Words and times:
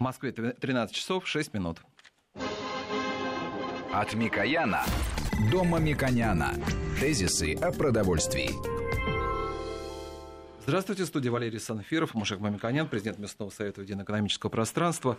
В 0.00 0.02
Москве 0.02 0.32
13 0.32 0.96
часов 0.96 1.28
6 1.28 1.52
минут. 1.52 1.82
От 3.92 4.14
Микояна 4.14 4.82
до 5.52 5.62
Мамиконяна. 5.62 6.54
Тезисы 6.98 7.54
о 7.56 7.70
продовольствии. 7.70 8.48
Здравствуйте, 10.62 11.04
студия 11.04 11.30
Валерий 11.30 11.60
Санфиров, 11.60 12.14
Мушек 12.14 12.40
Мамиконян, 12.40 12.88
президент 12.88 13.18
Местного 13.18 13.50
совета 13.50 13.82
Единоэкономического 13.82 14.48
пространства. 14.48 15.18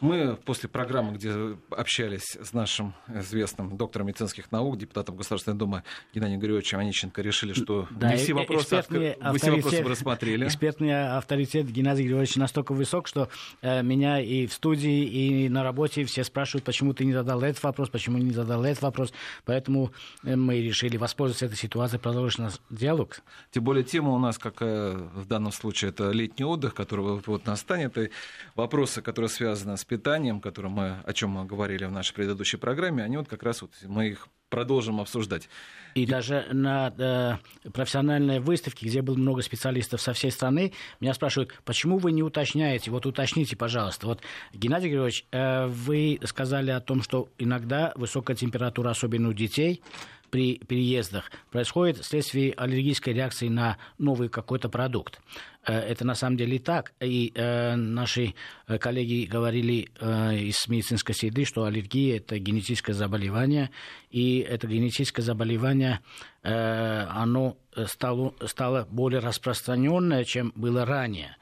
Мы 0.00 0.36
после 0.36 0.68
программы, 0.68 1.14
где 1.14 1.56
общались 1.70 2.36
с 2.40 2.52
нашим 2.52 2.94
известным 3.08 3.76
доктором 3.76 4.06
медицинских 4.06 4.52
наук, 4.52 4.78
депутатом 4.78 5.16
Государственной 5.16 5.56
Думы 5.56 5.82
Геннадием 6.14 6.38
Григорьевичем 6.38 6.78
Онищенко, 6.78 7.20
решили, 7.20 7.52
что 7.52 7.88
да, 7.90 8.12
не 8.12 8.16
все 8.18 8.32
вопросы, 8.32 8.84
вы 8.88 9.38
все 9.38 9.50
вопросы 9.50 9.82
рассмотрели. 9.82 10.46
Экспертный 10.46 11.16
авторитет 11.16 11.66
Геннадия 11.66 12.04
Григорьевича 12.04 12.38
настолько 12.38 12.74
высок, 12.74 13.08
что 13.08 13.28
э, 13.60 13.82
меня 13.82 14.20
и 14.20 14.46
в 14.46 14.52
студии, 14.52 15.04
и 15.04 15.48
на 15.48 15.64
работе 15.64 16.04
все 16.04 16.22
спрашивают, 16.22 16.64
почему 16.64 16.94
ты 16.94 17.04
не 17.04 17.12
задал 17.12 17.42
этот 17.42 17.62
вопрос, 17.64 17.88
почему 17.90 18.18
не 18.18 18.32
задал 18.32 18.64
этот 18.64 18.82
вопрос. 18.82 19.12
Поэтому 19.44 19.90
э, 20.22 20.36
мы 20.36 20.60
решили 20.60 20.96
воспользоваться 20.96 21.46
этой 21.46 21.56
ситуацией, 21.56 22.00
продолжить 22.00 22.38
наш 22.38 22.54
диалог. 22.70 23.20
Тем 23.50 23.64
более 23.64 23.82
тема 23.82 24.10
у 24.10 24.18
нас, 24.18 24.38
какая 24.38 24.94
в 24.94 25.26
данном 25.26 25.50
случае, 25.50 25.90
это 25.90 26.12
летний 26.12 26.44
отдых, 26.44 26.74
который 26.74 27.20
вот 27.26 27.46
настанет, 27.46 27.98
и 27.98 28.10
вопросы, 28.54 29.02
которые 29.02 29.28
связаны 29.28 29.76
с 29.76 29.87
питанием, 29.88 30.40
которым 30.40 30.72
мы, 30.72 30.96
о 31.04 31.12
чем 31.12 31.30
мы 31.30 31.44
говорили 31.44 31.84
в 31.84 31.90
нашей 31.90 32.14
предыдущей 32.14 32.58
программе, 32.58 33.02
они 33.02 33.16
вот 33.16 33.28
как 33.28 33.42
раз 33.42 33.62
вот 33.62 33.72
мы 33.84 34.08
их 34.08 34.28
продолжим 34.48 35.00
обсуждать. 35.00 35.48
И, 35.94 36.02
и... 36.02 36.06
даже 36.06 36.46
на 36.52 36.92
э, 36.96 37.70
профессиональной 37.70 38.40
выставке, 38.40 38.86
где 38.86 39.02
было 39.02 39.16
много 39.16 39.42
специалистов 39.42 40.00
со 40.00 40.12
всей 40.12 40.30
страны, 40.30 40.72
меня 41.00 41.14
спрашивают, 41.14 41.52
почему 41.64 41.98
вы 41.98 42.12
не 42.12 42.22
уточняете? 42.22 42.90
Вот 42.90 43.06
уточните, 43.06 43.56
пожалуйста. 43.56 44.06
Вот, 44.06 44.20
Геннадий 44.52 44.88
Григорьевич, 44.88 45.26
э, 45.32 45.66
вы 45.66 46.18
сказали 46.24 46.70
о 46.70 46.80
том, 46.80 47.02
что 47.02 47.28
иногда 47.38 47.92
высокая 47.96 48.36
температура, 48.36 48.90
особенно 48.90 49.28
у 49.28 49.32
детей, 49.32 49.82
при 50.30 50.58
переездах 50.58 51.30
происходит 51.50 51.98
вследствие 51.98 52.52
аллергической 52.52 53.12
реакции 53.12 53.48
на 53.48 53.78
новый 53.98 54.28
какой-то 54.28 54.68
продукт. 54.68 55.20
Э, 55.66 55.78
это 55.78 56.06
на 56.06 56.14
самом 56.14 56.36
деле 56.36 56.58
так. 56.58 56.92
И 57.00 57.32
э, 57.34 57.74
наши 57.74 58.34
э, 58.66 58.78
коллеги 58.78 59.26
говорили 59.26 59.90
э, 60.00 60.36
из 60.36 60.68
медицинской 60.68 61.14
среды, 61.14 61.44
что 61.44 61.64
аллергия– 61.64 62.16
это 62.18 62.38
генетическое 62.38 62.94
заболевание, 62.94 63.70
и 64.10 64.38
это 64.38 64.66
генетическое 64.66 65.22
заболевание, 65.22 66.00
э, 66.42 67.06
оно 67.10 67.56
стало, 67.86 68.34
стало 68.46 68.86
более 68.90 69.20
распространенное, 69.20 70.24
чем 70.24 70.52
было 70.54 70.84
ранее. 70.84 71.36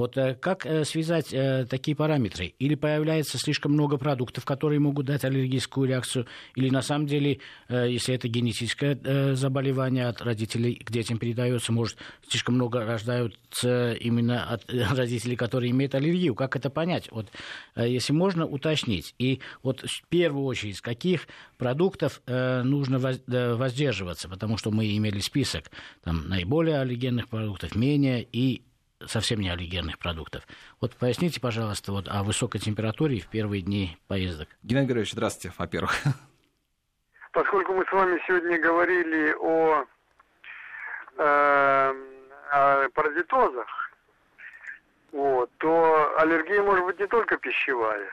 Вот 0.00 0.16
э, 0.16 0.34
как 0.34 0.64
э, 0.64 0.86
связать 0.86 1.30
э, 1.30 1.66
такие 1.68 1.94
параметры? 1.94 2.54
Или 2.58 2.74
появляется 2.74 3.36
слишком 3.36 3.72
много 3.72 3.98
продуктов, 3.98 4.46
которые 4.46 4.80
могут 4.80 5.04
дать 5.04 5.26
аллергическую 5.26 5.86
реакцию, 5.86 6.26
или 6.54 6.70
на 6.70 6.80
самом 6.80 7.06
деле, 7.06 7.40
если 7.68 8.14
это 8.14 8.26
генетическое 8.28 9.34
заболевание 9.34 10.06
от 10.06 10.22
родителей 10.22 10.76
к 10.76 10.90
детям 10.90 11.18
передается, 11.18 11.72
может, 11.72 11.98
слишком 12.26 12.54
много 12.54 12.84
рождаются 12.86 13.92
именно 13.92 14.44
от 14.44 14.64
родителей, 14.96 15.36
которые 15.36 15.70
имеют 15.70 15.94
аллергию. 15.94 16.34
Как 16.34 16.56
это 16.56 16.70
понять? 16.70 17.08
Вот, 17.10 17.30
если 17.76 18.14
можно 18.14 18.46
уточнить. 18.46 19.14
И 19.18 19.40
вот 19.62 19.80
в 19.80 20.08
первую 20.08 20.46
очередь, 20.46 20.78
с 20.78 20.80
каких 20.80 21.28
продуктов 21.58 22.22
нужно 22.26 22.98
воздерживаться, 22.98 24.28
потому 24.28 24.56
что 24.56 24.70
мы 24.70 24.96
имели 24.96 25.20
список 25.20 25.70
там, 26.02 26.26
наиболее 26.28 26.78
аллергенных 26.80 27.28
продуктов, 27.28 27.74
менее 27.74 28.26
и 28.32 28.62
совсем 29.06 29.40
не 29.40 29.50
аллергенных 29.50 29.98
продуктов. 29.98 30.46
Вот 30.80 30.96
поясните, 30.96 31.40
пожалуйста, 31.40 31.92
вот 31.92 32.08
о 32.08 32.22
высокой 32.22 32.58
температуре 32.58 33.20
в 33.20 33.26
первые 33.26 33.62
дни 33.62 33.98
поездок. 34.08 34.48
Геннадий 34.62 34.86
Григорьевич, 34.86 35.12
здравствуйте, 35.12 35.54
во-первых. 35.58 35.94
Поскольку 37.32 37.74
мы 37.74 37.84
с 37.86 37.92
вами 37.92 38.20
сегодня 38.26 38.58
говорили 38.58 39.34
о, 39.40 39.84
э, 41.16 41.94
о 42.52 42.88
паразитозах, 42.90 43.66
вот, 45.12 45.50
то 45.58 46.18
аллергия 46.18 46.62
может 46.62 46.84
быть 46.84 46.98
не 46.98 47.06
только 47.06 47.36
пищевая. 47.36 48.08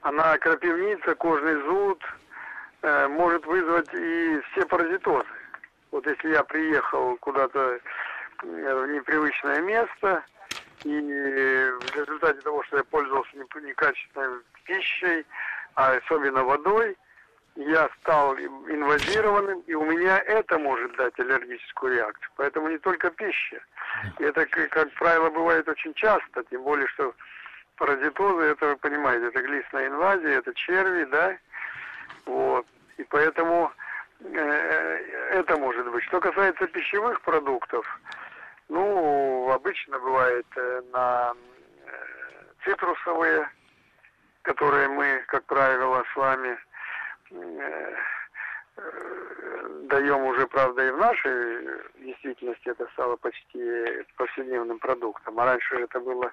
Она 0.00 0.38
крапивница, 0.38 1.14
кожный 1.14 1.60
зуд, 1.62 2.02
э, 2.82 3.08
может 3.08 3.44
вызвать 3.44 3.92
и 3.92 4.40
все 4.50 4.66
паразитозы. 4.66 5.26
Вот 5.90 6.06
если 6.06 6.30
я 6.30 6.42
приехал 6.44 7.16
куда-то 7.18 7.78
в 8.42 8.86
непривычное 8.86 9.60
место, 9.60 10.24
и 10.84 10.90
в 10.90 11.96
результате 11.96 12.40
того, 12.40 12.62
что 12.64 12.78
я 12.78 12.84
пользовался 12.84 13.36
некачественной 13.36 14.40
пищей, 14.64 15.26
а 15.74 15.92
особенно 15.92 16.44
водой, 16.44 16.96
я 17.56 17.88
стал 18.00 18.36
инвазированным, 18.36 19.60
и 19.66 19.74
у 19.74 19.84
меня 19.84 20.18
это 20.18 20.58
может 20.58 20.94
дать 20.96 21.18
аллергическую 21.18 21.96
реакцию. 21.96 22.30
Поэтому 22.36 22.68
не 22.68 22.78
только 22.78 23.10
пища. 23.10 23.60
И 24.18 24.24
это, 24.24 24.46
как 24.46 24.92
правило, 24.92 25.28
бывает 25.30 25.68
очень 25.68 25.92
часто, 25.94 26.44
тем 26.50 26.62
более, 26.62 26.86
что 26.88 27.14
паразитозы, 27.76 28.44
это 28.44 28.66
вы 28.66 28.76
понимаете, 28.76 29.26
это 29.26 29.42
глистная 29.42 29.88
инвазия, 29.88 30.38
это 30.38 30.54
черви, 30.54 31.04
да, 31.04 31.36
вот. 32.26 32.66
И 32.96 33.04
поэтому 33.04 33.72
э, 34.20 34.98
это 35.32 35.56
может 35.56 35.90
быть. 35.90 36.04
Что 36.04 36.20
касается 36.20 36.66
пищевых 36.66 37.20
продуктов, 37.22 37.86
ну, 38.68 39.50
обычно 39.50 39.98
бывает 39.98 40.46
э, 40.56 40.82
на 40.92 41.32
э, 41.32 41.90
цитрусовые, 42.64 43.48
которые 44.42 44.88
мы, 44.88 45.24
как 45.28 45.44
правило, 45.44 46.04
с 46.12 46.16
вами 46.16 46.58
э, 47.30 47.96
даем 49.84 50.22
уже, 50.24 50.46
правда, 50.46 50.86
и 50.86 50.90
в 50.90 50.98
нашей 50.98 51.66
действительности 51.98 52.68
это 52.68 52.86
стало 52.92 53.16
почти 53.16 54.04
повседневным 54.16 54.78
продуктом, 54.78 55.40
а 55.40 55.46
раньше 55.46 55.76
это 55.76 56.00
было 56.00 56.32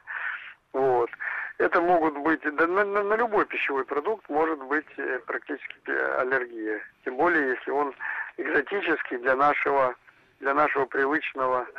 вот. 0.73 1.09
Это 1.57 1.79
могут 1.79 2.17
быть, 2.17 2.41
да, 2.43 2.67
на, 2.67 2.83
на, 2.83 3.15
любой 3.15 3.45
пищевой 3.45 3.85
продукт 3.85 4.27
может 4.29 4.59
быть 4.59 4.85
практически 5.25 5.89
аллергия. 6.19 6.81
Тем 7.05 7.15
более, 7.15 7.51
если 7.51 7.71
он 7.71 7.95
экзотический 8.35 9.17
для 9.19 9.37
нашего, 9.37 9.95
для 10.41 10.53
нашего 10.53 10.85
привычного 10.85 11.65
Э, 11.65 11.69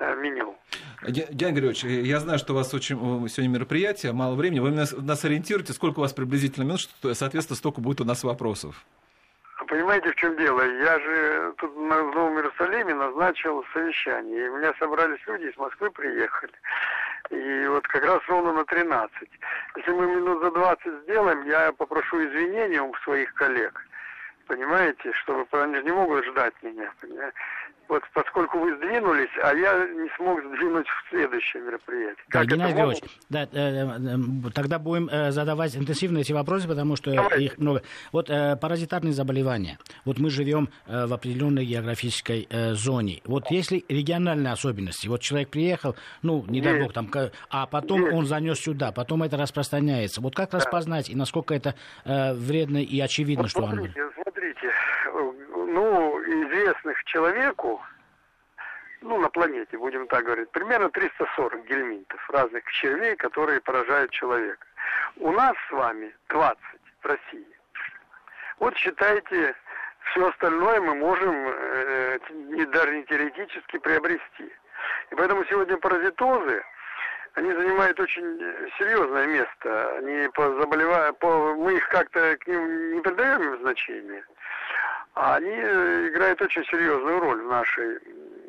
меню. 0.00 0.56
Геннадий 1.02 1.50
Григорьевич, 1.52 1.84
я 1.84 2.20
знаю, 2.20 2.38
что 2.38 2.52
у 2.52 2.56
вас 2.56 2.72
очень 2.74 2.96
сегодня 3.28 3.48
мероприятие, 3.48 4.12
мало 4.12 4.34
времени. 4.34 4.60
Вы 4.60 4.70
нас, 4.70 4.92
нас 4.92 5.24
ориентируете, 5.24 5.72
сколько 5.72 5.98
у 5.98 6.02
вас 6.02 6.12
приблизительно 6.12 6.64
минут, 6.64 6.80
что, 6.80 7.12
соответственно, 7.14 7.56
столько 7.56 7.80
будет 7.80 8.00
у 8.00 8.04
нас 8.04 8.24
вопросов. 8.24 8.84
Понимаете, 9.66 10.10
в 10.10 10.14
чем 10.16 10.36
дело? 10.36 10.60
Я 10.60 10.98
же 11.00 11.54
тут 11.58 11.72
в 11.72 11.80
Новом 11.80 12.36
Иерусалиме 12.36 12.94
назначил 12.94 13.64
совещание. 13.72 14.46
И 14.46 14.48
у 14.48 14.58
меня 14.58 14.74
собрались 14.78 15.20
люди 15.26 15.44
из 15.44 15.56
Москвы 15.56 15.90
приехали. 15.90 16.52
И 17.30 17.66
вот 17.68 17.86
как 17.88 18.04
раз 18.04 18.20
ровно 18.28 18.52
на 18.52 18.64
13. 18.64 19.10
Если 19.76 19.90
мы 19.92 20.06
минут 20.06 20.42
за 20.42 20.50
20 20.50 21.02
сделаем, 21.04 21.44
я 21.46 21.72
попрошу 21.72 22.24
извинения 22.24 22.82
у 22.82 22.94
своих 23.04 23.32
коллег. 23.34 23.80
Понимаете, 24.46 25.12
чтобы 25.22 25.46
они 25.52 25.76
же 25.76 25.82
не 25.84 25.92
могут 25.92 26.24
ждать 26.26 26.54
меня. 26.62 26.92
Понимаете? 27.00 27.36
Вот 27.88 28.02
поскольку 28.12 28.58
вы 28.58 28.76
сдвинулись, 28.76 29.30
а 29.42 29.54
я 29.54 29.86
не 29.88 30.08
смог 30.16 30.40
сдвинуть 30.40 30.86
в 30.86 31.10
следующее 31.10 31.62
мероприятие. 31.62 32.24
Да, 32.28 32.44
Геннадий 32.44 32.76
Георгиевич, 32.76 33.04
да, 33.28 33.42
э, 33.42 33.46
э, 33.52 34.50
тогда 34.54 34.78
будем 34.78 35.08
э, 35.08 35.30
задавать 35.30 35.76
интенсивно 35.76 36.18
эти 36.18 36.32
вопросы, 36.32 36.68
потому 36.68 36.96
что 36.96 37.12
Давайте. 37.12 37.44
их 37.44 37.58
много. 37.58 37.82
Вот 38.12 38.30
э, 38.30 38.56
паразитарные 38.56 39.12
заболевания. 39.12 39.78
Вот 40.04 40.18
мы 40.18 40.30
живем 40.30 40.68
э, 40.86 41.06
в 41.06 41.12
определенной 41.12 41.64
географической 41.64 42.46
э, 42.50 42.72
зоне. 42.74 43.20
Вот 43.24 43.50
если 43.50 43.84
региональные 43.88 44.52
особенности, 44.52 45.08
вот 45.08 45.20
человек 45.20 45.50
приехал, 45.50 45.96
ну, 46.22 46.44
не 46.48 46.60
дай 46.60 46.80
бог, 46.82 46.92
там, 46.92 47.10
а 47.50 47.66
потом 47.66 48.02
Есть. 48.02 48.14
он 48.14 48.26
занес 48.26 48.60
сюда, 48.60 48.92
потом 48.92 49.22
это 49.22 49.36
распространяется. 49.36 50.20
Вот 50.20 50.34
как 50.34 50.50
да. 50.50 50.58
распознать 50.58 51.10
и 51.10 51.16
насколько 51.16 51.54
это 51.54 51.74
э, 52.04 52.34
вредно 52.34 52.78
и 52.78 53.00
очевидно, 53.00 53.44
вот 53.44 53.50
что 53.50 53.62
смотрите, 53.62 54.02
он... 54.02 54.23
Смотрите, 54.44 54.74
ну, 55.54 56.20
известных 56.20 57.02
человеку, 57.04 57.80
ну, 59.00 59.18
на 59.18 59.30
планете, 59.30 59.78
будем 59.78 60.06
так 60.06 60.24
говорить, 60.24 60.50
примерно 60.50 60.90
340 60.90 61.64
гельминтов, 61.64 62.30
разных 62.30 62.62
червей, 62.72 63.16
которые 63.16 63.62
поражают 63.62 64.10
человека. 64.10 64.66
У 65.16 65.32
нас 65.32 65.54
с 65.68 65.72
вами 65.72 66.14
20 66.28 66.58
в 67.00 67.06
России. 67.06 67.56
Вот 68.58 68.76
считайте, 68.76 69.54
все 70.10 70.28
остальное 70.28 70.80
мы 70.82 70.94
можем 70.94 71.34
э, 71.34 72.18
не, 72.30 72.66
даже 72.66 72.96
не 72.96 73.04
теоретически 73.04 73.78
приобрести. 73.78 74.52
И 75.10 75.14
поэтому 75.14 75.44
сегодня 75.46 75.78
паразитозы, 75.78 76.62
они 77.34 77.52
занимают 77.52 77.98
очень 78.00 78.40
серьезное 78.78 79.26
место. 79.26 79.96
Они 79.98 80.28
по 80.34 80.42
заболеванию, 80.60 81.14
по, 81.14 81.54
мы 81.54 81.74
их 81.74 81.88
как-то 81.88 82.36
к 82.38 82.46
ним 82.46 82.94
не 82.94 83.00
придаем 83.00 83.58
значения 83.60 84.24
а 85.14 85.36
они 85.36 85.50
э, 85.50 86.08
играют 86.08 86.42
очень 86.42 86.64
серьезную 86.64 87.20
роль 87.20 87.40
в 87.40 87.48
нашей, 87.48 87.98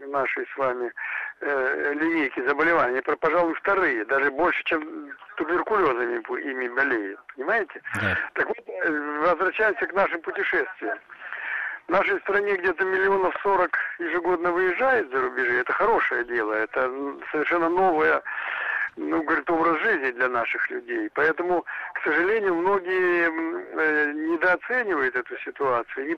в 0.01 0.09
нашей 0.09 0.47
с 0.47 0.57
вами 0.57 0.91
э, 1.41 1.93
линейки 1.93 2.45
заболеваний, 2.47 3.01
пожалуй, 3.01 3.53
вторые, 3.55 4.05
даже 4.05 4.31
больше, 4.31 4.63
чем 4.63 5.11
туберкулезами 5.37 6.17
ими 6.41 6.67
болеют, 6.69 7.19
понимаете? 7.35 7.81
Да. 8.01 8.17
Так 8.33 8.47
вот, 8.47 8.57
э, 8.67 9.19
возвращаемся 9.21 9.85
к 9.85 9.93
нашим 9.93 10.21
путешествиям. 10.21 10.97
В 11.87 11.91
нашей 11.91 12.19
стране 12.21 12.55
где-то 12.55 12.83
миллионов 12.83 13.35
сорок 13.43 13.77
ежегодно 13.99 14.51
выезжает 14.51 15.11
за 15.11 15.21
рубежи. 15.21 15.59
Это 15.59 15.71
хорошее 15.71 16.25
дело. 16.25 16.53
Это 16.53 16.91
совершенно 17.31 17.69
новое 17.69 18.23
ну, 18.97 19.23
говорит, 19.23 19.49
образ 19.49 19.81
жизни 19.81 20.11
для 20.11 20.29
наших 20.29 20.69
людей. 20.69 21.09
Поэтому, 21.13 21.65
к 21.93 22.03
сожалению, 22.03 22.55
многие 22.55 23.27
э, 23.27 24.11
недооценивают 24.13 25.15
эту 25.15 25.37
ситуацию, 25.39 26.07
не, 26.07 26.17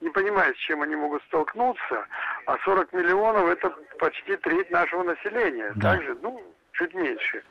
не 0.00 0.10
понимают, 0.10 0.56
с 0.56 0.60
чем 0.60 0.82
они 0.82 0.96
могут 0.96 1.22
столкнуться. 1.24 2.06
А 2.46 2.56
40 2.64 2.92
миллионов– 2.92 3.48
это 3.48 3.70
почти 3.98 4.36
треть 4.36 4.70
нашего 4.70 5.02
населения. 5.02 5.72
Да. 5.76 5.92
Также, 5.92 6.16
ну, 6.22 6.42
чуть 6.72 6.94
меньше. 6.94 7.42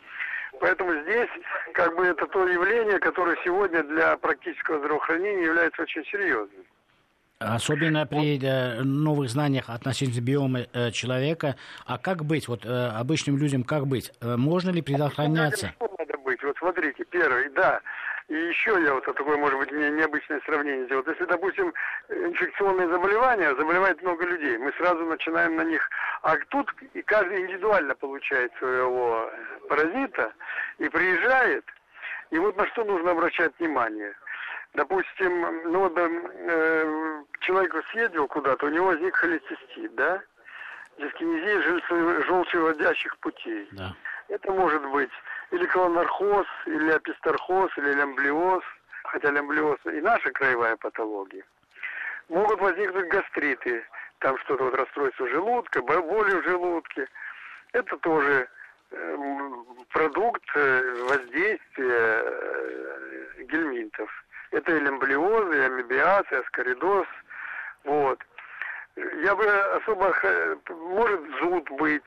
Поэтому 0.60 0.94
здесь 1.02 1.30
как 1.74 1.96
бы 1.96 2.06
это 2.06 2.28
то 2.28 2.48
явление, 2.48 3.00
которое 3.00 3.38
сегодня 3.44 3.84
для 3.84 4.18
практического 4.18 4.80
здравоохранения 4.80 5.46
является 5.46 5.82
очень 5.82 6.06
серьезным. 6.06 6.66
Особенно 7.40 8.06
при 8.06 8.40
э, 8.42 8.82
новых 8.84 9.30
знаниях 9.30 9.70
относительно 9.70 10.24
биома 10.24 10.60
э, 10.74 10.92
человека. 10.92 11.56
А 11.86 11.98
как 11.98 12.24
быть? 12.24 12.48
Вот 12.48 12.66
э, 12.66 12.88
обычным 12.88 13.38
людям 13.38 13.64
как 13.64 13.88
быть? 13.88 14.12
Можно 14.22 14.70
ли 14.72 14.82
предохраняться? 14.82 15.74
Что 15.76 15.96
надо 16.00 16.18
быть? 16.20 16.42
Вот 16.44 16.56
смотрите, 16.58 17.04
первый, 17.06 17.50
да. 17.50 17.82
И 18.30 18.34
еще 18.34 18.82
я 18.82 18.94
вот 18.94 19.04
такое, 19.04 19.36
может 19.38 19.60
быть, 19.60 19.72
не, 19.72 19.90
необычное 19.92 20.40
сравнение 20.46 20.86
сделал. 20.86 21.04
Если, 21.06 21.26
допустим, 21.26 21.74
инфекционные 22.10 22.88
заболевания, 22.88 23.54
заболевает 23.56 24.02
много 24.02 24.26
людей, 24.26 24.58
мы 24.58 24.72
сразу 24.78 25.04
начинаем 25.06 25.58
на 25.58 25.64
них... 25.64 25.90
А 26.22 26.38
тут 26.50 26.74
и 26.94 27.02
каждый 27.02 27.42
индивидуально 27.42 27.96
получает 27.96 28.54
своего 28.60 29.30
паразита 29.68 30.32
и 30.78 30.88
приезжает. 30.88 31.66
И 32.32 32.38
вот 32.38 32.56
на 32.56 32.66
что 32.68 32.86
нужно 32.86 33.12
обращать 33.12 33.52
внимание– 33.60 34.14
допустим, 34.74 35.72
ну 35.72 35.80
вот 35.80 35.94
э, 35.98 37.24
человек 37.42 37.76
съездил 37.92 38.28
куда-то, 38.28 38.66
у 38.66 38.70
него 38.70 38.88
возник 38.88 39.16
холецистит, 39.16 39.96
да? 39.96 40.22
Дискинезия 40.98 41.62
желчеводящих 42.26 43.18
путей. 43.18 43.68
Да. 43.72 43.96
Это 44.30 44.52
может 44.52 44.84
быть 44.92 45.10
или 45.52 45.66
колонархоз, 45.66 46.48
или 46.66 46.92
аписторхоз, 46.92 47.72
или 47.78 47.94
лямблиоз, 47.94 48.64
хотя 49.06 49.32
лямблиоз 49.32 49.80
и 49.86 50.02
наша 50.02 50.32
краевая 50.32 50.76
патология. 50.78 51.44
Могут 52.30 52.60
возникнуть 52.60 53.10
гастриты, 53.10 53.84
там 54.20 54.38
что-то 54.40 54.64
вот 54.66 54.76
расстройство 54.76 55.28
желудка, 55.28 55.82
боли 55.82 56.36
в 56.36 56.44
желудке. 56.44 57.08
Это 57.74 57.98
тоже 57.98 58.48
э, 58.92 59.18
продукт 59.90 60.44
э, 60.56 61.06
воздействия 61.10 62.24
э, 62.26 63.44
гельминтов. 63.44 64.10
Это 64.54 64.72
и 64.72 64.80
лямблиозы, 64.80 65.58
и 65.58 65.66
амебиаз, 65.66 66.26
и 66.32 66.36
аскоридоз. 66.36 67.08
Вот. 67.84 68.20
Я 68.96 69.36
бы 69.36 69.46
особо... 69.78 70.14
Может 70.70 71.22
зуд 71.40 71.70
быть, 71.72 72.04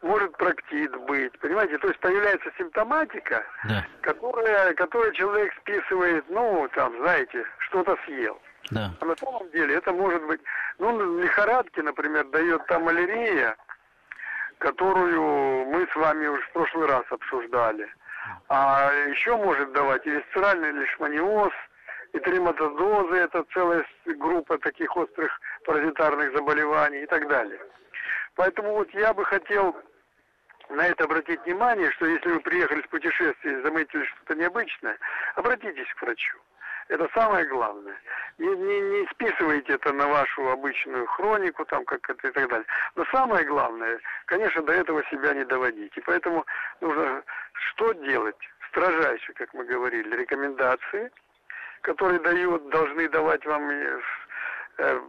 может 0.00 0.34
проктит 0.38 0.96
быть, 1.02 1.38
понимаете? 1.40 1.76
То 1.78 1.88
есть 1.88 2.00
появляется 2.00 2.50
симптоматика, 2.56 3.44
да. 3.64 3.84
которая, 4.00 4.72
которую 4.72 5.12
человек 5.12 5.52
списывает, 5.60 6.24
ну, 6.30 6.66
там, 6.74 6.96
знаете, 6.96 7.44
что-то 7.58 7.98
съел. 8.06 8.40
Да. 8.70 8.90
А 9.00 9.04
на 9.04 9.16
самом 9.16 9.50
деле 9.50 9.74
это 9.74 9.92
может 9.92 10.22
быть, 10.22 10.40
ну, 10.78 11.20
лихорадки, 11.20 11.80
например, 11.80 12.24
дает 12.28 12.64
там 12.68 12.84
малярия, 12.84 13.54
которую 14.56 15.66
мы 15.66 15.86
с 15.92 15.94
вами 15.94 16.26
уже 16.26 16.40
в 16.40 16.52
прошлый 16.52 16.86
раз 16.88 17.04
обсуждали. 17.10 17.86
А 18.48 18.90
еще 19.10 19.36
может 19.36 19.72
давать 19.72 20.06
и 20.06 20.10
висцеральный 20.10 20.70
лишманиоз– 20.70 21.52
и 22.12 22.18
трематозозы, 22.18 23.16
это 23.16 23.44
целая 23.54 23.84
группа 24.04 24.58
таких 24.58 24.94
острых 24.96 25.40
паразитарных 25.64 26.32
заболеваний 26.32 27.02
и 27.02 27.06
так 27.06 27.26
далее. 27.28 27.60
Поэтому 28.34 28.72
вот 28.74 28.90
я 28.94 29.12
бы 29.14 29.24
хотел 29.24 29.76
на 30.68 30.86
это 30.86 31.04
обратить 31.04 31.44
внимание, 31.44 31.90
что 31.92 32.06
если 32.06 32.30
вы 32.30 32.40
приехали 32.40 32.82
с 32.82 32.86
путешествия 32.86 33.58
и 33.58 33.62
заметили 33.62 34.04
что-то 34.04 34.34
необычное, 34.34 34.98
обратитесь 35.36 35.92
к 35.94 36.02
врачу. 36.02 36.38
Это 36.88 37.08
самое 37.14 37.46
главное. 37.46 37.96
Не, 38.38 38.48
не, 38.48 38.80
не 38.80 39.06
списывайте 39.12 39.74
это 39.74 39.92
на 39.92 40.08
вашу 40.08 40.50
обычную 40.50 41.06
хронику, 41.06 41.64
там, 41.64 41.84
как 41.84 42.08
это 42.10 42.28
и 42.28 42.32
так 42.32 42.48
далее. 42.48 42.66
Но 42.96 43.04
самое 43.06 43.44
главное, 43.46 44.00
конечно, 44.26 44.62
до 44.62 44.72
этого 44.72 45.02
себя 45.04 45.32
не 45.32 45.44
доводить. 45.44 45.96
И 45.96 46.00
поэтому 46.00 46.44
нужно 46.80 47.22
что 47.52 47.92
делать? 47.92 48.36
Строжайше, 48.70 49.32
как 49.34 49.54
мы 49.54 49.64
говорили, 49.64 50.16
рекомендации– 50.16 51.10
которые 51.82 52.20
дают, 52.20 52.68
должны 52.70 53.08
давать 53.08 53.44
вам 53.44 53.68
э, 53.70 54.00
э, 54.78 55.00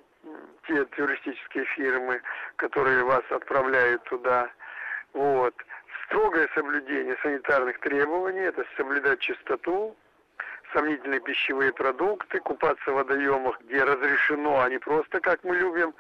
те 0.68 0.86
туристические 0.86 1.66
фирмы, 1.66 2.22
которые 2.58 3.04
вас 3.04 3.24
отправляют 3.30 4.04
туда. 4.04 4.50
Вот. 5.14 5.56
Строгое 6.06 6.50
соблюдение 6.54 7.16
санитарных 7.22 7.80
требований, 7.80 8.42
это 8.42 8.66
соблюдать 8.76 9.20
чистоту, 9.20 9.96
сомнительные 10.74 11.20
пищевые 11.22 11.72
продукты, 11.72 12.40
купаться 12.40 12.92
в 12.92 12.96
водоемах, 12.96 13.60
где 13.62 13.84
разрешено, 13.84 14.62
а 14.62 14.70
не 14.70 14.80
просто, 14.80 15.20
как 15.22 15.44
мы 15.44 15.56
любим, 15.56 15.94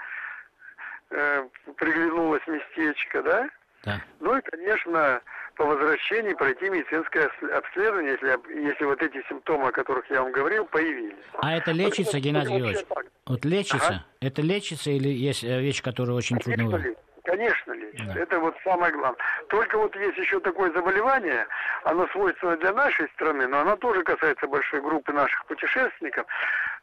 э, 1.11 1.47
приглянулось 1.77 2.45
местечко, 2.47 3.21
да? 3.21 3.49
Да. 3.83 4.01
Ну 4.19 4.37
и, 4.37 4.41
конечно, 4.41 5.21
по 5.55 5.65
возвращении 5.65 6.33
пройти 6.33 6.69
медицинское 6.69 7.29
обследование, 7.55 8.13
если, 8.13 8.63
если 8.65 8.85
вот 8.85 9.01
эти 9.01 9.23
симптомы, 9.29 9.67
о 9.67 9.71
которых 9.71 10.09
я 10.09 10.21
вам 10.21 10.31
говорил, 10.31 10.65
появились. 10.65 11.15
А 11.33 11.55
это 11.55 11.71
лечится, 11.71 12.17
вот, 12.17 12.23
Геннадий 12.23 12.57
Георгиевич? 12.57 12.85
Вот 13.25 13.45
лечится? 13.45 13.87
Ага. 13.87 14.05
Это 14.21 14.41
лечится 14.41 14.89
или 14.89 15.09
есть 15.09 15.43
э, 15.43 15.61
вещь, 15.61 15.81
которая 15.81 16.15
очень 16.15 16.37
трудно... 16.37 16.81
Конечно 17.23 17.71
лечится. 17.71 18.13
Да. 18.13 18.19
Это 18.19 18.39
вот 18.39 18.55
самое 18.65 18.91
главное. 18.91 19.19
Только 19.47 19.77
вот 19.77 19.95
есть 19.95 20.17
еще 20.17 20.41
такое 20.41 20.71
заболевание, 20.73 21.47
оно 21.85 22.05
свойственно 22.07 22.57
для 22.57 22.73
нашей 22.73 23.07
страны, 23.09 23.47
но 23.47 23.59
оно 23.59 23.77
тоже 23.77 24.03
касается 24.03 24.45
большой 24.47 24.81
группы 24.81 25.13
наших 25.13 25.45
путешественников, 25.45 26.25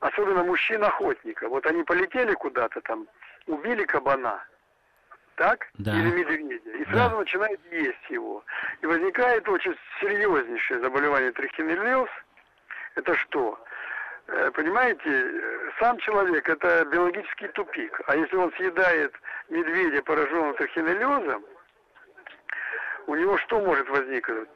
особенно 0.00 0.42
мужчин-охотников. 0.42 1.50
Вот 1.50 1.66
они 1.66 1.82
полетели 1.82 2.32
куда-то 2.32 2.80
там, 2.80 3.06
убили 3.46 3.84
кабана, 3.84 4.42
так? 5.40 5.66
Да. 5.78 5.92
Или 5.92 6.10
медведя. 6.10 6.54
И 6.54 6.84
сразу 6.84 7.12
да. 7.12 7.20
начинает 7.20 7.60
есть 7.72 8.10
его. 8.10 8.44
И 8.82 8.86
возникает 8.86 9.48
очень 9.48 9.74
серьезнейшее 9.98 10.80
заболевание 10.80 11.32
трихинеллез. 11.32 12.10
Это 12.96 13.14
что? 13.14 13.58
Э, 14.26 14.50
понимаете, 14.50 15.10
сам 15.78 15.96
человек 16.00 16.46
это 16.46 16.84
биологический 16.92 17.48
тупик. 17.48 18.02
А 18.06 18.16
если 18.16 18.36
он 18.36 18.52
съедает 18.52 19.14
медведя, 19.48 20.02
пораженного 20.02 20.52
трихинеллезом, 20.54 21.42
у 23.06 23.14
него 23.14 23.38
что 23.38 23.60
может 23.60 23.88
возникнуть? 23.88 24.48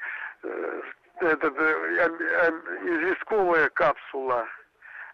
Э, 0.42 0.82
Этот, 1.20 1.54
э, 1.56 2.50
известковая 2.84 3.70
капсула 3.70 4.46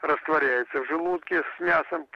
растворяется 0.03 0.81
в 0.81 0.87
желудке 0.89 1.45
с 1.45 1.61
мясом 1.61 2.09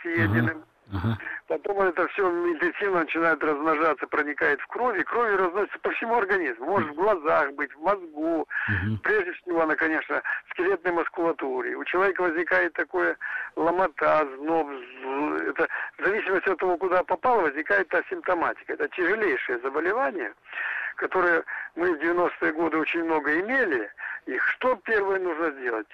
съеденным. 0.00 0.64
Ага. 0.94 1.18
Потом 1.48 1.80
это 1.80 2.06
все 2.08 2.30
медицина 2.30 3.00
начинает 3.00 3.42
размножаться, 3.42 4.06
проникает 4.06 4.60
в 4.60 4.66
кровь, 4.66 4.98
и 4.98 5.04
кровь 5.04 5.34
разносится 5.36 5.78
по 5.78 5.90
всему 5.90 6.16
организму. 6.16 6.66
Может 6.66 6.90
в 6.90 6.94
глазах 6.94 7.52
быть, 7.52 7.74
в 7.74 7.80
мозгу. 7.80 8.40
Угу. 8.40 8.98
Прежде 9.02 9.32
всего 9.32 9.62
она, 9.62 9.74
конечно, 9.74 10.22
в 10.46 10.50
скелетной 10.50 10.92
мускулатуре. 10.92 11.76
У 11.76 11.84
человека 11.84 12.22
возникает 12.22 12.74
такое 12.74 13.16
ломота, 13.56 14.26
зноб, 14.36 14.68
это 15.48 15.68
в 15.98 16.04
зависимости 16.04 16.48
от 16.48 16.58
того, 16.58 16.76
куда 16.76 17.02
попало, 17.04 17.42
возникает 17.42 17.88
та 17.88 18.02
симптоматика. 18.10 18.74
Это 18.74 18.88
тяжелейшее 18.88 19.58
заболевание, 19.60 20.34
которое 20.96 21.42
мы 21.74 21.94
в 21.94 22.00
90-е 22.00 22.52
годы 22.52 22.76
очень 22.78 23.04
много 23.04 23.40
имели. 23.40 23.90
И 24.26 24.38
что 24.38 24.76
первое 24.76 25.18
нужно 25.18 25.50
сделать? 25.52 25.88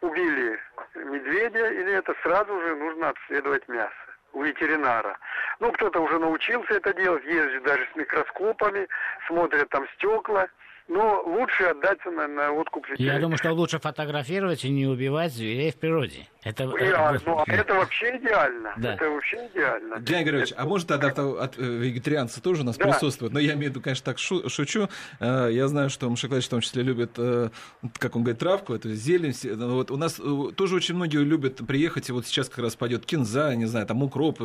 Убили 0.00 0.60
медведя, 0.94 1.70
или 1.70 1.92
это 1.92 2.14
сразу 2.22 2.60
же 2.60 2.76
нужно 2.76 3.08
обследовать 3.08 3.66
мясо 3.68 4.11
у 4.32 4.42
ветеринара. 4.42 5.18
Ну, 5.60 5.72
кто-то 5.72 6.00
уже 6.00 6.18
научился 6.18 6.74
это 6.74 6.92
делать, 6.94 7.24
ездит 7.24 7.62
даже 7.62 7.86
с 7.92 7.96
микроскопами, 7.96 8.88
смотрят 9.26 9.68
там 9.70 9.86
стекла, 9.96 10.48
Но 10.88 11.22
лучше 11.24 11.64
отдаться 11.64 12.10
на, 12.10 12.26
на 12.26 12.52
откуп 12.52 12.86
Я 12.98 13.18
думаю, 13.18 13.38
что 13.38 13.52
лучше 13.52 13.78
фотографировать 13.78 14.64
и 14.64 14.70
не 14.70 14.86
убивать 14.86 15.32
зверей 15.32 15.70
в 15.70 15.76
природе. 15.76 16.26
Это, 16.44 16.64
и, 16.64 16.90
а, 16.90 17.16
ну, 17.24 17.38
а 17.38 17.44
это 17.52 17.74
вообще 17.74 18.16
идеально. 18.16 18.74
Да. 18.76 18.94
Это 18.94 19.08
вообще 19.08 19.46
идеально. 19.52 19.94
Геннадий 20.00 20.24
Григорьевич, 20.24 20.52
это... 20.52 20.62
а 20.62 20.64
может 20.66 20.88
тогда 20.88 21.08
от, 21.08 21.56
э, 21.56 21.62
вегетарианцы 21.62 22.42
тоже 22.42 22.62
у 22.62 22.64
нас 22.64 22.76
да. 22.76 22.86
присутствуют? 22.86 23.32
Но 23.32 23.38
я 23.38 23.52
имею 23.52 23.68
в 23.68 23.70
виду, 23.70 23.80
конечно, 23.80 24.04
так 24.04 24.18
шу, 24.18 24.48
шучу. 24.48 24.88
Э, 25.20 25.48
я 25.52 25.68
знаю, 25.68 25.88
что 25.88 26.10
Мушаклович 26.10 26.46
в 26.46 26.50
том 26.50 26.60
числе 26.60 26.82
любит, 26.82 27.12
э, 27.16 27.50
как 27.98 28.16
он 28.16 28.22
говорит, 28.22 28.40
травку, 28.40 28.74
это 28.74 28.88
зелень. 28.88 29.34
Вот 29.54 29.92
у 29.92 29.96
нас 29.96 30.20
тоже 30.56 30.74
очень 30.74 30.96
многие 30.96 31.22
любят 31.22 31.64
приехать, 31.64 32.08
и 32.08 32.12
вот 32.12 32.26
сейчас 32.26 32.48
как 32.48 32.58
раз 32.58 32.74
пойдет 32.74 33.06
кинза, 33.06 33.54
не 33.54 33.66
знаю, 33.66 33.86
там 33.86 34.02
укроп. 34.02 34.40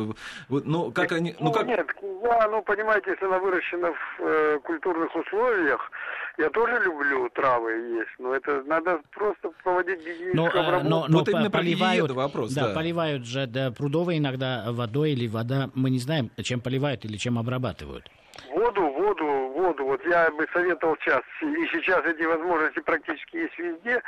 Вот, 0.48 0.66
ну, 0.66 0.92
как 0.92 1.10
они... 1.10 1.34
Ну, 1.40 1.50
как... 1.50 1.66
Нет, 1.66 1.92
кинза, 1.94 2.48
ну, 2.48 2.62
понимаете, 2.62 3.10
если 3.10 3.24
она 3.24 3.38
выращена 3.40 3.92
в 3.92 4.20
э, 4.20 4.58
культурных 4.60 5.14
условиях, 5.16 5.90
я 6.38 6.50
тоже 6.50 6.80
люблю 6.84 7.28
травы 7.30 7.72
есть, 7.72 8.10
но 8.18 8.34
это 8.34 8.62
надо 8.62 9.00
просто 9.10 9.50
проводить 9.62 9.98
гигиеническую 9.98 10.34
но, 10.34 10.46
обработку. 10.46 10.88
Но, 10.88 11.06
но, 11.08 11.18
вот 11.18 11.28
именно 11.28 11.50
поливают, 11.50 12.10
вопрос, 12.12 12.52
да, 12.52 12.68
да. 12.68 12.74
поливают 12.74 13.26
же 13.26 13.46
да, 13.46 13.72
прудовые 13.72 14.18
иногда 14.18 14.64
водой 14.68 15.12
или 15.12 15.26
вода, 15.26 15.70
мы 15.74 15.90
не 15.90 15.98
знаем, 15.98 16.30
чем 16.42 16.60
поливают 16.60 17.04
или 17.04 17.16
чем 17.16 17.38
обрабатывают. 17.38 18.08
Воду, 18.50 18.82
воду, 18.82 19.24
воду. 19.24 19.84
Вот 19.84 20.00
я 20.06 20.30
бы 20.30 20.46
советовал 20.52 20.96
сейчас, 21.00 21.22
и 21.42 21.66
сейчас 21.72 22.04
эти 22.04 22.22
возможности 22.22 22.78
практически 22.80 23.36
есть 23.36 23.58
везде, 23.58 24.00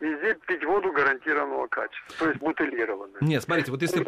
везде 0.00 0.36
пить 0.46 0.64
воду 0.64 0.92
гарантированного 0.92 1.68
качества, 1.68 2.16
то 2.18 2.28
есть 2.28 2.38
бутылированную. 2.38 3.16
Нет, 3.22 3.42
смотрите, 3.42 3.70
вот 3.70 3.80
если... 3.80 4.04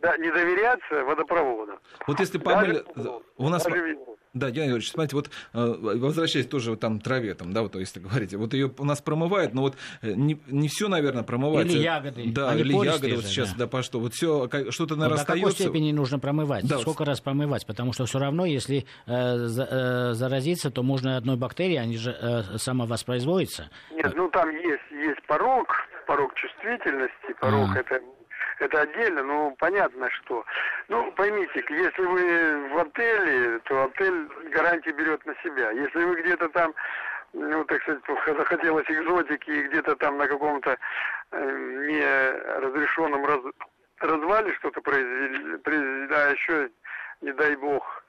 Да, 0.00 0.16
не 0.18 0.30
доверяться 0.30 1.04
водопроводам. 1.04 1.80
Вот 2.06 2.20
если 2.20 2.38
помыли... 2.38 2.84
Даже, 2.94 3.10
у 3.36 3.48
нас... 3.48 3.64
даже 3.64 3.98
да, 4.38 4.50
Геннадий 4.50 4.70
Георгиевич, 4.70 4.90
смотрите, 4.90 5.16
вот 5.16 5.30
э, 5.54 5.98
возвращаясь 5.98 6.46
тоже 6.46 6.70
вот 6.70 6.80
там 6.80 7.00
траве, 7.00 7.34
там, 7.34 7.52
да, 7.52 7.62
вот 7.62 7.74
если 7.76 8.00
говорите, 8.00 8.36
вот 8.36 8.54
ее 8.54 8.72
у 8.78 8.84
нас 8.84 9.00
промывают, 9.00 9.54
но 9.54 9.62
вот 9.62 9.76
э, 10.02 10.12
не, 10.14 10.40
не 10.46 10.68
все, 10.68 10.88
наверное, 10.88 11.22
промывается. 11.22 11.76
Или 11.76 11.82
ягоды. 11.82 12.24
Да, 12.28 12.50
Они 12.50 12.60
или 12.60 12.72
ягоды 12.72 13.10
же, 13.10 13.16
вот 13.16 13.24
сейчас, 13.24 13.52
да. 13.52 13.60
да, 13.60 13.66
по 13.66 13.82
что. 13.82 14.00
Вот 14.00 14.14
все, 14.14 14.48
что-то, 14.70 14.96
наверное, 14.96 15.18
вот 15.18 15.26
до 15.26 15.32
какой 15.34 15.52
степени 15.52 15.92
нужно 15.92 16.18
промывать? 16.18 16.66
Да, 16.66 16.78
Сколько 16.78 17.00
вот... 17.00 17.08
раз 17.08 17.20
промывать? 17.20 17.66
Потому 17.66 17.92
что 17.92 18.06
все 18.06 18.18
равно, 18.18 18.46
если 18.46 18.86
э, 19.06 19.36
за, 19.36 19.68
э, 19.70 20.12
заразиться, 20.14 20.70
то 20.70 20.82
можно 20.82 21.16
одной 21.16 21.36
бактерией, 21.36 21.80
они 21.80 21.96
же 21.96 22.16
э, 22.20 22.58
самовоспроизводятся. 22.58 23.70
Нет, 23.92 24.12
ну 24.16 24.28
там 24.30 24.50
есть, 24.50 24.90
есть 24.90 25.22
порог, 25.26 25.68
порог 26.06 26.34
чувствительности, 26.34 27.34
порог 27.40 27.70
А. 27.74 27.80
это 27.80 28.00
это 28.60 28.82
отдельно, 28.82 29.22
ну, 29.22 29.56
понятно, 29.58 30.10
что. 30.10 30.44
Ну, 30.88 31.10
поймите, 31.12 31.64
если 31.68 32.02
вы 32.02 32.68
в 32.68 32.78
отеле, 32.78 33.58
то 33.60 33.84
отель 33.84 34.28
гарантии 34.50 34.90
берет 34.90 35.24
на 35.26 35.34
себя. 35.42 35.70
Если 35.70 36.04
вы 36.04 36.20
где-то 36.22 36.48
там, 36.50 36.74
ну, 37.32 37.64
так 37.64 37.82
сказать, 37.82 38.02
захотелось 38.36 38.86
экзотики 38.88 39.50
и 39.50 39.62
где-то 39.68 39.96
там 39.96 40.18
на 40.18 40.26
каком-то 40.26 40.76
э, 41.32 41.86
неразрешенном 41.88 43.24
раз, 43.24 43.40
развале 44.00 44.52
что-то 44.54 44.80
произвели, 44.80 46.06
да, 46.08 46.28
еще, 46.30 46.70
не 47.20 47.32
дай 47.32 47.56
бог, 47.56 48.04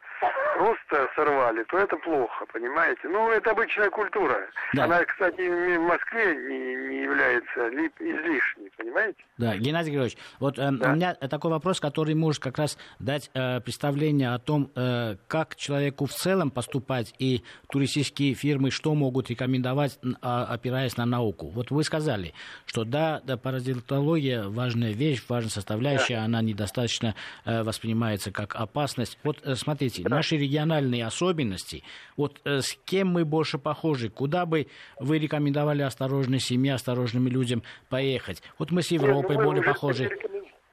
просто 0.55 1.07
сорвали, 1.15 1.63
то 1.63 1.77
это 1.77 1.95
плохо, 1.97 2.45
понимаете? 2.51 3.07
Ну, 3.07 3.29
это 3.31 3.51
обычная 3.51 3.89
культура. 3.89 4.37
Да. 4.73 4.85
Она, 4.85 5.03
кстати, 5.05 5.41
в 5.41 5.81
Москве 5.81 6.35
не, 6.35 6.75
не 6.89 7.03
является 7.03 7.69
излишней, 7.69 8.69
понимаете? 8.77 9.23
Да, 9.37 9.55
Геннадий 9.55 9.91
Григорьевич, 9.91 10.17
вот 10.39 10.59
э, 10.59 10.69
Да. 10.71 10.91
у 10.91 10.95
меня 10.95 11.13
такой 11.13 11.51
вопрос, 11.51 11.79
который 11.79 12.15
может 12.15 12.41
как 12.41 12.57
раз 12.57 12.77
дать 12.99 13.29
э, 13.33 13.61
представление 13.61 14.33
о 14.33 14.39
том, 14.39 14.71
э, 14.75 15.15
как 15.27 15.55
человеку 15.55 16.05
в 16.05 16.11
целом 16.11 16.51
поступать 16.51 17.13
и 17.19 17.43
туристические 17.69 18.33
фирмы 18.33 18.71
что 18.71 18.93
могут 18.95 19.29
рекомендовать, 19.29 19.99
а, 20.21 20.45
опираясь 20.45 20.97
на 20.97 21.05
науку. 21.05 21.49
Вот 21.49 21.71
вы 21.71 21.83
сказали, 21.83 22.33
что 22.65 22.83
да, 22.83 23.21
да 23.23 23.37
паразитология 23.37 24.43
важная 24.43 24.91
вещь, 24.91 25.23
важная 25.27 25.51
составляющая, 25.51 26.17
она 26.17 26.41
недостаточно 26.41 27.15
э, 27.45 27.63
воспринимается 27.63 28.31
как 28.31 28.55
опасность. 28.55 29.17
Вот 29.23 29.41
э, 29.43 29.55
смотрите, 29.55 30.03
наши 30.09 30.35
региональные 30.37 31.05
особенности, 31.05 31.83
вот 32.17 32.41
э, 32.45 32.59
с 32.61 32.75
кем 32.85 33.07
мы 33.09 33.23
больше 33.25 33.57
похожи, 33.57 34.09
куда 34.09 34.45
бы 34.45 34.67
вы 34.99 35.19
рекомендовали 35.19 35.81
осторожной 35.83 36.39
семье, 36.39 36.73
осторожным 36.73 37.27
людям 37.27 37.63
поехать? 37.89 38.41
Вот 38.57 38.71
мы 38.71 38.81
с 38.81 38.91
Европой 38.91 39.35
Нет, 39.35 39.39
ну, 39.39 39.45
более 39.45 39.63
похожи. 39.63 40.09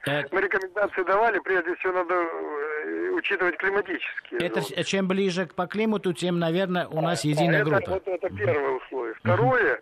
Э, 0.07 0.23
Мы 0.31 0.41
рекомендации 0.41 1.03
давали, 1.05 1.39
прежде 1.41 1.75
всего 1.77 1.93
надо 1.93 2.15
э, 2.15 3.11
учитывать 3.11 3.57
климатические 3.57 4.41
Это 4.41 4.61
зоны. 4.61 4.83
с- 4.83 4.87
чем 4.87 5.09
ближе 5.09 5.47
по 5.47 5.67
климату, 5.67 6.13
тем, 6.13 6.39
наверное, 6.39 6.87
у 6.87 7.01
нас 7.01 7.25
А 7.25 7.29
единая 7.29 7.63
это, 7.63 7.71
группа. 7.71 7.91
Вот 7.91 8.07
это 8.09 8.29
первое 8.31 8.71
условие. 8.79 9.15
Второе 9.17 9.81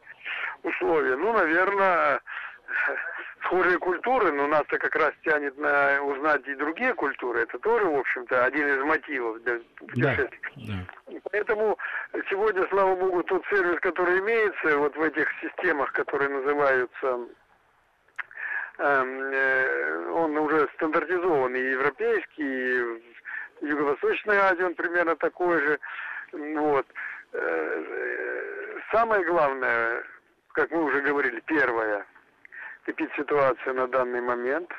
условие, 0.62 1.16
ну, 1.16 1.32
наверное, 1.34 2.20
схожие 3.44 3.78
культуры, 3.78 4.32
но 4.32 4.46
нас-то 4.46 4.78
как 4.78 4.94
раз 4.96 5.12
тянет 5.24 5.56
на 5.58 6.02
узнать 6.02 6.46
и 6.46 6.54
другие 6.54 6.94
культуры. 6.94 7.40
Это 7.40 7.58
тоже, 7.58 7.84
в 7.86 7.98
общем-то, 7.98 8.44
один 8.44 8.66
из 8.68 8.82
мотивов 8.84 9.42
для 9.42 9.60
путешествий. 9.76 10.40
Да. 10.56 11.12
И 11.12 11.20
Поэтому 11.30 11.78
сегодня, 12.30 12.66
слава 12.70 12.96
богу, 12.96 13.22
тот 13.24 13.44
сервис, 13.46 13.78
который 13.80 14.18
имеется 14.20 14.78
вот 14.78 14.96
в 14.96 15.02
этих 15.02 15.28
системах, 15.40 15.92
которые 15.92 16.28
называются, 16.30 17.18
эм, 18.78 19.20
э, 19.32 20.10
он 20.10 20.36
уже 20.38 20.68
стандартизованный, 20.74 21.60
и 21.60 21.70
европейский, 21.72 22.42
и 22.42 22.82
в 23.60 23.66
Юго-Восточной 23.66 24.36
Азии 24.38 24.62
он 24.62 24.74
примерно 24.74 25.16
такой 25.16 25.60
же. 25.60 25.78
Вот. 26.32 26.86
Э, 27.32 27.38
э, 27.38 28.80
Самое 28.92 29.24
главное, 29.24 30.04
как 30.52 30.70
мы 30.70 30.84
уже 30.84 31.00
говорили, 31.00 31.42
первое, 31.46 32.06
кипит 32.86 33.10
ситуация 33.16 33.72
на 33.74 33.86
данный 33.88 34.20
момент, 34.20 34.70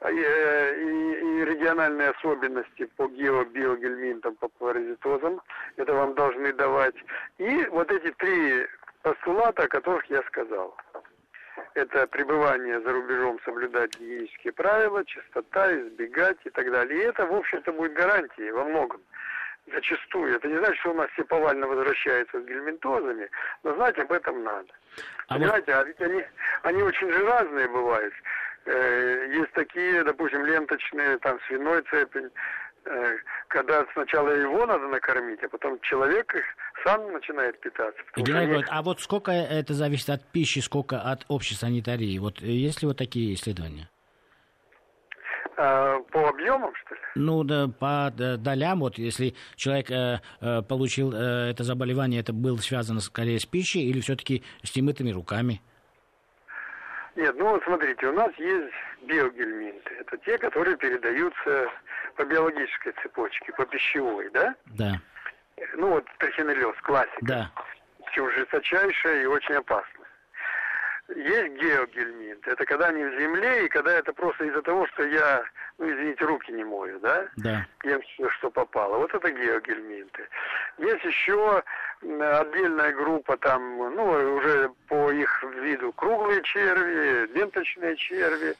а, 0.00 0.10
и, 0.10 0.20
э, 0.20 0.82
и- 0.82 1.40
и 1.40 1.44
региональные 1.44 2.10
особенности 2.10 2.86
по 2.96 3.06
гео, 3.06 3.44
биогельминтам, 3.44 4.34
по 4.36 4.48
паразитозам, 4.48 5.40
это 5.76 5.92
вам 5.92 6.14
должны 6.14 6.52
давать. 6.52 6.96
И 7.38 7.66
вот 7.66 7.90
эти 7.92 8.10
три 8.12 8.66
постулата, 9.02 9.64
о 9.64 9.68
которых 9.68 10.04
я 10.06 10.22
сказал. 10.22 10.76
Это 11.74 12.06
пребывание 12.06 12.80
за 12.80 12.92
рубежом, 12.92 13.38
соблюдать 13.44 13.90
гигиенические 13.98 14.52
правила, 14.52 15.04
чистота, 15.04 15.72
избегать 15.74 16.38
и 16.44 16.50
так 16.50 16.70
далее. 16.70 16.98
И 16.98 17.04
это, 17.04 17.26
в 17.26 17.34
общем-то, 17.34 17.72
будет 17.72 17.92
гарантией 17.92 18.50
во 18.52 18.64
многом. 18.64 19.00
Зачастую. 19.66 20.34
Это 20.36 20.48
не 20.48 20.58
значит, 20.58 20.76
что 20.80 20.90
у 20.90 20.94
нас 20.94 21.08
все 21.12 21.24
повально 21.24 21.66
возвращаются 21.66 22.40
с 22.40 22.44
гельминтозами, 22.44 23.28
но 23.62 23.74
знать 23.76 23.98
об 23.98 24.10
этом 24.12 24.42
надо. 24.42 24.68
А 25.28 25.34
вот- 25.34 25.40
Понимаете, 25.40 25.72
а 25.72 25.84
ведь 25.84 26.00
они, 26.00 26.22
они 26.62 26.82
очень 26.82 27.10
же 27.12 27.24
разные 27.24 27.68
бывают. 27.68 28.12
Э, 28.64 29.26
есть 29.32 29.52
такие, 29.52 30.02
допустим, 30.04 30.44
ленточные, 30.46 31.18
там, 31.18 31.38
свиной 31.46 31.82
цепень, 31.90 32.28
э, 32.84 33.16
когда 33.48 33.86
сначала 33.92 34.30
его 34.30 34.66
надо 34.66 34.88
накормить, 34.88 35.42
а 35.44 35.48
потом 35.48 35.78
человек 35.80 36.34
их 36.34 36.44
сам 36.84 37.12
начинает 37.12 37.58
питаться. 37.60 38.00
Геннадий 38.16 38.54
они- 38.54 38.64
а 38.68 38.82
вот 38.82 39.00
сколько 39.00 39.30
это 39.30 39.74
зависит 39.74 40.10
от 40.10 40.24
пищи, 40.32 40.58
сколько 40.60 41.00
от 41.00 41.24
общей 41.28 41.54
санитарии? 41.54 42.18
Вот 42.18 42.40
есть 42.40 42.82
ли 42.82 42.88
вот 42.88 42.98
такие 42.98 43.34
исследования? 43.34 43.88
А, 45.64 46.00
по 46.10 46.28
объемам, 46.28 46.74
что 46.74 46.96
ли? 46.96 47.00
Ну, 47.14 47.44
да, 47.44 47.68
по 47.68 48.12
да, 48.16 48.36
долям, 48.36 48.80
вот 48.80 48.98
если 48.98 49.36
человек 49.54 49.92
э, 49.92 50.18
э, 50.40 50.62
получил 50.62 51.12
э, 51.14 51.50
это 51.50 51.62
заболевание, 51.62 52.20
это 52.20 52.32
было 52.32 52.56
связано 52.56 52.98
скорее 52.98 53.38
с 53.38 53.46
пищей 53.46 53.88
или 53.88 54.00
все-таки 54.00 54.42
с 54.64 54.74
немытыми 54.74 55.12
руками? 55.12 55.62
Нет, 57.14 57.36
ну 57.38 57.50
вот 57.50 57.62
смотрите, 57.62 58.08
у 58.08 58.12
нас 58.12 58.32
есть 58.38 58.74
биогельминты. 59.02 59.94
Это 60.00 60.16
те, 60.18 60.36
которые 60.36 60.76
передаются 60.76 61.68
по 62.16 62.24
биологической 62.24 62.92
цепочке, 63.00 63.52
по 63.52 63.64
пищевой, 63.64 64.30
да? 64.30 64.56
Да, 64.66 65.00
Ну 65.76 65.90
вот 65.90 66.04
трихинеллез, 66.18 66.74
классика. 66.82 67.18
да. 67.20 67.50
Причем 68.06 68.28
жесточайшая 68.32 69.22
и 69.22 69.26
очень 69.26 69.54
опасная. 69.54 70.01
Есть 71.16 71.54
геогельминты. 71.60 72.50
Это 72.50 72.64
когда 72.64 72.86
они 72.88 73.04
в 73.04 73.20
земле, 73.20 73.66
и 73.66 73.68
когда 73.68 73.92
это 73.92 74.12
просто 74.12 74.44
из-за 74.44 74.62
того, 74.62 74.86
что 74.88 75.04
я, 75.04 75.44
ну 75.78 75.90
извините, 75.90 76.24
руки 76.24 76.52
не 76.52 76.64
мою, 76.64 76.98
да? 77.00 77.28
Да. 77.36 77.66
ем 77.84 78.00
все, 78.02 78.28
что 78.30 78.50
попало. 78.50 78.98
Вот 78.98 79.12
это 79.14 79.30
геогельминты. 79.30 80.26
Есть 80.78 81.04
еще 81.04 81.62
отдельная 82.00 82.92
группа, 82.92 83.36
там, 83.36 83.76
ну, 83.94 84.36
уже 84.36 84.70
по 84.88 85.10
их 85.12 85.42
виду, 85.42 85.92
круглые 85.92 86.42
черви, 86.42 87.26
ленточные 87.32 87.96
черви 87.96 88.54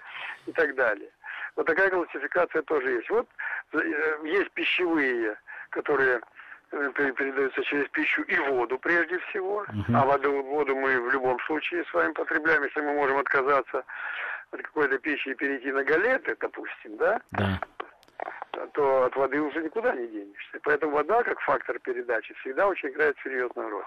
и 0.47 0.52
так 0.52 0.75
далее. 0.75 1.11
Вот 1.56 1.66
такая 1.66 1.90
классификация 1.90 2.62
тоже 2.62 2.90
есть. 2.92 3.11
Вот 3.11 3.28
э, 3.73 3.78
есть 4.25 4.50
пищевые, 4.52 5.37
которые 5.71 6.21
э, 6.72 6.90
пе- 6.94 7.12
передаются 7.12 7.62
через 7.62 7.88
пищу 7.90 8.22
и 8.22 8.38
воду 8.50 8.78
прежде 8.78 9.18
всего. 9.18 9.64
Мгм. 9.72 9.96
А 9.96 10.04
воду, 10.04 10.42
воду 10.42 10.76
мы 10.76 11.00
в 11.00 11.10
любом 11.10 11.38
случае 11.40 11.84
с 11.84 11.94
вами 11.94 12.12
потребляем, 12.12 12.64
если 12.64 12.80
мы 12.80 12.92
можем 12.94 13.18
отказаться 13.18 13.84
от 14.50 14.62
какой-то 14.62 14.98
пищи 14.98 15.28
и 15.30 15.34
перейти 15.34 15.72
на 15.72 15.84
галеты, 15.84 16.36
допустим, 16.40 16.96
да? 16.96 17.20
Да. 17.32 17.60
То 18.74 19.04
от 19.04 19.16
воды 19.16 19.40
уже 19.40 19.62
никуда 19.62 19.94
не 19.94 20.06
денешься. 20.06 20.58
Поэтому 20.62 20.92
вода, 20.92 21.22
как 21.22 21.40
фактор 21.40 21.78
передачи, 21.78 22.34
всегда 22.40 22.68
очень 22.68 22.90
играет 22.90 23.16
серьезную 23.22 23.70
роль. 23.70 23.84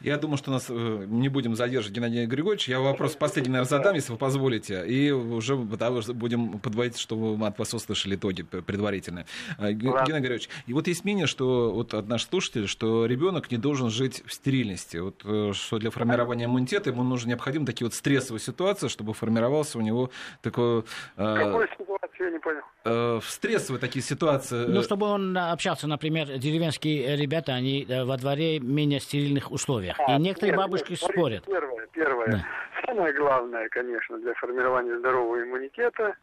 Я 0.00 0.16
думаю, 0.16 0.36
что 0.36 0.50
нас 0.50 0.68
не 0.68 1.28
будем 1.28 1.54
задерживать 1.54 1.96
Геннадий 1.96 2.26
Григорьевич. 2.26 2.68
Я 2.68 2.80
вопрос 2.80 3.16
последний, 3.16 3.50
наверное, 3.50 3.68
задам, 3.68 3.94
если 3.94 4.12
вы 4.12 4.18
позволите, 4.18 4.86
и 4.86 5.10
уже 5.10 5.56
будем 5.56 6.58
подводить, 6.60 6.98
чтобы 6.98 7.36
мы 7.36 7.46
от 7.48 7.58
вас 7.58 7.74
услышали 7.74 8.14
итоги 8.14 8.42
предварительные. 8.42 9.26
Геннадий 9.58 10.12
Григорьевич, 10.12 10.48
и 10.66 10.72
вот 10.72 10.86
есть 10.86 11.04
мнение, 11.04 11.26
что 11.26 11.72
вот 11.72 11.94
от 11.94 12.06
наших 12.06 12.30
слушателей, 12.30 12.66
что 12.68 13.06
ребенок 13.06 13.50
не 13.50 13.58
должен 13.58 13.90
жить 13.90 14.22
в 14.24 14.32
стерильности. 14.32 14.98
Вот 14.98 15.56
что 15.56 15.78
для 15.78 15.90
формирования 15.90 16.44
иммунитета 16.44 16.90
ему 16.90 17.02
нужно 17.02 17.30
необходимо 17.30 17.66
такие 17.66 17.86
вот 17.86 17.94
стрессовые 17.94 18.40
ситуации, 18.40 18.88
чтобы 18.88 19.14
формировался 19.14 19.78
у 19.78 19.82
него 19.82 20.10
такой... 20.42 20.84
Какой 21.16 21.66
ситуации, 21.68 21.85
я 22.26 22.32
не 22.32 22.38
понял? 22.38 22.62
В 22.84 23.24
стрессовые 23.24 23.80
такие 23.80 24.02
ситуации. 24.02 24.66
Ну, 24.66 24.82
чтобы 24.82 25.06
он 25.06 25.36
общался, 25.36 25.86
например, 25.86 26.26
деревенские 26.38 27.16
ребята, 27.16 27.52
они 27.52 27.86
во 27.88 28.16
дворе 28.16 28.60
менее 28.60 29.00
стерильных 29.00 29.50
условиях. 29.50 29.98
А, 29.98 30.16
и 30.16 30.20
некоторые 30.20 30.52
нет, 30.52 30.58
бабушки 30.58 30.90
нет, 30.90 31.00
спорят. 31.00 31.44
Первое, 31.46 31.86
первое. 31.92 32.26
Да. 32.26 32.46
Самое 32.86 33.12
главное, 33.14 33.68
конечно, 33.68 34.18
для 34.18 34.34
формирования 34.34 34.98
здорового 34.98 35.42
иммунитета, 35.42 36.14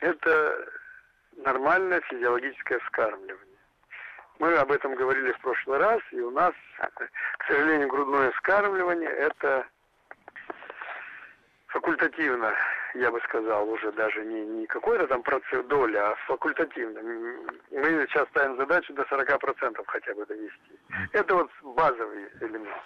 это 0.00 0.66
нормальное 1.44 2.00
физиологическое 2.02 2.78
вскармливание. 2.80 3.44
Мы 4.38 4.54
об 4.54 4.70
этом 4.70 4.94
говорили 4.94 5.32
в 5.32 5.40
прошлый 5.40 5.78
раз, 5.78 6.00
и 6.12 6.20
у 6.20 6.30
нас, 6.30 6.52
к 7.38 7.46
сожалению, 7.46 7.88
грудное 7.88 8.30
вскармливание– 8.32 9.08
это 9.10 9.66
факультативно, 11.68 12.54
я 12.94 13.10
бы 13.10 13.20
сказал, 13.20 13.68
уже 13.68 13.92
даже 13.92 14.24
не, 14.24 14.44
не 14.46 14.66
какой-то 14.66 15.06
там 15.06 15.22
процент 15.22 15.66
доля, 15.68 16.10
а 16.10 16.14
факультативно. 16.26 17.00
Мы 17.02 18.06
сейчас 18.08 18.28
ставим 18.28 18.56
задачу 18.56 18.92
до 18.94 19.02
40% 19.02 19.82
хотя 19.86 20.14
бы 20.14 20.26
довести. 20.26 20.78
Это 21.12 21.34
вот 21.34 21.50
базовый 21.62 22.28
элемент. 22.40 22.82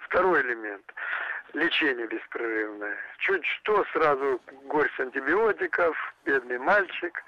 Второй 0.00 0.40
элемент– 0.42 0.84
лечение 1.52 2.06
беспрерывное. 2.06 2.96
Чуть 3.18 3.44
что, 3.44 3.84
сразу 3.92 4.40
горсть 4.64 5.00
антибиотиков, 5.00 5.96
бедный 6.24 6.58
мальчик. 6.58 7.22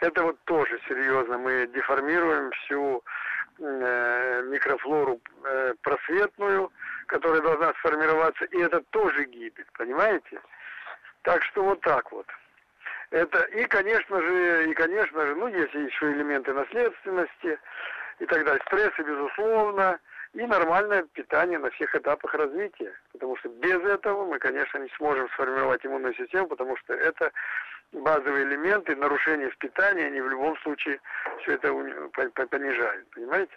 Это 0.00 0.22
вот 0.24 0.38
тоже 0.44 0.80
серьезно. 0.88 1.38
Мы 1.38 1.68
деформируем 1.72 2.50
всю 2.50 3.02
э, 3.58 4.42
микрофлору 4.48 5.20
э, 5.44 5.74
просветную, 5.82 6.72
которая 7.06 7.40
должна 7.40 7.72
сформироваться, 7.74 8.44
и 8.46 8.58
это 8.60 8.80
тоже 8.90 9.24
гибель, 9.24 9.66
понимаете? 9.74 10.40
Так 11.22 11.42
что 11.44 11.62
вот 11.62 11.80
так 11.80 12.10
вот. 12.12 12.26
Это 13.10 13.42
и, 13.42 13.64
конечно 13.66 14.20
же, 14.20 14.70
и, 14.70 14.74
конечно 14.74 15.26
же, 15.26 15.34
ну, 15.34 15.46
есть 15.46 15.74
еще 15.74 16.12
элементы 16.12 16.52
наследственности 16.52 17.58
и 18.18 18.26
так 18.26 18.44
далее. 18.44 18.62
Стрессы, 18.66 19.02
безусловно, 19.02 20.00
и 20.32 20.46
нормальное 20.46 21.02
питание 21.12 21.58
на 21.58 21.70
всех 21.70 21.94
этапах 21.94 22.34
развития. 22.34 22.94
Потому 23.12 23.36
что 23.36 23.50
без 23.50 23.80
этого 23.82 24.24
мы, 24.24 24.38
конечно, 24.38 24.78
не 24.78 24.88
сможем 24.96 25.28
сформировать 25.30 25.84
иммунную 25.84 26.14
систему, 26.14 26.48
потому 26.48 26.76
что 26.78 26.94
это 26.94 27.30
базовые 27.92 28.44
элементы, 28.44 28.96
нарушения 28.96 29.50
в 29.50 29.58
питании, 29.58 30.06
они 30.06 30.20
в 30.20 30.30
любом 30.30 30.56
случае 30.58 30.98
все 31.42 31.52
это 31.52 31.68
понижают. 32.48 33.10
Понимаете? 33.10 33.52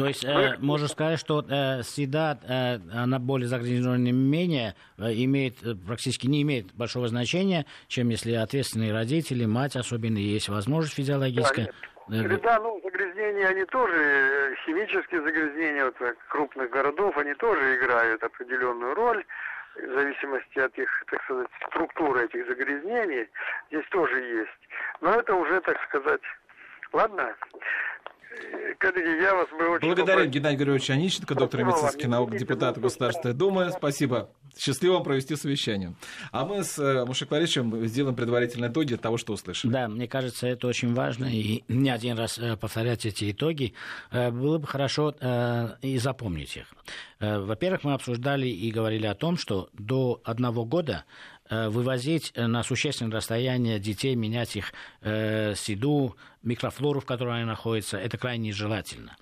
То 0.00 0.06
есть 0.06 0.24
э, 0.24 0.56
можно 0.60 0.88
сказать, 0.88 1.20
что 1.20 1.44
э, 1.46 1.82
среда, 1.82 2.38
э, 2.48 2.78
она 2.92 3.18
более 3.18 3.48
загрязненная 3.48 4.12
менее, 4.12 4.74
э, 4.96 5.12
имеет, 5.12 5.62
э, 5.62 5.74
практически 5.74 6.26
не 6.26 6.40
имеет 6.40 6.72
большого 6.74 7.08
значения, 7.08 7.66
чем 7.86 8.08
если 8.08 8.32
ответственные 8.32 8.92
родители, 8.92 9.44
мать 9.44 9.76
особенно, 9.76 10.16
есть 10.16 10.48
возможность 10.48 10.94
физиологическая. 10.94 11.72
Да. 12.08 12.22
Среда, 12.22 12.58
ну, 12.60 12.80
загрязнения, 12.82 13.46
они 13.46 13.64
тоже, 13.66 13.94
э, 13.94 14.54
химические 14.64 15.22
загрязнения 15.22 15.84
вот, 15.84 15.96
крупных 16.28 16.70
городов, 16.70 17.16
они 17.18 17.34
тоже 17.34 17.76
играют 17.76 18.22
определенную 18.22 18.94
роль 18.94 19.22
в 19.76 19.94
зависимости 19.94 20.58
от 20.58 20.76
их, 20.78 20.88
так 21.10 21.22
сказать, 21.24 21.48
структуры 21.68 22.24
этих 22.24 22.46
загрязнений, 22.46 23.28
здесь 23.70 23.86
тоже 23.90 24.18
есть. 24.18 24.68
Но 25.02 25.14
это 25.14 25.34
уже, 25.34 25.60
так 25.60 25.76
сказать, 25.88 26.22
ладно. 26.92 27.34
Коллеги, 28.78 29.22
я 29.22 29.34
вас 29.34 29.48
бы 29.50 29.68
очень 29.68 29.86
Благодарим 29.86 30.30
Геннадия 30.30 30.56
Григорьевича 30.56 30.94
Онищенко, 30.94 31.34
доктора 31.34 31.64
медицинских 31.64 32.08
наук, 32.08 32.34
депутата 32.34 32.80
Государственной 32.80 33.34
Думы. 33.34 33.70
Спасибо. 33.72 34.30
Счастливо 34.58 34.94
вам 34.94 35.02
провести 35.02 35.36
совещание. 35.36 35.94
А 36.32 36.46
мы 36.46 36.64
с 36.64 36.78
э, 36.78 37.04
Мушек 37.04 37.30
Ларичем 37.30 37.86
сделаем 37.86 38.16
предварительные 38.16 38.70
итоги 38.70 38.96
того, 38.96 39.18
что 39.18 39.34
услышали. 39.34 39.70
Да, 39.70 39.86
мне 39.86 40.08
кажется, 40.08 40.46
это 40.46 40.66
очень 40.66 40.94
важно. 40.94 41.26
И 41.26 41.62
не 41.68 41.90
один 41.90 42.18
раз 42.18 42.38
э, 42.38 42.56
повторять 42.56 43.04
эти 43.04 43.30
итоги. 43.30 43.74
Э, 44.10 44.30
было 44.30 44.58
бы 44.58 44.66
хорошо 44.66 45.14
и 45.82 45.98
запомнить 45.98 46.56
их. 46.56 46.66
Во-первых, 47.20 47.84
мы 47.84 47.92
обсуждали 47.92 48.48
и 48.48 48.70
говорили 48.70 49.06
о 49.06 49.14
том, 49.14 49.36
что 49.36 49.68
до 49.74 50.20
одного 50.24 50.64
года 50.64 51.04
вывозить 51.50 52.32
на 52.36 52.62
существенное 52.62 53.12
расстояние 53.12 53.78
детей, 53.78 54.14
менять 54.14 54.56
их 54.56 54.72
э, 55.00 55.54
седу, 55.56 56.16
микрофлору, 56.42 57.00
в 57.00 57.06
которой 57.06 57.36
они 57.36 57.44
находятся, 57.44 57.98
это 57.98 58.16
крайне 58.18 58.48
нежелательно. 58.48 59.16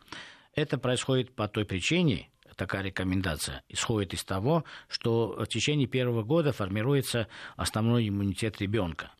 Это 0.54 0.78
происходит 0.78 1.34
по 1.34 1.48
той 1.48 1.64
причине, 1.64 2.28
такая 2.58 2.82
рекомендация 2.82 3.62
исходит 3.68 4.12
из 4.12 4.24
того, 4.24 4.64
что 4.88 5.36
в 5.38 5.46
течение 5.46 5.86
первого 5.86 6.22
года 6.22 6.52
формируется 6.52 7.28
основной 7.56 8.08
иммунитет 8.08 8.60
ребенка. 8.60 9.12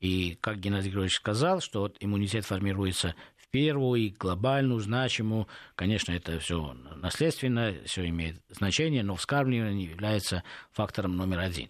И, 0.00 0.38
как 0.40 0.58
Геннадий 0.58 0.88
Григорьевич 0.88 1.16
сказал, 1.16 1.60
что 1.60 1.80
вот 1.80 1.96
иммунитет 2.00 2.46
формируется 2.46 3.14
в 3.36 3.48
первую 3.48 4.00
и 4.00 4.10
глобальную, 4.10 4.80
значимую. 4.80 5.48
Конечно, 5.74 6.12
это 6.12 6.38
все 6.38 6.74
наследственно, 6.96 7.74
все 7.84 8.08
имеет 8.08 8.42
значение, 8.48 9.02
но 9.02 9.16
вскармливание 9.16 9.90
является 9.90 10.42
фактором 10.72 11.16
номер 11.16 11.40
один. 11.40 11.68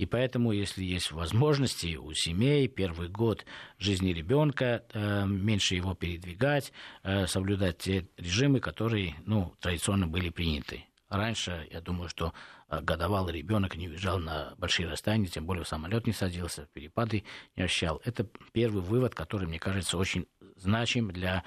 И 0.00 0.06
поэтому, 0.06 0.52
если 0.52 0.82
есть 0.82 1.12
возможности 1.12 1.96
у 1.96 2.14
семей 2.14 2.68
первый 2.68 3.10
год 3.10 3.44
жизни 3.76 4.14
ребенка, 4.14 4.82
э, 4.94 5.26
меньше 5.26 5.74
его 5.74 5.94
передвигать, 5.94 6.72
э, 7.02 7.26
соблюдать 7.26 7.76
те 7.76 8.08
режимы, 8.16 8.60
которые 8.60 9.16
ну, 9.26 9.54
традиционно 9.60 10.06
были 10.06 10.30
приняты. 10.30 10.86
Раньше, 11.10 11.68
я 11.70 11.82
думаю, 11.82 12.08
что 12.08 12.32
э, 12.70 12.80
годовалый 12.80 13.34
ребенок 13.34 13.76
не 13.76 13.90
уезжал 13.90 14.18
на 14.18 14.54
большие 14.56 14.88
расстояния, 14.88 15.26
тем 15.26 15.44
более 15.44 15.64
в 15.64 15.68
самолет 15.68 16.06
не 16.06 16.14
садился, 16.14 16.66
перепады 16.72 17.24
не 17.54 17.64
ощущал. 17.64 18.00
Это 18.02 18.26
первый 18.52 18.80
вывод, 18.80 19.14
который, 19.14 19.48
мне 19.48 19.58
кажется, 19.58 19.98
очень 19.98 20.26
значим 20.56 21.10
для 21.10 21.44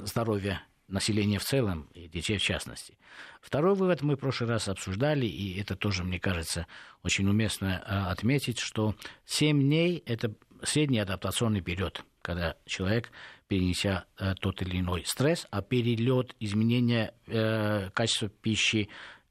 здоровья 0.00 0.62
населения 0.88 1.38
в 1.38 1.44
целом 1.44 1.88
и 1.94 2.08
детей 2.08 2.38
в 2.38 2.42
частности. 2.42 2.96
Второй 3.40 3.74
вывод 3.74 4.02
мы 4.02 4.16
в 4.16 4.20
прошлый 4.20 4.50
раз 4.50 4.68
обсуждали, 4.68 5.26
и 5.26 5.60
это 5.60 5.76
тоже, 5.76 6.04
мне 6.04 6.20
кажется, 6.20 6.66
очень 7.02 7.28
уместно 7.28 7.82
а, 7.86 8.10
отметить, 8.10 8.58
что 8.58 8.94
7 9.24 9.60
дней– 9.60 10.02
это 10.06 10.34
средний 10.62 10.98
адаптационный 10.98 11.60
период, 11.60 12.04
когда 12.22 12.56
человек, 12.66 13.10
перенеся 13.48 14.06
э, 14.18 14.34
тот 14.34 14.62
или 14.62 14.80
иной 14.80 15.04
стресс, 15.06 15.46
а 15.50 15.62
перелет, 15.62 16.34
изменение 16.40 17.14
э, 17.26 17.90
качества 17.90 18.28
пищи, 18.28 18.88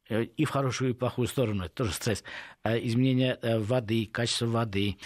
э, 0.09 0.23
и 0.23 0.45
в 0.45 0.49
хорошую 0.49 0.91
и 0.91 0.93
в 0.93 0.97
плохую 0.97 1.27
сторону, 1.27 1.65
это 1.65 1.75
тоже 1.75 1.91
стресс, 1.91 2.23
изменение 2.63 3.37
воды, 3.41 4.05
качество 4.05 4.45
воды, 4.45 4.97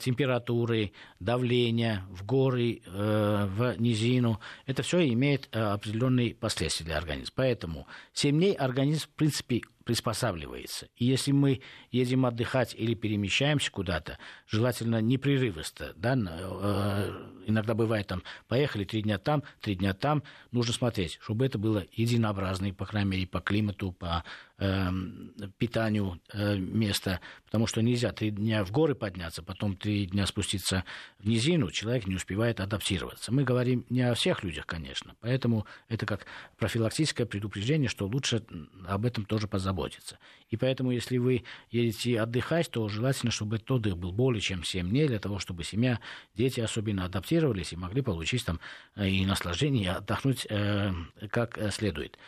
температуры, 0.00 0.92
давления 1.20 2.04
в 2.10 2.24
горы, 2.24 2.82
в 2.86 3.74
низину, 3.78 4.40
это 4.66 4.82
все 4.82 5.06
имеет 5.08 5.48
определенные 5.54 6.34
последствия 6.34 6.86
для 6.86 6.98
организма. 6.98 7.32
Поэтому 7.36 7.86
7 8.12 8.36
дней 8.36 8.54
организм, 8.54 9.06
в 9.06 9.10
принципе, 9.10 9.62
приспосабливается. 9.88 10.86
И 10.96 11.06
если 11.06 11.32
мы 11.32 11.62
едем 11.90 12.26
отдыхать 12.26 12.74
или 12.74 12.92
перемещаемся 12.92 13.70
куда-то, 13.70 14.18
желательно 14.46 15.00
непрерывисто. 15.00 15.94
Да? 15.96 16.12
Э, 16.14 17.10
иногда 17.46 17.72
бывает 17.72 18.06
там, 18.06 18.22
поехали 18.48 18.84
три 18.84 19.00
дня 19.00 19.16
там, 19.16 19.42
три 19.62 19.76
дня 19.76 19.94
там. 19.94 20.22
Нужно 20.50 20.74
смотреть, 20.74 21.18
чтобы 21.22 21.46
это 21.46 21.56
было 21.56 21.86
единообразно, 21.90 22.70
по 22.74 22.84
крайней 22.84 23.12
мере, 23.12 23.26
по 23.26 23.40
климату, 23.40 23.92
по 23.92 24.24
э, 24.26 24.47
питанию 25.58 26.20
э, 26.32 26.56
места. 26.56 27.20
Потому 27.46 27.66
что 27.66 27.80
нельзя 27.80 28.12
три 28.12 28.30
дня 28.30 28.64
в 28.64 28.70
горы 28.72 28.94
подняться, 28.94 29.42
потом 29.42 29.76
три 29.76 30.06
дня 30.06 30.26
спуститься 30.26 30.84
в 31.18 31.26
низину. 31.28 31.70
Человек 31.70 32.06
не 32.06 32.16
успевает 32.16 32.60
адаптироваться. 32.60 33.32
Мы 33.32 33.44
говорим 33.44 33.86
не 33.88 34.02
о 34.02 34.14
всех 34.14 34.42
людях, 34.42 34.66
конечно. 34.66 35.14
Поэтому 35.20 35.66
это 35.88 36.06
как 36.06 36.26
профилактическое 36.58 37.26
предупреждение, 37.26 37.88
что 37.88 38.06
лучше 38.06 38.44
об 38.86 39.04
этом 39.04 39.24
тоже 39.24 39.46
позаботиться 39.48 39.68
заботиться. 39.78 40.18
И 40.50 40.56
поэтому, 40.56 40.90
если 40.90 41.18
вы 41.18 41.44
едете 41.70 42.20
отдыхать, 42.20 42.70
то 42.70 42.88
желательно, 42.88 43.30
чтобы 43.30 43.56
этот 43.56 43.70
отдых 43.70 43.96
был 43.96 44.12
более 44.12 44.40
чем 44.40 44.64
7 44.64 44.88
дней, 44.88 45.06
для 45.06 45.18
того, 45.18 45.38
чтобы 45.38 45.64
семья, 45.64 46.00
дети 46.34 46.60
особенно 46.60 47.04
адаптировались 47.04 47.72
и 47.72 47.76
могли 47.76 48.02
получить 48.02 48.44
там 48.44 48.60
э, 48.96 49.08
и 49.08 49.26
наслаждение, 49.26 49.84
и 49.84 49.88
отдохнуть 49.88 50.46
э, 50.48 50.92
как 51.30 51.58
э, 51.58 51.70
следует. 51.70 52.18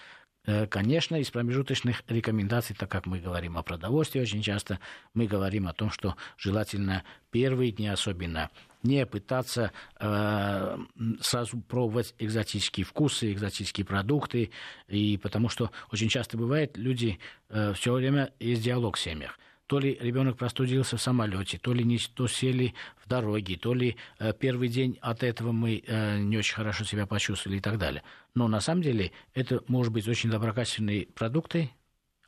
Э, 0.46 0.66
конечно, 0.66 1.16
из 1.16 1.30
промежуточных 1.30 2.02
рекомендаций, 2.08 2.74
так 2.74 2.90
как 2.90 3.06
мы 3.06 3.20
говорим 3.20 3.58
о 3.58 3.62
продовольствии 3.62 4.20
очень 4.20 4.42
часто, 4.42 4.80
мы 5.12 5.26
говорим 5.26 5.68
о 5.68 5.74
том, 5.74 5.90
что 5.90 6.16
желательно 6.38 7.04
первые 7.30 7.72
дни 7.72 7.88
особенно 7.88 8.50
не 8.82 9.04
пытаться 9.04 9.72
э, 9.98 10.78
сразу 11.20 11.60
пробовать 11.60 12.14
экзотические 12.18 12.86
вкусы, 12.86 13.32
экзотические 13.32 13.84
продукты, 13.84 14.50
и 14.88 15.18
потому 15.18 15.50
что 15.50 15.70
очень 15.92 16.08
часто 16.08 16.38
бывает, 16.38 16.78
люди 16.78 17.18
э, 17.50 17.74
все 17.74 17.92
время 17.92 18.32
есть 18.40 18.62
диалог 18.62 18.96
в 18.96 19.00
семьях 19.00 19.38
то 19.70 19.78
ли 19.78 19.96
ребенок 20.00 20.36
простудился 20.36 20.96
в 20.96 21.00
самолете, 21.00 21.56
то 21.56 21.72
ли 21.72 21.84
не 21.84 21.96
то 21.98 22.26
сели 22.26 22.74
в 22.96 23.08
дороге, 23.08 23.56
то 23.56 23.72
ли 23.72 23.94
э, 24.18 24.32
первый 24.36 24.68
день 24.68 24.98
от 25.00 25.22
этого 25.22 25.52
мы 25.52 25.80
э, 25.86 26.18
не 26.18 26.38
очень 26.38 26.56
хорошо 26.56 26.82
себя 26.82 27.06
почувствовали 27.06 27.58
и 27.58 27.60
так 27.60 27.78
далее. 27.78 28.02
Но 28.34 28.48
на 28.48 28.60
самом 28.60 28.82
деле 28.82 29.12
это 29.32 29.62
может 29.68 29.92
быть 29.92 30.08
очень 30.08 30.28
доброкачественные 30.28 31.06
продукты, 31.06 31.70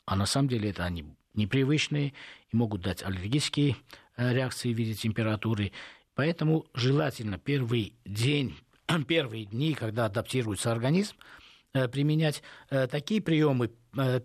а 0.06 0.14
на 0.14 0.24
самом 0.24 0.50
деле 0.50 0.70
это 0.70 0.84
они 0.84 1.04
непривычные 1.34 2.12
и 2.52 2.56
могут 2.56 2.82
дать 2.82 3.02
аллергические 3.02 3.74
э, 4.16 4.32
реакции 4.32 4.72
в 4.72 4.78
виде 4.78 4.94
температуры. 4.94 5.72
Поэтому 6.14 6.66
желательно 6.74 7.38
первый 7.38 7.94
день, 8.04 8.54
первые 9.08 9.46
дни, 9.46 9.74
когда 9.74 10.04
адаптируется 10.04 10.70
организм, 10.70 11.16
применять 11.72 12.42
э, 12.70 12.86
такие 12.86 13.20
приемы 13.20 13.70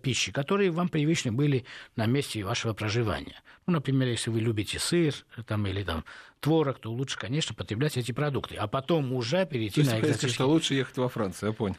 пищи, 0.02 0.32
которые 0.32 0.70
вам 0.70 0.88
привычны 0.88 1.30
были 1.30 1.66
на 1.94 2.06
месте 2.06 2.42
вашего 2.42 2.72
проживания. 2.72 3.42
Ну, 3.66 3.74
например, 3.74 4.08
если 4.08 4.30
вы 4.30 4.40
любите 4.40 4.78
сыр 4.78 5.14
там, 5.46 5.66
или 5.66 5.82
там, 5.82 6.06
творог, 6.40 6.78
то 6.78 6.90
лучше, 6.90 7.18
конечно, 7.18 7.54
потреблять 7.54 7.98
эти 7.98 8.12
продукты. 8.12 8.54
А 8.56 8.66
потом 8.66 9.12
уже 9.12 9.44
перейти 9.44 9.82
то 9.82 9.90
на 9.90 10.00
экзотические... 10.00 10.30
что 10.30 10.46
лучше 10.46 10.72
ехать 10.72 10.96
во 10.96 11.10
Францию, 11.10 11.50
я 11.50 11.52
понял. 11.52 11.76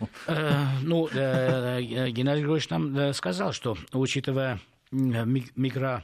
ну, 0.84 1.08
Геннадий 1.08 2.42
Григорьевич 2.42 2.70
нам 2.70 3.12
сказал, 3.14 3.54
что, 3.54 3.76
учитывая 3.92 4.60
микро 4.92 6.04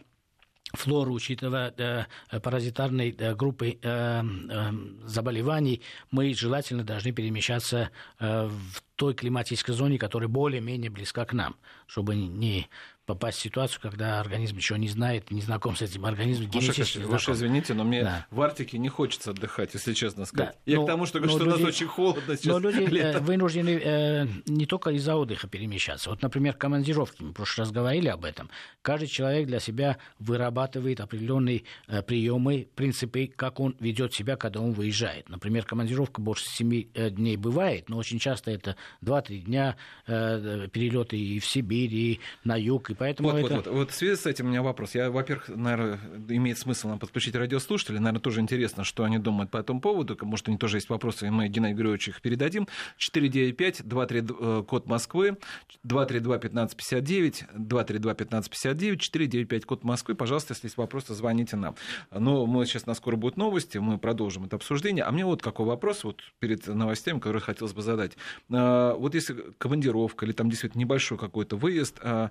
флору, 0.75 1.13
учитывая 1.13 1.73
э, 1.77 2.39
паразитарной 2.39 3.15
э, 3.17 3.35
группы 3.35 3.77
э, 3.81 4.21
э, 4.21 4.71
заболеваний, 5.05 5.81
мы 6.11 6.33
желательно 6.33 6.83
должны 6.83 7.11
перемещаться 7.11 7.91
э, 8.19 8.47
в 8.47 8.83
той 8.95 9.13
климатической 9.13 9.73
зоне, 9.73 9.97
которая 9.97 10.29
более-менее 10.29 10.89
близка 10.89 11.25
к 11.25 11.33
нам, 11.33 11.55
чтобы 11.87 12.15
не 12.15 12.69
попасть 13.05 13.37
в 13.37 13.41
ситуацию, 13.41 13.81
когда 13.81 14.19
организм 14.19 14.57
еще 14.57 14.77
не 14.77 14.87
знает, 14.87 15.31
не 15.31 15.41
знаком 15.41 15.75
с 15.75 15.81
этим 15.81 16.05
организмом, 16.05 16.49
генетически 16.49 16.99
Вы 16.99 17.15
уж 17.15 17.29
извините, 17.29 17.73
но 17.73 17.83
мне 17.83 18.03
да. 18.03 18.25
в 18.31 18.41
Арктике 18.41 18.77
не 18.77 18.89
хочется 18.89 19.31
отдыхать, 19.31 19.73
если 19.73 19.93
честно 19.93 20.25
сказать. 20.25 20.55
Да. 20.65 20.71
Я 20.71 20.77
но, 20.77 20.83
к 20.83 20.87
тому, 20.87 21.05
что, 21.05 21.19
что 21.19 21.37
люди, 21.37 21.47
у 21.47 21.51
нас 21.51 21.61
очень 21.61 21.87
холодно 21.87 22.35
сейчас. 22.35 22.45
Но 22.45 22.59
люди 22.59 22.81
э, 22.81 22.87
летом. 22.87 23.23
вынуждены 23.23 23.69
э, 23.69 24.27
не 24.47 24.65
только 24.65 24.89
из-за 24.91 25.15
отдыха 25.15 25.47
перемещаться. 25.47 26.09
Вот, 26.09 26.21
например, 26.21 26.53
командировки, 26.55 27.21
мы 27.21 27.29
в 27.29 27.33
прошлый 27.33 27.65
раз 27.65 27.71
говорили 27.71 28.07
об 28.07 28.25
этом. 28.25 28.49
Каждый 28.81 29.07
человек 29.07 29.47
для 29.47 29.59
себя 29.59 29.97
вырабатывает 30.19 30.99
определенные 30.99 31.63
э, 31.87 32.01
приемы, 32.01 32.67
принципы, 32.75 33.31
как 33.35 33.59
он 33.59 33.75
ведет 33.79 34.13
себя, 34.13 34.35
когда 34.35 34.61
он 34.61 34.73
выезжает. 34.73 35.29
Например, 35.29 35.63
командировка 35.63 36.21
больше 36.21 36.45
7 36.45 36.87
э, 36.93 37.09
дней 37.11 37.37
бывает, 37.37 37.89
но 37.89 37.97
очень 37.97 38.17
часто 38.17 38.49
это 38.51 38.75
2-3 39.03 39.37
дня 39.39 39.75
э, 40.07 40.67
перелеты 40.71 41.17
и 41.17 41.39
в 41.39 41.45
Сибирь, 41.45 41.74
и 41.75 42.19
на 42.43 42.55
юг, 42.55 42.89
и 42.91 42.93
поэтому 42.93 43.29
вот, 43.31 43.37
это... 43.37 43.55
вот, 43.55 43.65
вот. 43.67 43.75
вот 43.75 43.91
в 43.91 43.93
связи 43.93 44.15
с 44.15 44.25
этим 44.25 44.45
у 44.45 44.49
меня 44.49 44.61
вопрос. 44.61 44.95
Я, 44.95 45.09
во-первых, 45.09 45.49
наверное, 45.49 45.99
имеет 46.29 46.57
смысл 46.57 46.89
нам 46.89 46.99
подключить 46.99 47.35
радиослушателей. 47.35 47.99
Наверное, 47.99 48.21
тоже 48.21 48.41
интересно, 48.41 48.83
что 48.83 49.03
они 49.03 49.17
думают 49.17 49.51
по 49.51 49.57
этому 49.57 49.81
поводу. 49.81 50.17
Может, 50.21 50.47
у 50.47 50.51
них 50.51 50.59
тоже 50.59 50.77
есть 50.77 50.89
вопросы, 50.89 51.27
и 51.27 51.29
мы 51.29 51.47
Геннадию 51.47 51.77
Григорьевичу 51.77 52.11
их 52.11 52.21
передадим. 52.21 52.67
495-23, 52.99 54.65
код 54.65 54.87
Москвы, 54.87 55.37
232-1559, 55.85 57.43
232-1559, 57.55 58.97
495, 58.97 59.65
код 59.65 59.83
Москвы. 59.83 60.15
Пожалуйста, 60.15 60.53
если 60.53 60.67
есть 60.67 60.77
вопросы, 60.77 61.13
звоните 61.13 61.55
нам. 61.55 61.75
Но 62.11 62.45
мы 62.45 62.65
сейчас, 62.65 62.85
на 62.85 62.93
скоро 62.93 63.15
будут 63.15 63.37
новости, 63.37 63.77
мы 63.77 63.97
продолжим 63.97 64.45
это 64.45 64.55
обсуждение. 64.55 65.03
А 65.03 65.11
мне 65.11 65.25
вот 65.25 65.41
какой 65.41 65.65
вопрос 65.65 66.03
вот 66.03 66.21
перед 66.39 66.67
новостями, 66.67 67.19
который 67.19 67.41
хотелось 67.41 67.73
бы 67.73 67.81
задать. 67.81 68.17
А, 68.51 68.93
вот 68.95 69.15
если 69.15 69.35
командировка 69.57 70.25
или 70.25 70.33
там 70.33 70.49
действительно 70.49 70.81
небольшой 70.81 71.17
какой-то 71.17 71.57
выезд, 71.65 71.99
а, 72.03 72.29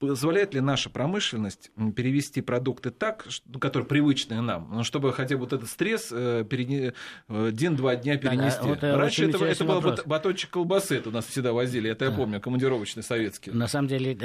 позволяет 0.00 0.54
ли 0.54 0.60
наша 0.60 0.90
промышленность 0.90 1.70
перевести 1.94 2.40
продукты 2.40 2.90
так, 2.90 3.26
ну, 3.46 3.60
которые 3.60 3.86
привычные 3.88 4.40
нам, 4.40 4.68
ну, 4.72 4.82
чтобы 4.82 5.12
хотя 5.12 5.36
бы 5.36 5.42
вот 5.42 5.52
этот 5.52 5.68
стресс 5.68 6.08
э, 6.10 6.44
перене... 6.48 6.94
Э, 7.28 7.50
день-два 7.52 7.94
дня 7.94 8.16
перенести? 8.16 8.60
Да, 8.62 8.68
вот, 8.68 8.82
э, 8.82 8.96
Раньше 8.96 9.28
это, 9.28 9.44
это 9.44 9.64
был 9.64 9.80
батончик 10.04 10.50
колбасы, 10.50 10.96
это 10.96 11.10
у 11.10 11.12
нас 11.12 11.26
всегда 11.26 11.52
возили, 11.52 11.90
это 11.90 12.06
да. 12.06 12.10
я 12.10 12.16
помню, 12.16 12.40
командировочные 12.40 13.04
советские. 13.04 13.54
На 13.54 13.68
самом 13.68 13.86
деле, 13.86 14.18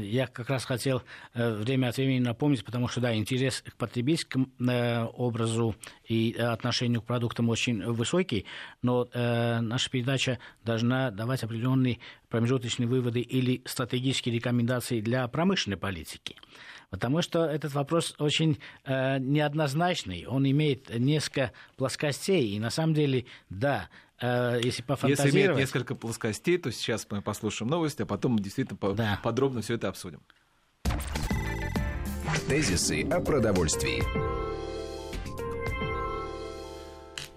я 0.00 0.28
как 0.28 0.48
раз 0.48 0.64
хотел 0.64 1.02
время 1.34 1.88
от 1.88 1.96
времени 1.96 2.20
напомнить, 2.20 2.64
потому 2.64 2.86
что, 2.86 3.00
да, 3.00 3.14
интерес 3.16 3.62
к 3.62 3.74
потребительскому 3.76 4.48
образу 5.16 5.74
и 6.04 6.32
отношению 6.32 7.02
к 7.02 7.06
продуктам 7.06 7.48
очень 7.48 7.84
высокий, 7.84 8.46
но 8.82 9.08
наша 9.14 9.90
передача 9.90 10.38
должна 10.64 11.10
давать 11.10 11.42
определенные 11.42 11.98
промежуточные 12.28 12.86
выводы 12.86 13.20
или 13.20 13.62
стратегические 13.64 14.34
рекомендации 14.34 15.00
для 15.00 15.26
промышленной 15.28 15.76
политики. 15.76 16.36
Потому 16.90 17.20
что 17.20 17.44
этот 17.44 17.74
вопрос 17.74 18.14
очень 18.18 18.58
э, 18.84 19.18
неоднозначный, 19.18 20.26
он 20.26 20.48
имеет 20.50 20.88
несколько 20.98 21.52
плоскостей, 21.76 22.56
и 22.56 22.58
на 22.58 22.70
самом 22.70 22.94
деле, 22.94 23.26
да, 23.50 23.90
э, 24.20 24.60
если 24.62 24.82
пофантазировать... 24.82 25.34
Если 25.34 25.46
имеет 25.46 25.58
несколько 25.58 25.94
плоскостей, 25.94 26.56
то 26.56 26.72
сейчас 26.72 27.06
мы 27.10 27.20
послушаем 27.20 27.70
новости, 27.70 28.02
а 28.02 28.06
потом 28.06 28.32
мы 28.32 28.40
действительно 28.40 28.78
да. 28.94 29.20
подробно 29.22 29.60
все 29.60 29.74
это 29.74 29.88
обсудим. 29.88 30.20
Тезисы 32.48 33.02
о 33.10 33.20
продовольствии. 33.20 34.47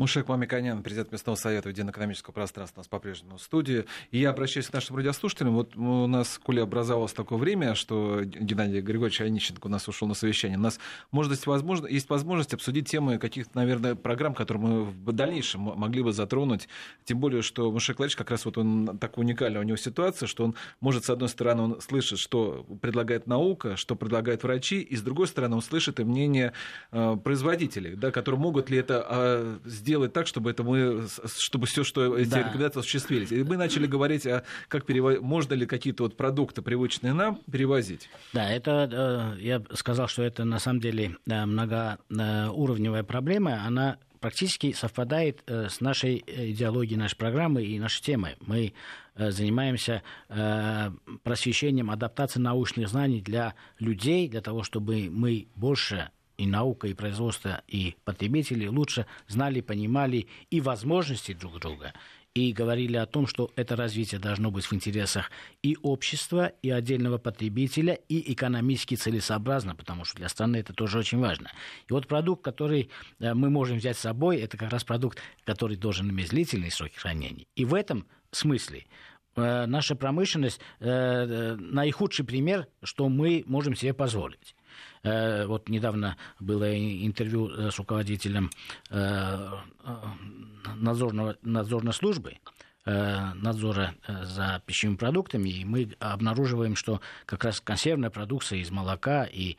Мушек 0.01 0.27
Мамиканян, 0.27 0.81
президент 0.81 1.11
местного 1.11 1.35
совета 1.35 1.69
Единоэкономического 1.69 2.33
пространства, 2.33 2.79
у 2.79 2.81
нас 2.81 2.87
по-прежнему 2.87 3.37
в 3.37 3.41
студии. 3.43 3.85
И 4.09 4.17
я 4.17 4.31
обращаюсь 4.31 4.65
к 4.65 4.73
нашим 4.73 4.95
радиослушателям. 4.95 5.53
Вот 5.53 5.75
у 5.77 6.07
нас, 6.07 6.39
коли 6.43 6.59
образовалось 6.59 7.13
такое 7.13 7.37
время, 7.37 7.75
что 7.75 8.21
Геннадий 8.23 8.81
Григорьевич 8.81 9.21
Онищенко 9.21 9.67
у 9.67 9.69
нас 9.69 9.87
ушел 9.87 10.07
на 10.07 10.15
совещание, 10.15 10.57
у 10.57 10.61
нас 10.61 10.79
может 11.11 11.45
возможно, 11.45 11.85
есть 11.85 12.09
возможность 12.09 12.51
обсудить 12.55 12.89
темы 12.89 13.19
каких-то, 13.19 13.55
наверное, 13.55 13.93
программ, 13.93 14.33
которые 14.33 14.63
мы 14.63 14.83
в 14.85 15.11
дальнейшем 15.11 15.61
могли 15.61 16.01
бы 16.01 16.13
затронуть. 16.13 16.67
Тем 17.03 17.19
более, 17.19 17.43
что 17.43 17.71
Мушек 17.71 17.99
Владимирович 17.99 18.15
как 18.15 18.31
раз 18.31 18.45
вот 18.45 18.57
он 18.57 18.97
так 18.97 19.19
уникальная 19.19 19.61
у 19.61 19.63
него 19.63 19.77
ситуация, 19.77 20.25
что 20.25 20.45
он 20.45 20.55
может, 20.79 21.05
с 21.05 21.11
одной 21.11 21.29
стороны, 21.29 21.61
он 21.61 21.79
слышит, 21.79 22.17
что 22.17 22.65
предлагает 22.81 23.27
наука, 23.27 23.77
что 23.77 23.95
предлагают 23.95 24.41
врачи, 24.41 24.81
и 24.81 24.95
с 24.95 25.03
другой 25.03 25.27
стороны, 25.27 25.57
он 25.57 25.61
слышит 25.61 25.99
и 25.99 26.03
мнение 26.03 26.53
э, 26.91 27.17
производителей, 27.23 27.93
да, 27.93 28.09
которые 28.09 28.41
могут 28.41 28.71
ли 28.71 28.79
это 28.79 29.05
э, 29.07 29.59
сделать 29.65 29.90
сделать 29.91 30.13
так, 30.13 30.25
чтобы 30.25 30.51
это 30.51 30.63
мы, 30.63 31.05
чтобы 31.37 31.67
все, 31.67 31.83
что 31.83 32.17
эти 32.17 32.29
да. 32.29 32.39
рекомендации 32.39 32.79
осуществились. 32.79 33.29
И 33.33 33.43
мы 33.43 33.57
начали 33.57 33.87
говорить, 33.87 34.25
а 34.25 34.43
как 34.69 34.85
перево... 34.85 35.17
можно 35.19 35.53
ли 35.53 35.65
какие-то 35.65 36.03
вот 36.03 36.15
продукты, 36.15 36.61
привычные 36.61 37.11
нам, 37.11 37.41
перевозить. 37.51 38.09
Да, 38.31 38.49
это, 38.49 39.35
э, 39.37 39.41
я 39.41 39.61
сказал, 39.73 40.07
что 40.07 40.23
это 40.23 40.45
на 40.45 40.59
самом 40.59 40.79
деле 40.79 41.17
э, 41.29 41.45
многоуровневая 41.45 43.03
проблема, 43.03 43.65
она 43.65 43.97
практически 44.21 44.71
совпадает 44.71 45.43
э, 45.47 45.67
с 45.67 45.81
нашей 45.81 46.23
идеологией 46.25 46.97
нашей 46.97 47.17
программы 47.17 47.65
и 47.65 47.77
нашей 47.77 48.01
темой. 48.01 48.37
Мы 48.39 48.73
занимаемся 49.13 50.03
просвещением, 51.23 51.91
адаптацией 51.91 52.43
научных 52.43 52.87
знаний 52.87 53.21
для 53.21 53.55
людей, 53.77 54.29
для 54.29 54.39
того, 54.39 54.63
чтобы 54.63 55.09
мы 55.11 55.47
больше 55.55 56.09
и 56.41 56.47
наука, 56.47 56.87
и 56.87 56.95
производство, 56.95 57.61
и 57.67 57.95
потребители 58.03 58.65
лучше 58.65 59.05
знали, 59.27 59.61
понимали 59.61 60.27
и 60.49 60.59
возможности 60.59 61.33
друг 61.33 61.59
друга, 61.59 61.93
и 62.33 62.51
говорили 62.51 62.97
о 62.97 63.05
том, 63.05 63.27
что 63.27 63.51
это 63.55 63.75
развитие 63.75 64.19
должно 64.19 64.49
быть 64.49 64.65
в 64.65 64.73
интересах 64.73 65.29
и 65.61 65.77
общества, 65.83 66.51
и 66.63 66.71
отдельного 66.71 67.19
потребителя, 67.19 67.93
и 68.09 68.33
экономически 68.33 68.95
целесообразно, 68.95 69.75
потому 69.75 70.03
что 70.03 70.17
для 70.17 70.29
страны 70.29 70.57
это 70.57 70.73
тоже 70.73 70.97
очень 70.97 71.19
важно. 71.19 71.51
И 71.87 71.93
вот 71.93 72.07
продукт, 72.07 72.43
который 72.43 72.89
э, 73.19 73.35
мы 73.35 73.51
можем 73.51 73.77
взять 73.77 73.97
с 73.97 74.01
собой, 74.01 74.37
это 74.37 74.57
как 74.57 74.71
раз 74.71 74.83
продукт, 74.83 75.19
который 75.43 75.77
должен 75.77 76.09
иметь 76.09 76.29
длительные 76.29 76.71
сроки 76.71 76.97
хранения. 76.97 77.45
И 77.55 77.65
в 77.65 77.75
этом 77.75 78.07
смысле 78.31 78.87
э, 79.35 79.65
наша 79.67 79.95
промышленность 79.95 80.59
э, 80.79 81.55
наихудший 81.59 82.25
пример, 82.25 82.67
что 82.81 83.09
мы 83.09 83.43
можем 83.45 83.75
себе 83.75 83.93
позволить. 83.93 84.55
Э, 85.03 85.45
вот 85.45 85.69
недавно 85.69 86.17
было 86.39 86.71
интервью 86.75 87.49
э, 87.49 87.71
с 87.71 87.77
руководителем 87.77 88.51
э, 88.89 89.49
надзорного, 90.75 91.37
надзорной 91.41 91.93
службы 91.93 92.37
надзора 92.83 93.93
за 94.07 94.59
пищевыми 94.65 94.95
продуктами, 94.95 95.49
и 95.49 95.63
мы 95.63 95.95
обнаруживаем, 95.99 96.75
что 96.75 96.99
как 97.27 97.43
раз 97.43 97.61
консервная 97.61 98.09
продукция 98.09 98.57
из 98.57 98.71
молока 98.71 99.23
и 99.23 99.57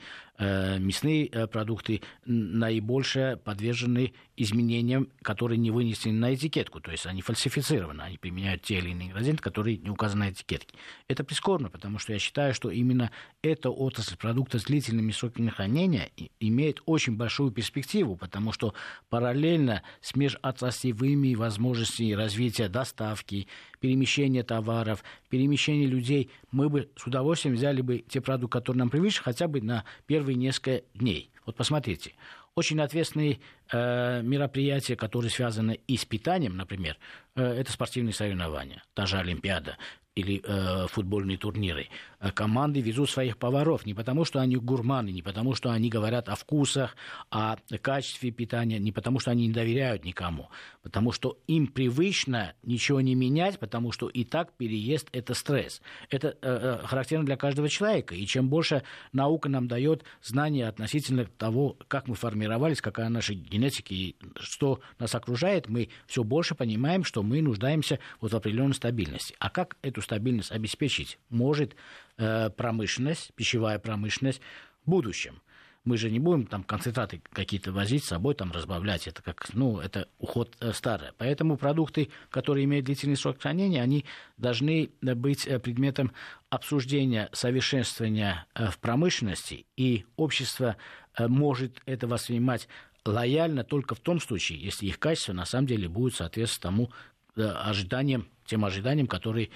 мясные 0.79 1.27
э, 1.27 1.47
продукты 1.47 2.01
наибольше 2.25 3.39
подвержены 3.45 4.13
изменениям, 4.37 5.09
которые 5.23 5.59
не 5.59 5.71
вынесены 5.71 6.15
на 6.15 6.35
этикетку, 6.35 6.81
то 6.81 6.91
есть 6.91 7.07
они 7.07 7.23
фальсифицированы, 7.23 8.03
они 8.03 8.19
применяют 8.19 8.63
те 8.63 8.79
или 8.79 8.91
иные 8.91 9.09
ингредиенты, 9.09 9.43
которые 9.43 9.77
не 9.77 9.91
указаны 9.91 10.27
на 10.27 10.31
этикетке. 10.31 10.75
Это 11.09 11.25
прискорбно, 11.25 11.69
потому 11.69 11.99
что 11.99 12.13
я 12.13 12.19
считаю, 12.19 12.55
что 12.55 12.71
именно 12.71 13.11
эта 13.43 13.71
отрасль 13.71 14.17
продукта 14.17 14.59
с 14.59 14.65
длительными 14.65 15.13
сроками 15.13 15.51
хранения 15.51 16.11
имеет 16.41 16.83
очень 16.87 17.17
большую 17.17 17.51
перспективу, 17.51 18.17
потому 18.17 18.53
что 18.53 18.75
параллельно 19.11 19.83
с 20.01 20.15
межотраслевыми 20.17 21.35
возможностями 21.35 22.13
развития 22.13 22.69
доставки, 22.69 23.49
перемещения 23.83 24.45
товаров, 24.45 25.03
перемещения 25.29 25.87
людей, 25.87 26.31
мы 26.53 26.68
бы 26.68 26.88
с 26.97 27.05
удовольствием 27.05 27.57
взяли 27.57 27.83
бы 27.83 27.99
те 27.99 28.21
продукты, 28.21 28.53
которые 28.59 28.79
нам 28.79 28.90
привычны, 28.90 29.25
хотя 29.25 29.49
бы 29.49 29.61
на 29.61 29.85
первые 30.07 30.37
несколько 30.37 30.83
дней. 30.95 31.31
Вот 31.45 31.57
посмотрите, 31.57 32.12
очень 32.55 32.81
ответственные 32.81 33.40
э, 33.73 34.23
мероприятия, 34.23 34.95
которые 34.95 35.31
связаны 35.31 35.81
и 35.88 35.97
с 35.97 36.05
питанием, 36.05 36.57
например, 36.57 36.97
э, 37.35 37.42
это 37.42 37.73
спортивные 37.73 38.12
соревнования, 38.12 38.85
та 38.95 39.05
же 39.05 39.18
Олимпиада 39.18 39.77
или 40.14 40.42
э, 40.45 40.87
футбольные 40.88 41.38
турниры. 41.38 41.88
Э, 42.21 42.31
команды 42.31 42.81
везут 42.81 43.11
своих 43.11 43.38
поваров 43.38 43.87
не 43.87 43.95
потому, 43.95 44.25
что 44.25 44.40
они 44.40 44.57
гурманы, 44.57 45.11
не 45.11 45.23
потому, 45.23 45.55
что 45.55 45.71
они 45.71 45.88
говорят 45.88 46.29
о 46.29 46.37
вкусах, 46.37 46.97
о 47.31 47.57
качестве 47.81 48.31
питания, 48.31 48.79
не 48.79 48.92
потому, 48.92 49.18
что 49.18 49.31
они 49.31 49.47
не 49.47 49.53
доверяют 49.53 50.05
никому, 50.05 50.51
потому 50.83 51.12
что 51.12 51.38
им 51.47 51.66
привычно 51.66 52.55
ничего 52.62 53.01
не 53.01 53.14
менять, 53.14 53.59
потому 53.59 53.92
что 53.92 54.09
и 54.09 54.25
так 54.25 54.53
переезд– 54.53 55.09
это 55.12 55.35
стресс. 55.35 55.81
Это 56.11 56.37
э, 56.42 56.79
э 56.83 56.87
характерно 56.87 57.25
для 57.25 57.37
каждого 57.37 57.68
человека. 57.68 58.14
И 58.14 58.27
чем 58.27 58.49
больше 58.49 58.83
наука 59.12 59.49
нам 59.49 59.68
дает 59.68 60.05
знания 60.23 60.68
относительно 60.68 61.25
того, 61.25 61.77
как 61.88 62.09
мы 62.09 62.14
формировались, 62.14 62.81
какая 62.81 63.09
наша 63.09 63.35
генетика 63.35 63.95
и 63.95 64.16
что 64.37 64.81
нас 64.99 65.14
окружает, 65.14 65.68
мы 65.68 65.88
все 66.07 66.25
больше 66.25 66.55
понимаем, 66.55 67.05
что 67.05 67.23
мы 67.23 67.42
нуждаемся 67.42 67.99
вот 68.21 68.33
в 68.33 68.37
определенной 68.37 68.75
стабильности. 68.75 69.35
А 69.38 69.51
как 69.51 69.77
эту 69.83 70.03
стабильность 70.03 70.51
обеспечить 70.51 71.18
может 71.31 71.77
э, 72.18 72.51
промышленность, 72.51 73.33
пищевая 73.35 73.79
промышленность 73.79 74.40
в 74.85 74.90
будущем. 74.90 75.40
Мы 75.85 75.97
же 75.97 76.11
не 76.11 76.21
будем 76.21 76.47
там 76.47 76.62
концентраты 76.62 77.21
какие-то 77.33 77.73
возить 77.73 78.05
с 78.05 78.09
собой, 78.09 78.35
там 78.35 78.53
разбавлять. 78.53 79.09
Это 79.09 79.21
как, 79.21 79.53
ну, 79.53 79.81
это 79.81 80.09
уход 80.18 80.57
э, 80.61 80.73
старый. 80.73 81.09
Поэтому 81.18 81.57
продукты, 81.57 82.09
которые 82.31 82.64
имеют 82.66 82.87
длительный 82.87 83.16
срок 83.16 83.40
хранения, 83.40 83.83
они 83.83 84.05
должны 84.37 84.90
быть 85.01 85.47
э, 85.47 85.59
предметом 85.59 86.12
обсуждения, 86.51 87.29
совершенствования 87.33 88.47
э, 88.55 88.71
в 88.71 88.79
промышленности. 88.79 89.66
И 89.77 90.05
общество 90.16 90.77
может 91.18 91.83
это 91.85 92.07
воспринимать 92.07 92.68
лояльно 93.05 93.64
только 93.64 93.95
в 93.95 94.01
том 94.01 94.21
случае, 94.21 94.61
если 94.61 94.87
их 94.87 94.99
качество 94.99 95.33
на 95.33 95.45
самом 95.45 95.66
деле 95.66 95.88
будет 95.88 96.14
соответствовать 96.14 96.62
тому 96.62 96.90
ожиданиям 97.37 98.29
тем 98.47 98.64
ожиданиям, 98.64 99.07
которые 99.07 99.51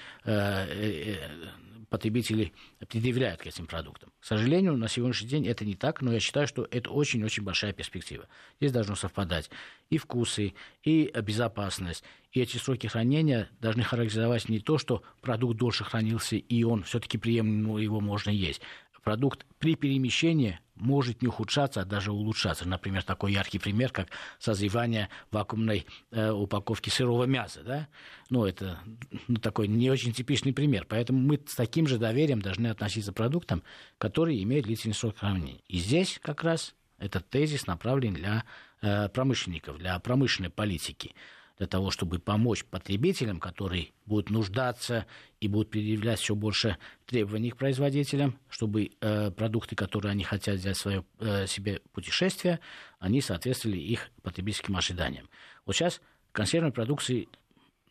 потребители 1.89 2.53
предъявляют 2.89 3.43
к 3.43 3.47
этим 3.47 3.67
продуктам. 3.67 4.11
К 4.21 4.25
сожалению, 4.25 4.77
на 4.77 4.89
сегодняшний 4.89 5.29
день 5.29 5.47
это 5.47 5.65
не 5.65 5.75
так, 5.75 6.03
но 6.03 6.13
я 6.13 6.21
считаю, 6.21 6.47
что 6.47 6.67
это 6.71 6.91
очень-очень 6.91 7.43
большая 7.43 7.73
перспектива. 7.73 8.29
Здесь 8.61 8.73
должно 8.73 8.95
совпадать 8.95 9.51
и 9.91 9.99
вкусы, 9.99 10.55
и 10.83 11.13
безопасность, 11.23 12.03
и 12.33 12.41
эти 12.41 12.59
сроки 12.59 12.87
хранения 12.87 13.49
должны 13.61 13.83
характеризовать 13.83 14.49
не 14.49 14.61
то, 14.61 14.79
что 14.79 15.03
продукт 15.23 15.57
дольше 15.57 15.85
хранился, 15.85 16.37
и 16.37 16.65
он 16.65 16.83
все-таки 16.83 17.19
приемлемо, 17.19 17.79
его 17.79 18.01
можно 18.01 18.31
есть. 18.31 18.61
Продукт 19.07 19.47
при 19.61 19.77
перемещении 19.77 20.59
может 20.75 21.23
не 21.23 21.29
ухудшаться, 21.29 21.83
а 21.83 21.85
даже 21.85 22.11
улучшаться. 22.11 22.67
Например, 22.67 23.05
такой 23.05 23.33
яркий 23.33 23.61
пример, 23.61 23.93
как 23.93 24.09
созревание 24.41 25.11
вакуумной 25.31 25.87
э, 26.11 26.33
упаковки 26.33 26.91
сырого 26.91 27.23
мяса. 27.23 27.63
Да? 27.63 27.87
Ну, 28.31 28.45
это 28.45 28.81
ну, 29.29 29.37
такой 29.37 29.69
не 29.69 29.93
очень 29.93 30.13
типичный 30.13 30.53
пример. 30.53 30.87
Поэтому 30.89 31.21
мы 31.21 31.41
с 31.47 31.55
таким 31.55 31.87
же 31.87 31.99
доверием 31.99 32.43
должны 32.43 32.67
относиться 32.67 33.13
к 33.13 33.15
продуктам, 33.15 33.63
которые 33.97 34.43
имеют 34.43 34.67
длительный 34.67 34.95
срок 34.95 35.19
хранения. 35.19 35.61
И 35.69 35.79
здесь 35.79 36.19
как 36.21 36.43
раз 36.43 36.75
этот 36.99 37.31
тезис 37.31 37.69
направлен 37.69 38.13
для 38.13 38.43
э, 38.83 39.09
промышленников, 39.11 39.79
для 39.79 39.97
промышленной 40.01 40.51
политики 40.51 41.15
для 41.59 41.67
того, 41.67 41.91
чтобы 41.91 42.19
помочь 42.19 42.65
потребителям, 42.65 43.41
которые 43.41 43.93
будут 44.05 44.31
нуждаться 44.31 45.07
и 45.41 45.49
будут 45.49 45.71
предъявлять 45.71 46.21
все 46.21 46.35
больше 46.35 46.77
требований 47.07 47.51
к 47.51 47.57
производителям, 47.57 48.39
чтобы 48.49 48.91
э, 49.01 49.31
продукты, 49.31 49.75
которые 49.75 50.13
они 50.13 50.25
хотят 50.25 50.57
взять 50.57 50.77
в 50.77 50.81
свое 50.81 51.05
э, 51.19 51.47
себе 51.47 51.81
путешествие, 51.93 52.61
они 52.99 53.21
соответствовали 53.21 53.79
их 53.79 54.11
потребительским 54.23 54.77
ожиданиям. 54.77 55.29
Вот 55.65 55.75
сейчас 55.75 56.01
консервной 56.33 56.73
продукции 56.73 57.29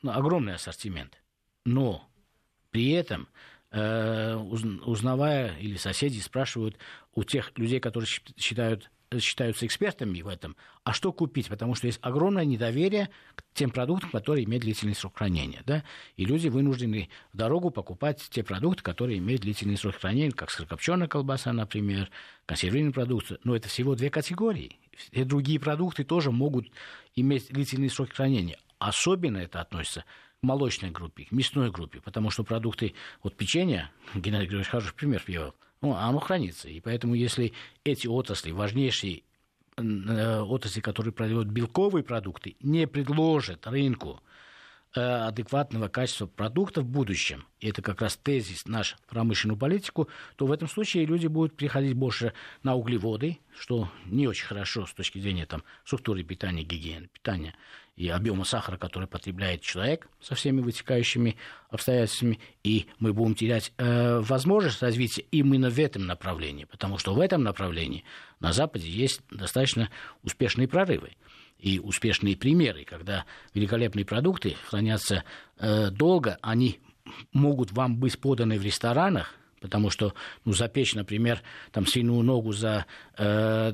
ну, 0.02 0.12
огромный 0.12 0.54
ассортимент, 0.54 1.22
но 1.66 2.08
при 2.70 2.92
этом 2.92 3.28
э, 3.72 4.36
узнавая 4.36 5.58
или 5.58 5.78
соседи 5.78 6.20
спрашивают 6.20 6.78
у 7.16 7.24
тех 7.24 7.58
людей, 7.58 7.80
которые 7.80 8.08
считают 8.38 8.92
считаются 9.20 9.66
экспертами 9.66 10.22
в 10.22 10.28
этом, 10.28 10.56
а 10.84 10.94
что 10.94 11.12
купить, 11.14 11.50
потому 11.50 11.76
что 11.76 11.88
есть 11.88 12.00
огромное 12.02 12.46
недоверие 12.46 13.10
к 13.36 13.44
тем 13.54 13.72
продуктам, 13.72 14.10
которые 14.10 14.46
имеют 14.46 14.64
длительный 14.64 14.96
срок 14.96 15.18
хранения. 15.18 15.64
Да? 15.66 15.84
И 16.16 16.26
люди 16.26 16.48
вынуждены 16.48 17.10
в 17.34 17.38
дорогу 17.38 17.70
покупать 17.72 18.26
те 18.30 18.44
продукты, 18.44 18.84
которые 18.84 19.20
имеют 19.20 19.42
длительный 19.42 19.78
срок 19.78 19.96
хранения, 19.96 20.32
как 20.32 20.52
сырокопченая 20.52 21.08
колбаса, 21.08 21.54
например, 21.54 22.10
консервированные 22.46 22.94
продукты. 22.94 23.38
Но 23.44 23.56
это 23.56 23.70
всего 23.70 23.96
две 23.96 24.10
категории. 24.10 24.80
Все 24.96 25.26
другие 25.26 25.60
продукты 25.60 26.04
тоже 26.04 26.32
могут 26.32 26.68
иметь 27.16 27.48
длительный 27.50 27.90
срок 27.90 28.14
хранения. 28.14 28.60
Особенно 28.80 29.38
это 29.38 29.62
относится 29.62 30.06
к 30.40 30.44
молочной 30.44 30.92
группе, 30.92 31.26
к 31.26 31.32
мясной 31.32 31.72
группе, 31.72 32.02
потому 32.02 32.30
что 32.30 32.44
продукты, 32.44 32.94
вот 33.24 33.36
печенье, 33.36 33.90
Геннадий 34.14 34.48
Григорьевич 34.48 34.70
хороший 34.70 34.94
пример 34.94 35.24
привел, 35.24 35.56
ну, 35.86 35.94
оно 35.94 36.20
хранится. 36.20 36.68
И 36.68 36.80
поэтому, 36.80 37.14
если 37.14 37.54
эти 37.84 38.08
отрасли, 38.08 38.52
важнейшие 38.52 39.24
э, 39.78 40.40
отрасли, 40.42 40.82
которые 40.82 41.14
производят 41.14 41.52
белковые 41.52 42.04
продукты, 42.04 42.56
не 42.60 42.88
предложат 42.88 43.68
рынку 43.68 44.22
адекватного 44.98 45.88
качества 45.88 46.26
продуктов 46.28 46.86
в 46.86 46.88
будущем, 46.88 47.46
и 47.60 47.70
это 47.70 47.82
как 47.82 48.02
раз 48.02 48.18
тезис 48.18 48.66
наш 48.66 48.96
промышленную 49.08 49.58
политику, 49.58 50.08
то 50.36 50.46
в 50.46 50.52
этом 50.52 50.68
случае 50.68 51.06
люди 51.06 51.28
будут 51.28 51.56
переходить 51.56 51.94
больше 51.94 52.34
на 52.64 52.76
углеводы, 52.76 53.40
что 53.58 53.90
не 54.06 54.28
очень 54.28 54.46
хорошо 54.46 54.86
с 54.86 54.94
точки 54.94 55.20
зрения 55.20 55.46
там, 55.46 55.64
структуры 55.84 56.24
питания, 56.24 56.64
гигиены 56.64 57.08
питания 57.08 57.56
и 57.96 58.10
объема 58.10 58.44
сахара, 58.44 58.78
который 58.78 59.08
потребляет 59.08 59.62
человек 59.62 60.08
со 60.22 60.36
всеми 60.36 60.62
вытекающими 60.62 61.38
обстоятельствами, 61.70 62.40
и 62.64 62.88
мы 63.00 63.14
будем 63.14 63.36
терять 63.36 63.72
э, 63.78 64.20
возможность 64.20 64.82
развития 64.82 65.26
именно 65.32 65.70
в 65.70 65.80
этом 65.80 66.06
направлении, 66.06 66.66
потому 66.66 66.98
что 66.98 67.14
в 67.14 67.20
этом 67.20 67.44
направлении 67.44 68.04
на 68.40 68.52
Западе 68.52 68.90
есть 68.90 69.22
достаточно 69.32 69.90
успешные 70.24 70.68
прорывы 70.68 71.12
и 71.60 71.80
успешные 71.80 72.38
примеры, 72.38 72.84
когда 72.84 73.26
великолепные 73.54 74.06
продукты 74.06 74.56
хранятся 74.68 75.24
э, 75.58 75.90
долго, 75.90 76.38
они 76.42 76.80
могут 77.34 77.72
вам 77.72 77.98
быть 77.98 78.20
поданы 78.20 78.60
в 78.60 78.64
ресторанах, 78.64 79.36
потому 79.62 79.90
что 79.90 80.14
ну, 80.44 80.54
запечь, 80.54 80.94
например, 80.94 81.42
там 81.72 81.86
свиную 81.86 82.22
ногу 82.24 82.52
за 82.52 82.86
э, 83.18 83.72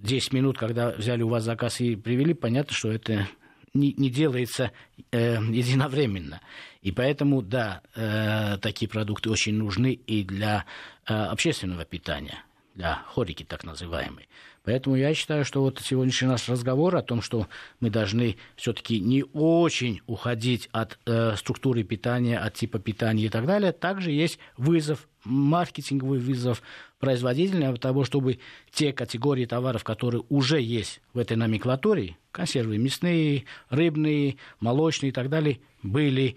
10 0.00 0.32
минут, 0.32 0.58
когда 0.58 0.90
взяли 0.90 1.22
у 1.22 1.28
вас 1.28 1.44
заказ 1.44 1.80
и 1.80 1.96
привели, 1.96 2.34
понятно, 2.34 2.74
что 2.74 2.90
это 2.90 3.28
не, 3.74 3.92
не 3.94 4.08
делается 4.08 4.70
э, 5.10 5.34
единовременно. 5.34 6.40
И 6.82 6.92
поэтому, 6.92 7.42
да, 7.42 7.82
э, 7.94 8.58
такие 8.58 8.88
продукты 8.88 9.30
очень 9.30 9.54
нужны 9.54 9.92
и 9.92 10.24
для 10.24 10.64
э, 11.06 11.14
общественного 11.14 11.84
питания, 11.84 12.44
для 12.74 13.02
хорики 13.06 13.42
так 13.42 13.64
называемой. 13.64 14.28
Поэтому 14.64 14.96
я 14.96 15.12
считаю, 15.12 15.44
что 15.44 15.60
вот 15.60 15.78
сегодняшний 15.80 16.28
наш 16.28 16.48
разговор 16.48 16.96
о 16.96 17.02
том, 17.02 17.20
что 17.20 17.48
мы 17.80 17.90
должны 17.90 18.38
все-таки 18.56 18.98
не 18.98 19.22
очень 19.34 20.00
уходить 20.06 20.70
от 20.72 20.98
э, 21.04 21.34
структуры 21.36 21.82
питания, 21.82 22.38
от 22.38 22.54
типа 22.54 22.78
питания 22.78 23.26
и 23.26 23.28
так 23.28 23.44
далее, 23.44 23.72
также 23.72 24.10
есть 24.10 24.38
вызов, 24.56 25.06
маркетинговый 25.24 26.18
вызов 26.18 26.62
производителя 26.98 27.70
для 27.70 27.76
того, 27.76 28.04
чтобы 28.04 28.38
те 28.70 28.94
категории 28.94 29.44
товаров, 29.44 29.84
которые 29.84 30.24
уже 30.30 30.62
есть 30.62 31.02
в 31.12 31.18
этой 31.18 31.36
номенклатуре, 31.36 32.16
консервы 32.32 32.78
мясные, 32.78 33.44
рыбные, 33.68 34.36
молочные 34.60 35.10
и 35.10 35.12
так 35.12 35.28
далее, 35.28 35.60
были, 35.82 36.36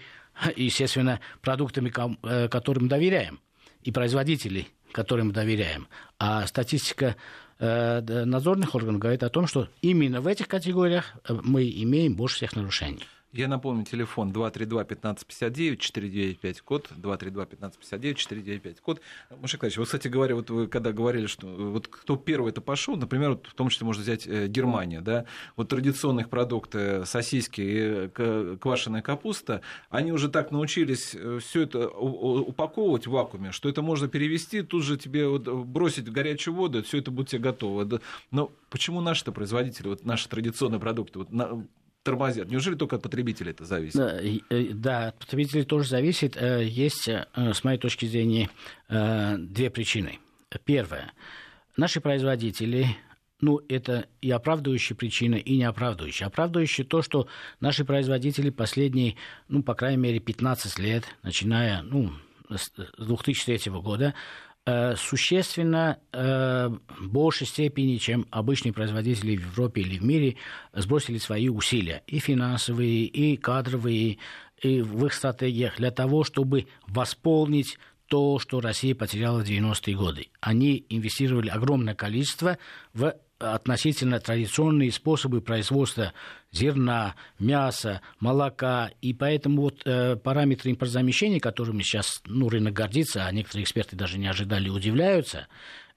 естественно, 0.58 1.22
продуктами, 1.42 1.94
э, 2.24 2.50
которым 2.50 2.90
доверяем, 2.90 3.40
и 3.84 3.92
производителей, 3.94 4.68
которым 4.92 5.32
доверяем. 5.32 5.88
А 6.20 6.46
статистика 6.46 7.16
надзорных 7.60 8.76
органов 8.76 9.00
говорит 9.00 9.24
о 9.24 9.30
том, 9.30 9.48
что 9.48 9.68
именно 9.82 10.22
в 10.22 10.28
этих 10.28 10.48
категориях 10.48 11.14
э, 11.28 11.34
мы 11.44 11.70
имеем 11.70 12.16
больше 12.16 12.38
всех 12.38 12.56
нарушений. 12.56 13.04
Я 13.34 13.50
напомню, 13.50 13.84
телефон 13.84 14.32
232-1559, 14.32 15.78
495, 15.78 16.62
код 16.62 16.90
232-1559, 16.96 18.14
495, 18.16 18.80
код. 18.80 19.02
Маша 19.42 19.58
Николаевич, 19.58 19.78
вот, 19.78 19.86
кстати 19.86 20.08
говоря, 20.08 20.36
вот 20.36 20.50
вы 20.50 20.68
когда 20.68 20.94
говорили, 20.94 21.26
что 21.26 21.46
вот 21.46 21.90
кто 21.90 22.16
первый 22.16 22.52
это 22.52 22.62
пошел, 22.62 22.96
например, 22.96 23.32
вот 23.32 23.48
в 23.48 23.54
том 23.54 23.68
числе 23.68 23.86
можно 23.86 24.02
взять 24.02 24.26
э, 24.26 24.48
Германию, 24.48 25.02
да, 25.02 25.26
вот 25.58 25.68
традиционных 25.68 26.30
продукты, 26.30 27.06
сосиски 27.06 27.62
и 27.62 28.58
квашеная 28.60 29.02
капуста, 29.02 29.62
они 29.90 30.14
уже 30.14 30.30
так 30.30 30.52
научились 30.52 31.14
э, 31.14 31.40
все 31.42 31.64
это 31.64 31.90
упаковывать 31.90 33.08
в 33.08 33.12
вакууме, 33.12 33.52
что 33.52 33.68
это 33.68 33.82
можно 33.82 34.08
перевести, 34.08 34.62
тут 34.62 34.84
же 34.84 34.96
тебе 34.98 35.28
вот 35.28 35.48
бросить 35.48 36.08
в 36.08 36.14
горячую 36.14 36.56
воду, 36.56 36.82
все 36.82 37.00
это 37.00 37.12
будет 37.12 37.28
тебе 37.28 37.42
готово. 37.42 38.00
Но 38.32 38.54
почему 38.70 39.02
наши-то 39.02 39.34
производители, 39.34 39.90
вот 39.90 40.06
наши 40.06 40.30
традиционные 40.30 40.80
продукты, 40.80 41.20
вот 41.20 41.30
тормозят? 42.08 42.50
Неужели 42.50 42.76
только 42.76 42.96
от 42.96 43.02
потребителей 43.02 43.52
это 43.52 43.66
зависит? 43.66 43.98
Да, 43.98 44.20
э, 44.22 44.40
да, 44.74 45.08
от 45.10 45.20
потребителей 45.20 45.64
тоже 45.64 45.90
зависит. 45.90 46.38
Э, 46.38 46.64
есть, 46.66 47.10
э, 47.10 47.26
с 47.36 47.64
моей 47.64 47.78
точки 47.78 48.06
зрения, 48.06 48.50
две 48.90 49.70
причины. 49.70 50.20
Первое. 50.64 51.12
Наши 51.76 52.00
производители 52.00 52.88
ну, 53.40 53.62
это 53.70 54.08
и 54.22 54.32
оправдывающая 54.32 54.96
причина, 54.96 55.36
и 55.36 55.58
не 55.58 55.64
оправдывающая. 55.64 56.86
То, 56.86 57.02
что 57.04 57.28
наши 57.60 57.86
производители 57.86 58.50
последние, 58.50 59.16
ну, 59.48 59.62
по 59.62 59.76
крайней 59.76 60.02
мере, 60.02 60.20
15 60.20 60.80
лет, 60.80 61.04
начиная, 61.22 61.84
ну, 61.84 62.12
с 62.50 62.72
2003 62.98 63.72
года, 63.74 64.16
существенно 64.98 65.98
э, 66.12 66.70
большей 67.00 67.48
степени, 67.48 67.98
чем 67.98 68.26
обычные 68.32 68.74
производители 68.74 69.38
в 69.38 69.52
Европе 69.52 69.82
или 69.82 69.98
в 69.98 70.04
мире, 70.04 70.36
сбросили 70.74 71.18
свои 71.20 71.48
усилия, 71.48 72.04
и 72.08 72.20
финансовые, 72.20 73.06
и 73.06 73.38
кадровые, 73.38 74.18
и 74.62 74.82
в 74.82 75.06
их 75.06 75.14
стратегиях 75.14 75.78
для 75.78 75.92
того, 75.92 76.24
чтобы 76.24 76.68
восполнить 76.88 77.78
то, 78.08 78.40
что 78.40 78.60
Россия 78.60 78.96
потеряла 78.96 79.44
в 79.44 79.48
90-е 79.48 79.96
годы. 79.96 80.28
Они 80.42 80.86
инвестировали 80.90 81.50
огромное 81.50 81.96
количество 81.96 82.58
в 82.94 83.16
относительно 83.40 84.20
традиционные 84.20 84.92
способы 84.92 85.42
производства 85.42 86.14
зерна, 86.52 87.16
мяса, 87.40 88.02
молока. 88.20 88.92
И 89.02 89.14
поэтому 89.14 89.64
вот 89.64 89.82
э, 89.86 90.16
параметры 90.16 90.72
импортозамещения, 90.72 91.40
которыми 91.40 91.82
сейчас 91.82 92.22
ну, 92.26 92.50
рынок 92.50 92.74
гордится, 92.74 93.26
а 93.26 93.32
некоторые 93.32 93.64
эксперты 93.64 93.96
даже 93.96 94.18
не 94.18 94.28
ожидали 94.28 94.70
удивляются, 94.70 95.48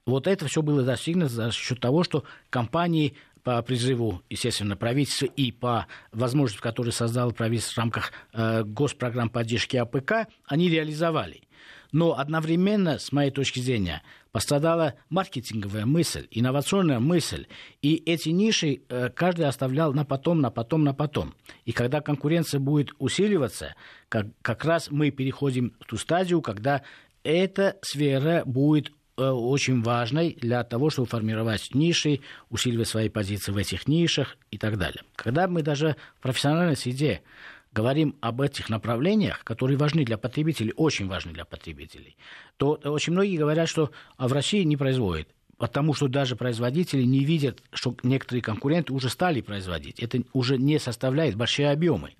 вот 0.05 0.27
это 0.27 0.47
все 0.47 0.61
было 0.61 0.83
достигнуто 0.83 1.33
за 1.33 1.51
счет 1.51 1.79
того, 1.79 2.03
что 2.03 2.23
компании 2.49 3.15
по 3.43 3.61
призыву, 3.61 4.21
естественно, 4.29 4.75
правительства 4.75 5.25
и 5.25 5.51
по 5.51 5.87
возможности, 6.11 6.61
которую 6.61 6.93
создало 6.93 7.31
правительство 7.31 7.73
в 7.73 7.77
рамках 7.77 8.11
э, 8.33 8.63
госпрограмм 8.63 9.29
поддержки 9.29 9.77
АПК, 9.77 10.27
они 10.45 10.69
реализовали. 10.69 11.41
Но 11.91 12.17
одновременно, 12.17 12.99
с 12.99 13.11
моей 13.11 13.31
точки 13.31 13.59
зрения, 13.59 14.01
пострадала 14.31 14.95
маркетинговая 15.09 15.85
мысль, 15.85 16.27
инновационная 16.31 16.99
мысль. 16.99 17.47
И 17.81 17.95
эти 18.05 18.29
ниши 18.29 18.81
э, 18.87 19.09
каждый 19.09 19.45
оставлял 19.45 19.93
на 19.93 20.05
потом, 20.05 20.39
на 20.39 20.51
потом, 20.51 20.83
на 20.83 20.93
потом. 20.93 21.33
И 21.65 21.71
когда 21.73 22.01
конкуренция 22.01 22.59
будет 22.59 22.91
усиливаться, 22.97 23.75
как, 24.09 24.27
как 24.41 24.63
раз 24.63 24.89
мы 24.89 25.11
переходим 25.11 25.73
в 25.79 25.85
ту 25.85 25.97
стадию, 25.97 26.41
когда 26.41 26.81
эта 27.23 27.77
сфера 27.81 28.43
будет 28.45 28.91
э, 29.17 29.23
очень 29.23 29.81
важной 29.81 30.33
для 30.39 30.63
того, 30.63 30.89
чтобы 30.89 31.07
формировать 31.07 31.75
ниши, 31.75 32.21
усиливать 32.49 32.87
свои 32.87 33.09
позиции 33.09 33.51
в 33.51 33.57
этих 33.57 33.87
нишах 33.87 34.37
и 34.49 34.57
так 34.57 34.77
далее. 34.77 35.03
Когда 35.15 35.47
мы 35.47 35.61
даже 35.61 35.97
в 36.19 36.21
профессиональной 36.21 36.77
среде 36.77 37.21
говорим 37.73 38.15
об 38.21 38.41
этих 38.41 38.69
направлениях, 38.69 39.43
которые 39.43 39.77
важны 39.77 40.03
для 40.05 40.17
потребителей, 40.17 40.73
очень 40.75 41.07
важны 41.07 41.31
для 41.31 41.45
потребителей, 41.45 42.17
то 42.57 42.73
очень 42.83 43.13
многие 43.13 43.37
говорят, 43.37 43.69
что 43.69 43.91
а 44.17 44.27
в 44.27 44.33
России 44.33 44.63
не 44.63 44.77
производят. 44.77 45.27
Потому 45.57 45.93
что 45.93 46.07
даже 46.07 46.35
производители 46.35 47.03
не 47.03 47.23
видят, 47.23 47.61
что 47.71 47.95
некоторые 48.01 48.41
конкуренты 48.41 48.93
уже 48.93 49.09
стали 49.09 49.41
производить. 49.41 49.99
Это 49.99 50.23
уже 50.33 50.57
не 50.57 50.79
составляет 50.79 51.35
большие 51.35 51.69
объемы. 51.69 52.15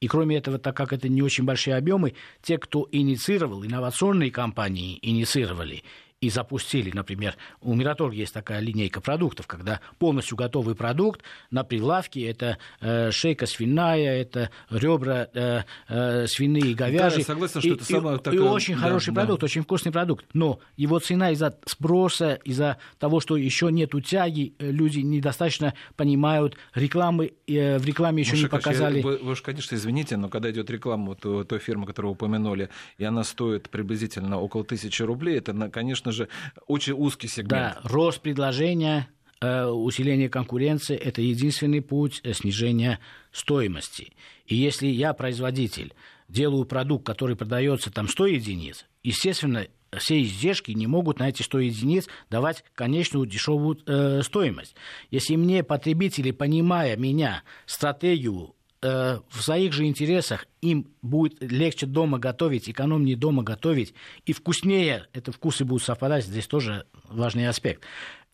И 0.00 0.06
кроме 0.06 0.36
этого, 0.36 0.58
так 0.58 0.76
как 0.76 0.92
это 0.92 1.08
не 1.08 1.20
очень 1.20 1.42
большие 1.42 1.76
объемы, 1.76 2.14
те, 2.40 2.56
кто 2.56 2.86
инициировал, 2.92 3.64
инновационные 3.64 4.30
компании 4.30 5.00
инициировали 5.02 5.82
и 6.24 6.30
запустили, 6.30 6.90
например, 6.90 7.36
у 7.60 7.74
Мираторга 7.74 8.16
есть 8.16 8.32
такая 8.32 8.60
линейка 8.60 9.02
продуктов, 9.02 9.46
когда 9.46 9.80
полностью 9.98 10.38
готовый 10.38 10.74
продукт 10.74 11.20
на 11.50 11.64
прилавке, 11.64 12.26
это 12.26 12.56
э, 12.80 13.10
шейка 13.10 13.44
свиная, 13.44 14.22
это 14.22 14.48
ребра 14.70 15.28
э, 15.34 15.64
э, 15.86 16.26
свиные 16.26 16.70
и 16.70 16.74
говяжьи. 16.74 16.98
Да, 16.98 17.16
я 17.18 17.24
согласен, 17.24 17.60
что 17.60 17.68
и, 17.68 17.72
это 17.74 17.84
самое 17.84 18.16
и, 18.16 18.22
такое... 18.22 18.40
И 18.40 18.42
очень 18.42 18.74
да, 18.74 18.80
хороший 18.80 19.12
да. 19.12 19.20
продукт, 19.20 19.44
очень 19.44 19.62
вкусный 19.64 19.92
продукт. 19.92 20.24
Но 20.32 20.60
его 20.78 20.98
цена 20.98 21.30
из-за 21.32 21.58
спроса, 21.66 22.40
из-за 22.42 22.78
того, 22.98 23.20
что 23.20 23.36
еще 23.36 23.70
нет 23.70 23.92
тяги, 24.06 24.54
э, 24.58 24.70
люди 24.70 25.00
недостаточно 25.00 25.74
понимают 25.94 26.56
рекламы, 26.74 27.34
э, 27.46 27.76
в 27.76 27.84
рекламе 27.84 28.22
еще 28.22 28.38
не 28.38 28.46
показали. 28.46 29.00
Я, 29.00 29.04
вы, 29.04 29.18
вы 29.18 29.32
уж, 29.32 29.42
конечно, 29.42 29.74
извините, 29.74 30.16
но 30.16 30.30
когда 30.30 30.50
идет 30.50 30.70
реклама 30.70 31.14
вот, 31.22 31.48
той 31.48 31.58
фирмы, 31.58 31.84
которую 31.84 32.12
вы 32.12 32.14
упомянули, 32.14 32.70
и 32.96 33.04
она 33.04 33.24
стоит 33.24 33.68
приблизительно 33.68 34.40
около 34.40 34.64
тысячи 34.64 35.02
рублей, 35.02 35.36
это, 35.36 35.52
конечно 35.68 36.13
же, 36.14 36.28
очень 36.66 36.94
узкий 36.94 37.28
сегмент. 37.28 37.50
Да, 37.50 37.80
рост 37.84 38.20
предложения, 38.20 39.08
э, 39.40 39.66
усиление 39.66 40.28
конкуренции– 40.28 40.96
это 40.96 41.20
единственный 41.20 41.82
путь 41.82 42.20
э, 42.24 42.32
снижения 42.32 43.00
стоимости. 43.32 44.12
И 44.46 44.56
если 44.56 44.86
я 44.86 45.12
производитель, 45.12 45.94
делаю 46.28 46.64
продукт, 46.64 47.06
который 47.06 47.36
продается 47.36 47.90
там 47.90 48.08
100 48.08 48.26
единиц, 48.26 48.86
естественно, 49.02 49.66
все 49.98 50.22
издержки 50.22 50.72
не 50.72 50.86
могут 50.86 51.18
на 51.18 51.28
эти 51.28 51.42
100 51.42 51.58
единиц 51.60 52.08
давать 52.30 52.64
конечную 52.74 53.26
дешевую 53.26 53.78
э, 53.86 54.22
стоимость. 54.22 54.74
Если 55.10 55.36
мне 55.36 55.62
потребители, 55.62 56.30
понимая 56.30 56.96
меня, 56.96 57.42
стратегию 57.66 58.54
Э, 58.84 59.20
в 59.30 59.42
своих 59.42 59.72
же 59.72 59.86
интересах 59.86 60.46
им 60.60 60.88
будет 61.00 61.36
легче 61.40 61.86
дома 61.86 62.18
готовить, 62.18 62.68
экономнее 62.68 63.16
дома 63.16 63.42
готовить, 63.42 63.94
и 64.26 64.34
вкуснее, 64.34 65.06
это 65.14 65.32
вкусы 65.32 65.64
будут 65.64 65.84
совпадать, 65.84 66.26
здесь 66.26 66.46
тоже 66.46 66.84
важный 67.04 67.48
аспект. 67.48 67.80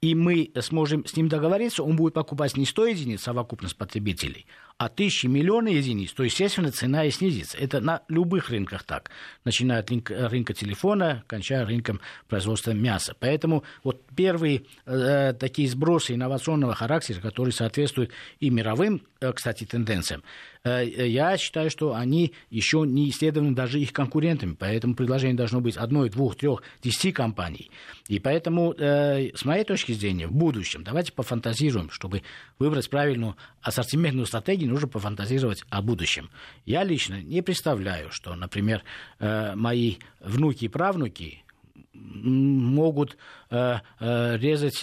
И 0.01 0.17
мы 0.17 0.51
сможем 0.61 1.07
с 1.07 1.15
ним 1.15 1.29
договориться, 1.29 1.85
он 1.85 1.95
будет 1.95 2.15
покупать 2.15 2.57
не 2.57 2.67
100 2.67 2.87
единиц 2.87 3.23
совокупность 3.23 3.77
потребителей, 3.77 4.47
а 4.81 4.89
тысячи, 4.89 5.27
миллионы 5.27 5.69
единиц, 5.69 6.11
то, 6.15 6.23
естественно, 6.23 6.73
цена 6.73 7.05
и 7.05 7.11
снизится. 7.11 7.59
Это 7.59 7.83
на 7.83 8.01
любых 8.09 8.49
рынках 8.49 8.83
так, 8.85 9.11
начиная 9.45 9.81
от 9.81 9.91
рынка, 9.91 10.31
рынка 10.31 10.55
телефона, 10.55 11.23
кончая 11.27 11.67
рынком 11.67 12.01
производства 12.29 12.71
мяса. 12.71 13.15
Поэтому 13.21 13.63
вот 13.85 14.01
первые 14.17 14.63
э, 14.87 15.35
такие 15.35 15.69
сбросы 15.69 16.15
инновационного 16.15 16.75
характера, 16.75 17.21
которые 17.21 17.53
соответствуют 17.53 18.11
и 18.39 18.49
мировым, 18.49 19.03
э, 19.21 19.31
кстати, 19.35 19.65
тенденциям, 19.65 20.23
э, 20.65 20.87
я 20.87 21.37
считаю, 21.37 21.69
что 21.69 21.93
они 21.93 22.33
еще 22.49 22.85
не 22.87 23.11
исследованы 23.11 23.55
даже 23.55 23.79
их 23.79 23.93
конкурентами, 23.93 24.57
поэтому 24.59 24.95
предложение 24.95 25.37
должно 25.37 25.61
быть 25.61 25.77
одной, 25.77 26.09
двух, 26.09 26.37
трех, 26.37 26.63
десяти 26.83 27.13
компаний. 27.13 27.71
И 28.09 28.19
поэтому, 28.19 28.73
э, 28.73 29.37
с 29.37 29.45
моей 29.45 29.65
точки 29.65 29.93
зрения, 29.93 30.27
в 30.27 30.33
будущем 30.33 30.85
давайте 30.85 31.13
пофантазируем, 31.13 31.91
чтобы 31.91 32.23
выбрать 32.59 32.89
правильную 32.89 33.37
ассортиментную 33.61 34.25
стратегию, 34.25 34.70
нужно 34.71 34.89
пофантазировать 34.89 35.65
о 35.69 35.83
будущем. 35.83 36.31
Я 36.65 36.85
лично 36.85 37.21
не 37.21 37.43
представляю, 37.43 38.11
что, 38.11 38.35
например, 38.35 38.83
э, 39.19 39.55
мои 39.55 39.97
внуки 40.21 40.65
и 40.65 40.69
правнуки 40.69 41.45
могут 41.93 43.19
э, 43.51 43.79
э, 43.99 44.37
резать 44.39 44.81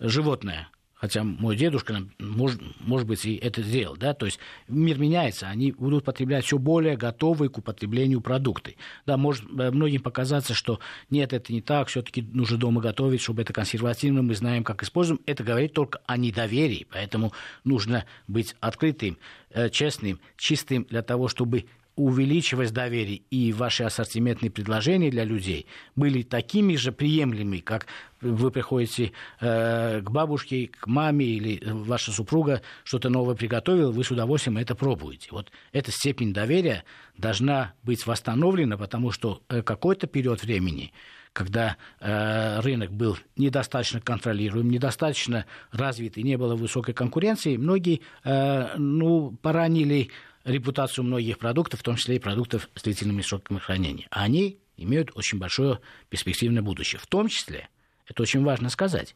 животное 0.00 0.68
хотя 1.00 1.24
мой 1.24 1.56
дедушка, 1.56 2.02
может, 2.18 2.60
может 2.80 3.08
быть, 3.08 3.24
и 3.24 3.36
это 3.36 3.62
сделал, 3.62 3.96
да, 3.96 4.14
то 4.14 4.26
есть 4.26 4.38
мир 4.68 4.98
меняется, 4.98 5.48
они 5.48 5.72
будут 5.72 6.04
потреблять 6.04 6.44
все 6.44 6.58
более 6.58 6.96
готовые 6.96 7.48
к 7.48 7.58
употреблению 7.58 8.20
продукты. 8.20 8.76
Да, 9.06 9.16
может 9.16 9.50
многим 9.50 10.02
показаться, 10.02 10.54
что 10.54 10.78
нет, 11.08 11.32
это 11.32 11.52
не 11.52 11.62
так, 11.62 11.88
все-таки 11.88 12.22
нужно 12.22 12.58
дома 12.58 12.80
готовить, 12.80 13.22
чтобы 13.22 13.42
это 13.42 13.52
консервативно, 13.52 14.22
мы 14.22 14.34
знаем, 14.34 14.62
как 14.62 14.82
используем. 14.82 15.20
Это 15.26 15.42
говорит 15.42 15.72
только 15.72 16.00
о 16.06 16.16
недоверии, 16.16 16.86
поэтому 16.90 17.32
нужно 17.64 18.04
быть 18.28 18.54
открытым, 18.60 19.18
э, 19.50 19.70
честным, 19.70 20.20
чистым 20.36 20.84
для 20.84 21.02
того, 21.02 21.28
чтобы 21.28 21.64
увеличивать 22.00 22.72
доверие 22.72 23.22
и 23.30 23.52
ваши 23.52 23.84
ассортиментные 23.84 24.50
предложения 24.50 25.10
для 25.10 25.24
людей 25.24 25.66
были 25.96 26.22
такими 26.22 26.76
же 26.76 26.92
приемлемыми, 26.92 27.58
как 27.58 27.86
вы 28.22 28.50
приходите 28.50 29.12
э, 29.40 30.00
к 30.00 30.10
бабушке, 30.10 30.68
к 30.68 30.86
маме 30.86 31.26
или 31.26 31.62
ваша 31.64 32.10
супруга 32.10 32.62
что-то 32.84 33.10
новое 33.10 33.34
приготовила, 33.34 33.92
вы 33.92 34.02
с 34.02 34.10
удовольствием 34.10 34.56
это 34.56 34.74
пробуете. 34.74 35.28
Вот 35.30 35.52
эта 35.72 35.92
степень 35.92 36.32
доверия 36.32 36.84
должна 37.18 37.74
быть 37.82 38.06
восстановлена, 38.06 38.78
потому 38.78 39.10
что 39.10 39.42
э, 39.48 39.62
какой-то 39.62 40.06
период 40.06 40.42
времени 40.42 40.92
когда 41.32 41.76
э, 42.00 42.60
рынок 42.60 42.90
был 42.90 43.16
недостаточно 43.36 44.00
контролируем, 44.00 44.68
недостаточно 44.68 45.46
развит 45.70 46.18
и 46.18 46.24
не 46.24 46.36
было 46.36 46.56
высокой 46.56 46.92
конкуренции, 46.92 47.56
многие 47.56 48.00
э, 48.24 48.76
ну, 48.76 49.30
поранили 49.40 50.10
репутацию 50.44 51.04
многих 51.04 51.38
продуктов, 51.38 51.80
в 51.80 51.82
том 51.82 51.96
числе 51.96 52.16
и 52.16 52.18
продуктов 52.18 52.68
с 52.74 52.82
длительными 52.82 53.22
сроками 53.22 53.58
хранения. 53.58 54.06
А 54.10 54.22
они 54.22 54.58
имеют 54.76 55.10
очень 55.14 55.38
большое 55.38 55.80
перспективное 56.08 56.62
будущее. 56.62 57.00
В 57.00 57.06
том 57.06 57.28
числе, 57.28 57.68
это 58.06 58.22
очень 58.22 58.42
важно 58.42 58.70
сказать, 58.70 59.14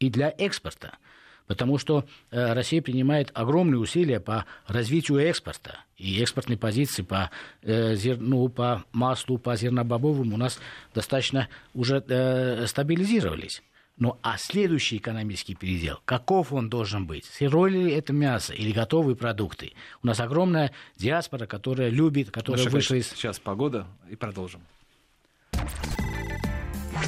и 0.00 0.10
для 0.10 0.34
экспорта. 0.36 0.98
Потому 1.46 1.76
что 1.76 2.06
э, 2.30 2.52
Россия 2.54 2.80
принимает 2.80 3.30
огромные 3.34 3.78
усилия 3.78 4.18
по 4.18 4.46
развитию 4.66 5.18
экспорта. 5.18 5.78
И 5.98 6.20
экспортные 6.22 6.56
позиции 6.56 7.02
по, 7.02 7.30
э, 7.62 7.94
зерну, 7.96 8.48
по 8.48 8.84
маслу, 8.92 9.36
по 9.36 9.54
зернобобовым 9.54 10.32
у 10.32 10.36
нас 10.38 10.58
достаточно 10.94 11.48
уже 11.74 12.02
э, 12.08 12.66
стабилизировались. 12.66 13.62
Ну 13.96 14.18
а 14.22 14.38
следующий 14.38 14.96
экономический 14.96 15.54
передел, 15.54 16.00
каков 16.04 16.52
он 16.52 16.68
должен 16.68 17.06
быть? 17.06 17.24
Сырое 17.26 17.70
ли 17.70 17.92
это 17.92 18.12
мясо 18.12 18.52
или 18.52 18.72
готовые 18.72 19.14
продукты? 19.14 19.72
У 20.02 20.06
нас 20.08 20.18
огромная 20.18 20.72
диаспора, 20.96 21.46
которая 21.46 21.90
любит, 21.90 22.30
которая 22.32 22.64
Маша, 22.64 22.74
вышла 22.74 22.96
из... 22.96 23.08
Сейчас 23.08 23.38
погода 23.38 23.86
и 24.10 24.16
продолжим. 24.16 24.62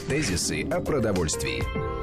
Тезисы 0.08 0.62
о 0.62 0.80
продовольствии. 0.80 1.95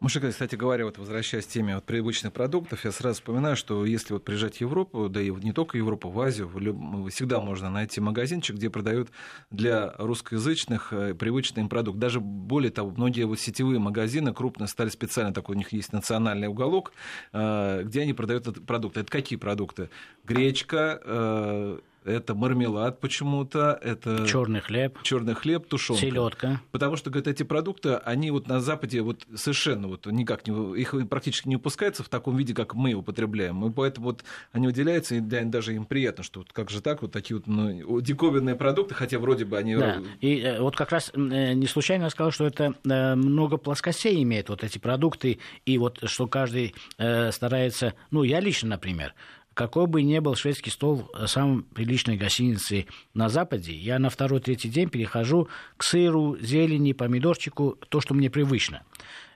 Мушика, 0.00 0.30
кстати 0.30 0.56
говоря, 0.56 0.86
вот 0.86 0.96
возвращаясь 0.96 1.44
к 1.44 1.50
теме 1.50 1.74
вот 1.74 1.84
привычных 1.84 2.32
продуктов, 2.32 2.86
я 2.86 2.90
сразу 2.90 3.16
вспоминаю, 3.16 3.54
что 3.54 3.84
если 3.84 4.14
вот 4.14 4.24
приезжать 4.24 4.56
в 4.56 4.60
Европу, 4.62 5.10
да 5.10 5.20
и 5.20 5.30
не 5.30 5.52
только 5.52 5.76
Европу, 5.76 6.08
в 6.08 6.18
Азию, 6.18 6.48
в 6.48 6.58
люб... 6.58 7.10
всегда 7.10 7.38
можно 7.38 7.68
найти 7.68 8.00
магазинчик, 8.00 8.56
где 8.56 8.70
продают 8.70 9.10
для 9.50 9.92
русскоязычных 9.98 10.94
э, 10.94 11.14
привычный 11.14 11.64
им 11.64 11.68
продукт. 11.68 11.98
Даже 11.98 12.18
более 12.18 12.70
того, 12.70 12.92
многие 12.92 13.24
вот 13.24 13.40
сетевые 13.40 13.78
магазины 13.78 14.32
крупные 14.32 14.68
стали 14.68 14.88
специально, 14.88 15.34
такой 15.34 15.54
у 15.54 15.58
них 15.58 15.70
есть 15.74 15.92
национальный 15.92 16.48
уголок, 16.48 16.94
э, 17.34 17.82
где 17.84 18.00
они 18.00 18.14
продают 18.14 18.46
этот 18.46 18.64
продукт. 18.64 18.96
Это 18.96 19.12
какие 19.12 19.38
продукты? 19.38 19.90
Гречка, 20.24 20.98
э, 21.04 21.78
это 22.04 22.34
мармелад 22.34 23.00
почему-то, 23.00 23.78
это 23.82 24.26
черный 24.26 24.60
хлеб, 24.60 24.98
черный 25.02 25.34
хлеб, 25.34 25.66
тушенка. 25.66 26.00
Селедка. 26.00 26.60
Потому 26.70 26.96
что, 26.96 27.10
говорят, 27.10 27.28
эти 27.28 27.42
продукты, 27.42 27.94
они 27.94 28.30
вот 28.30 28.48
на 28.48 28.60
Западе 28.60 29.02
вот 29.02 29.26
совершенно 29.34 29.88
вот 29.88 30.06
никак 30.06 30.46
не, 30.46 30.80
их 30.80 30.94
практически 31.08 31.48
не 31.48 31.56
выпускаются 31.56 32.02
в 32.02 32.08
таком 32.08 32.36
виде, 32.36 32.54
как 32.54 32.74
мы 32.74 32.94
употребляем. 32.94 33.64
И 33.66 33.70
поэтому 33.70 34.06
вот 34.06 34.24
они 34.52 34.66
выделяются, 34.66 35.16
и 35.16 35.20
даже 35.20 35.74
им 35.74 35.84
приятно, 35.84 36.24
что 36.24 36.40
вот 36.40 36.52
как 36.52 36.70
же 36.70 36.80
так, 36.80 37.02
вот 37.02 37.12
такие 37.12 37.36
вот 37.36 37.46
ну, 37.46 38.00
диковинные 38.00 38.56
продукты, 38.56 38.94
хотя 38.94 39.18
вроде 39.18 39.44
бы 39.44 39.58
они... 39.58 39.76
Да, 39.76 40.02
и 40.20 40.38
э, 40.40 40.60
вот 40.60 40.76
как 40.76 40.92
раз 40.92 41.10
э, 41.14 41.18
не 41.52 41.66
случайно 41.66 42.04
я 42.04 42.10
сказал, 42.10 42.30
что 42.30 42.46
это 42.46 42.74
э, 42.84 43.14
много 43.14 43.56
плоскостей 43.56 44.22
имеет 44.22 44.48
вот 44.48 44.64
эти 44.64 44.78
продукты, 44.78 45.38
и 45.66 45.78
вот 45.78 45.98
что 46.04 46.26
каждый 46.26 46.74
старается, 46.96 47.94
ну, 48.10 48.22
я 48.22 48.40
лично, 48.40 48.70
например, 48.70 49.14
какой 49.54 49.86
бы 49.86 50.02
ни 50.02 50.18
был 50.20 50.36
шведский 50.36 50.70
стол 50.70 51.10
э, 51.14 51.26
самой 51.26 51.62
приличной 51.62 52.16
гостиницы 52.16 52.86
на 53.14 53.28
Западе, 53.28 53.72
я 53.72 53.98
на 53.98 54.08
второй-третий 54.08 54.68
день 54.68 54.88
перехожу 54.88 55.48
к 55.76 55.82
сыру, 55.82 56.36
зелени, 56.40 56.92
помидорчику, 56.92 57.76
то, 57.88 58.00
что 58.00 58.14
мне 58.14 58.30
привычно. 58.30 58.82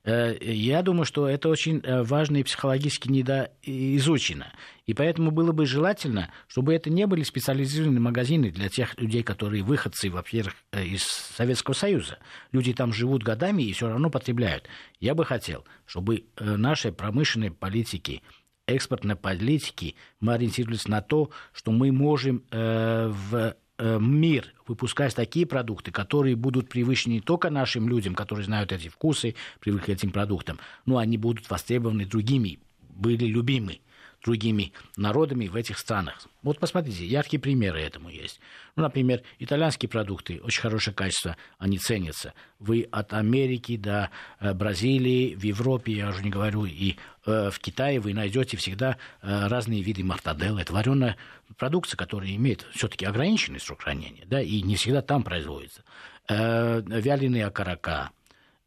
Э, 0.04 0.36
я 0.40 0.82
думаю, 0.82 1.04
что 1.04 1.28
это 1.28 1.48
очень 1.48 1.80
э, 1.82 2.02
важно 2.04 2.38
и 2.38 2.42
психологически 2.44 3.08
недоизучено. 3.08 4.52
И 4.86 4.94
поэтому 4.94 5.30
было 5.30 5.52
бы 5.52 5.66
желательно, 5.66 6.30
чтобы 6.46 6.74
это 6.74 6.90
не 6.90 7.06
были 7.06 7.22
специализированные 7.22 8.00
магазины 8.00 8.50
для 8.50 8.68
тех 8.68 8.98
людей, 9.00 9.22
которые 9.22 9.64
выходцы, 9.64 10.10
во-первых, 10.10 10.54
из 10.72 11.02
Советского 11.02 11.74
Союза. 11.74 12.18
Люди 12.52 12.72
там 12.72 12.92
живут 12.92 13.22
годами 13.22 13.62
и 13.62 13.72
все 13.72 13.88
равно 13.88 14.10
потребляют. 14.10 14.68
Я 15.00 15.14
бы 15.14 15.24
хотел, 15.24 15.64
чтобы 15.86 16.24
наши 16.38 16.92
промышленные 16.92 17.50
политики 17.50 18.22
экспортной 18.66 19.16
политики 19.16 19.94
мы 20.20 20.34
ориентировались 20.34 20.88
на 20.88 21.02
то, 21.02 21.30
что 21.52 21.72
мы 21.72 21.92
можем 21.92 22.42
э, 22.50 23.12
в 23.12 23.56
э, 23.78 23.98
мир 23.98 24.52
выпускать 24.66 25.14
такие 25.14 25.46
продукты, 25.46 25.90
которые 25.90 26.36
будут 26.36 26.68
привычны 26.68 27.12
не 27.12 27.20
только 27.20 27.50
нашим 27.50 27.88
людям, 27.88 28.14
которые 28.14 28.44
знают 28.44 28.72
эти 28.72 28.88
вкусы, 28.88 29.34
привыкли 29.60 29.86
к 29.86 29.96
этим 29.96 30.10
продуктам, 30.10 30.58
но 30.86 30.98
они 30.98 31.18
будут 31.18 31.48
востребованы 31.50 32.06
другими, 32.06 32.58
были 32.88 33.26
любимы 33.26 33.80
другими 34.24 34.72
народами 34.96 35.46
в 35.46 35.54
этих 35.54 35.78
странах. 35.78 36.26
Вот 36.42 36.58
посмотрите, 36.58 37.06
яркие 37.06 37.40
примеры 37.40 37.80
этому 37.80 38.08
есть. 38.08 38.40
Ну, 38.74 38.82
например, 38.82 39.22
итальянские 39.38 39.88
продукты, 39.88 40.40
очень 40.42 40.62
хорошее 40.62 40.96
качество, 40.96 41.36
они 41.58 41.78
ценятся. 41.78 42.32
Вы 42.58 42.88
от 42.90 43.12
Америки 43.12 43.76
до 43.76 44.10
э, 44.40 44.54
Бразилии, 44.54 45.34
в 45.34 45.42
Европе, 45.42 45.92
я 45.92 46.08
уже 46.08 46.24
не 46.24 46.30
говорю, 46.30 46.64
и 46.64 46.96
э, 47.26 47.50
в 47.50 47.58
Китае 47.58 48.00
вы 48.00 48.14
найдете 48.14 48.56
всегда 48.56 48.96
э, 49.20 49.46
разные 49.46 49.82
виды 49.82 50.02
мартаделла. 50.02 50.60
Это 50.60 50.72
вареная 50.72 51.16
продукция, 51.58 51.98
которая 51.98 52.34
имеет 52.34 52.66
все-таки 52.72 53.04
ограниченный 53.04 53.60
срок 53.60 53.82
хранения, 53.82 54.24
да, 54.26 54.40
и 54.40 54.62
не 54.62 54.76
всегда 54.76 55.02
там 55.02 55.22
производится. 55.22 55.82
Вяленые 56.26 57.44
окорока, 57.44 58.10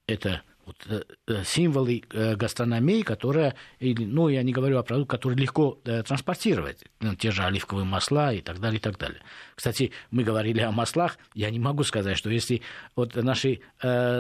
это 0.06 0.44
вот, 0.68 0.86
э, 0.90 1.04
э, 1.28 1.44
символы 1.46 2.04
э, 2.12 2.36
гастрономии, 2.36 3.02
которая, 3.02 3.56
ну, 3.80 4.28
я 4.28 4.44
не 4.44 4.52
говорю 4.52 4.78
о 4.78 4.84
продуктах, 4.84 5.20
которые 5.20 5.40
легко 5.40 5.80
транспортировать, 5.84 6.84
ну, 7.00 7.16
те 7.16 7.32
же 7.32 7.44
оливковые 7.44 7.86
масла 7.86 8.34
и 8.34 8.42
так 8.42 8.60
далее, 8.60 8.78
и 8.78 8.82
так 8.82 8.98
далее. 8.98 9.22
Кстати, 9.56 9.92
мы 10.12 10.24
говорили 10.24 10.60
о 10.60 10.72
маслах, 10.72 11.18
я 11.34 11.50
не 11.50 11.60
могу 11.60 11.84
сказать, 11.84 12.18
что 12.18 12.30
если 12.30 12.62
вот 12.96 13.16
наши 13.16 13.62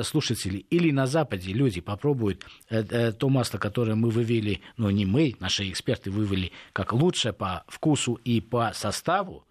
слушатели 0.03 0.65
или 0.69 0.91
на 0.91 1.05
Западе 1.05 1.51
люди 1.51 1.81
попробуют 1.81 2.45
то 2.69 3.29
масло, 3.29 3.57
которое 3.57 3.95
мы 3.95 4.09
вывели, 4.09 4.61
ну, 4.77 4.89
не 4.89 5.05
мы, 5.05 5.35
наши 5.39 5.69
эксперты 5.69 6.09
вывели, 6.09 6.53
как 6.71 6.93
лучше 6.93 7.33
по 7.33 7.65
вкусу 7.67 8.13
и 8.23 8.39
по 8.39 8.71
составу, 8.73 9.46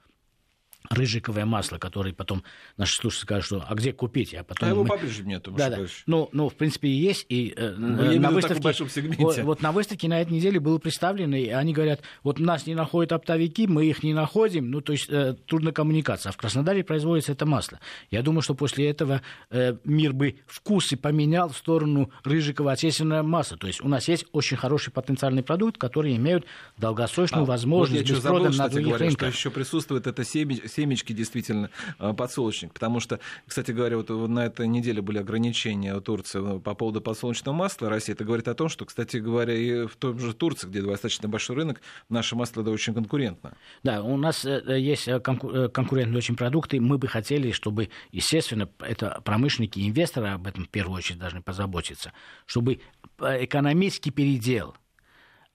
рыжиковое 0.91 1.45
масло, 1.45 1.79
которое 1.79 2.13
потом 2.13 2.43
наши 2.77 2.97
слушатели 2.97 3.25
скажут, 3.25 3.45
что 3.47 3.65
а 3.69 3.75
где 3.75 3.93
купить? 3.93 4.35
А, 4.35 4.45
потом 4.45 4.69
а 4.69 4.73
его 4.73 4.83
мы... 4.83 4.89
по-прежнему 4.89 5.31
нету. 5.31 5.53
Да, 5.53 5.71
да. 5.71 5.79
Ну, 6.07 6.29
ну, 6.33 6.49
в 6.49 6.55
принципе, 6.55 6.89
и 6.89 6.93
есть. 6.93 7.27
И, 7.29 7.55
э, 7.57 7.75
ну, 7.77 8.19
на 8.19 8.31
выставке, 8.31 8.85
вот, 9.19 9.39
вот 9.39 9.63
на 9.63 9.73
выставке 9.73 10.09
на 10.09 10.21
этой 10.21 10.33
неделе 10.33 10.61
было 10.61 10.79
представлено, 10.79 11.37
и 11.37 11.49
они 11.49 11.73
говорят, 11.73 12.01
вот 12.23 12.39
нас 12.39 12.67
не 12.67 12.75
находят 12.75 13.13
оптовики, 13.13 13.67
мы 13.67 13.87
их 13.87 14.03
не 14.03 14.15
находим, 14.15 14.71
ну, 14.71 14.81
то 14.81 14.93
есть 14.93 15.09
э, 15.09 15.37
трудно 15.47 15.73
коммуникация. 15.73 16.31
А 16.31 16.33
в 16.33 16.37
Краснодаре 16.37 16.85
производится 16.85 17.33
это 17.33 17.47
масло. 17.47 17.81
Я 18.11 18.23
думаю, 18.23 18.43
что 18.43 18.55
после 18.55 18.89
этого 18.89 19.23
э, 19.51 19.77
мир 19.85 20.13
бы 20.13 20.37
вкусы 20.47 20.97
поменял 20.97 21.49
в 21.49 21.57
сторону 21.57 22.11
рыжикового 22.25 22.73
отечественного 22.73 23.23
масла. 23.23 23.57
То 23.57 23.67
есть 23.67 23.83
у 23.83 23.89
нас 23.89 24.09
есть 24.09 24.27
очень 24.33 24.57
хороший 24.57 24.93
потенциальный 24.93 25.43
продукт, 25.43 25.79
который 25.79 26.17
имеют 26.17 26.45
долгосрочную 26.77 27.45
а, 27.45 27.47
возможность 27.47 28.11
вот 28.11 28.25
я 28.25 28.33
быть 28.33 28.59
на 28.59 28.69
других 28.69 28.89
говоря, 28.89 29.07
рынках. 29.07 29.29
Что 29.29 29.39
еще 29.39 29.51
присутствует 29.51 30.07
это 30.07 30.25
семя, 30.25 30.57
семечки 30.77 31.13
действительно 31.13 31.71
э, 31.99 32.13
подсолнечник. 32.13 32.73
Потому 32.73 33.01
что, 33.01 33.19
кстати 33.47 33.71
говоря, 33.73 33.97
вот 33.97 34.11
на 34.11 34.47
этой 34.47 34.69
неделе 34.69 35.01
были 35.01 35.19
ограничения 35.19 35.99
Турции 36.01 36.59
по 36.59 36.75
поводу 36.75 37.01
подсолнечного 37.01 37.55
масла. 37.55 37.89
Россия 37.89 38.15
это 38.15 38.25
говорит 38.25 38.47
о 38.49 38.55
том, 38.55 38.69
что, 38.69 38.85
кстати 38.85 39.17
говоря, 39.17 39.55
и 39.55 39.87
в 39.87 39.97
том 39.97 40.19
же 40.19 40.35
Турции, 40.35 40.69
где 40.69 40.83
достаточно 40.83 41.29
большой 41.29 41.57
рынок, 41.57 41.81
наше 42.09 42.37
масло 42.37 42.63
да, 42.63 42.71
очень 42.71 42.95
конкурентно. 42.95 43.57
Да, 43.83 44.03
у 44.03 44.17
нас 44.17 44.45
э, 44.45 44.63
есть 44.79 45.09
э, 45.09 45.19
конкурентные 45.19 46.19
очень 46.19 46.37
продукты. 46.37 46.81
Мы 46.81 46.99
бы 46.99 47.09
хотели, 47.09 47.51
чтобы, 47.53 47.89
естественно, 48.13 48.69
это 48.81 49.21
промышленники 49.25 49.79
и 49.79 49.89
инвесторы 49.89 50.29
об 50.29 50.47
этом 50.47 50.65
в 50.65 50.69
первую 50.69 50.99
очередь 50.99 51.19
должны 51.19 51.43
позаботиться, 51.43 52.13
чтобы 52.45 52.81
экономический 53.19 54.11
передел 54.11 54.75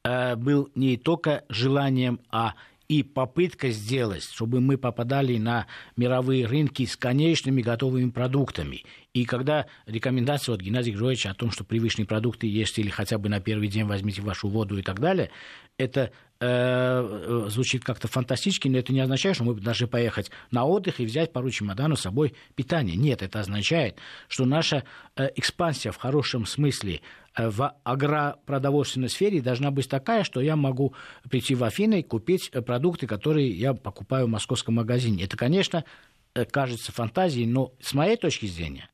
был 0.04 0.70
не 0.74 0.98
только 0.98 1.44
желанием, 1.50 2.20
а 2.32 2.56
и 2.92 3.04
попытка 3.04 3.70
сделать, 3.70 4.22
чтобы 4.22 4.60
мы 4.60 4.78
попадали 4.78 5.38
на 5.38 5.66
мировые 5.96 6.46
рынки 6.46 6.86
с 6.86 6.98
конечными 6.98 7.62
готовыми 7.62 8.10
продуктами. 8.10 8.84
И 9.14 9.24
когда 9.24 9.68
рекомендация 9.86 10.56
от 10.56 10.62
Геннадия 10.62 10.92
Григорьевича 10.92 11.30
о 11.30 11.34
том, 11.34 11.52
что 11.52 11.64
привычные 11.64 12.06
продукты 12.06 12.48
есть 12.48 12.78
или 12.80 12.90
хотя 12.90 13.18
бы 13.18 13.30
на 13.30 13.40
первый 13.40 13.70
день 13.70 13.86
возьмите 13.86 14.22
вашу 14.22 14.50
воду 14.50 14.78
и 14.78 14.82
так 14.82 15.00
далее, 15.00 15.32
это 15.78 16.12
звучит 16.42 17.84
как-то 17.84 18.08
фантастически, 18.08 18.68
но 18.68 18.80
это 18.80 18.92
не 18.92 19.00
означает, 19.00 19.36
что 19.36 19.46
мы 19.46 19.54
должны 19.54 19.88
поехать 19.88 20.32
на 20.50 20.66
отдых 20.66 21.00
и 21.00 21.06
взять 21.06 21.32
пару 21.32 21.52
чемоданов 21.52 22.00
с 22.00 22.02
собой 22.02 22.34
питание. 22.56 22.96
Нет, 22.96 23.22
это 23.22 23.40
означает, 23.40 23.98
что 24.28 24.46
наша 24.46 24.84
э, 25.16 25.30
экспансия 25.36 25.92
в 25.92 25.98
хорошем 25.98 26.48
смысле 26.48 27.02
Э, 27.36 27.50
в 27.50 27.74
агропродовольственной 27.84 29.10
сфере 29.10 29.42
должна 29.42 29.72
быть 29.72 29.88
такая, 29.88 30.24
что 30.24 30.42
я 30.42 30.56
могу 30.56 30.94
прийти 31.30 31.56
в 31.56 31.64
Афины 31.64 32.02
и 32.02 32.04
купить 32.04 32.50
э, 32.52 32.62
продукты, 32.62 33.08
которые 33.08 33.50
я 33.52 33.74
покупаю 33.74 34.26
в 34.26 34.30
московском 34.30 34.76
магазине. 34.76 35.24
Это, 35.24 35.38
конечно, 35.38 35.86
э, 36.34 36.46
кажется 36.46 36.92
фантазией, 36.92 37.48
но 37.48 37.74
с 37.80 37.94
моей 37.94 38.18
точки 38.18 38.48
зрения 38.48 38.90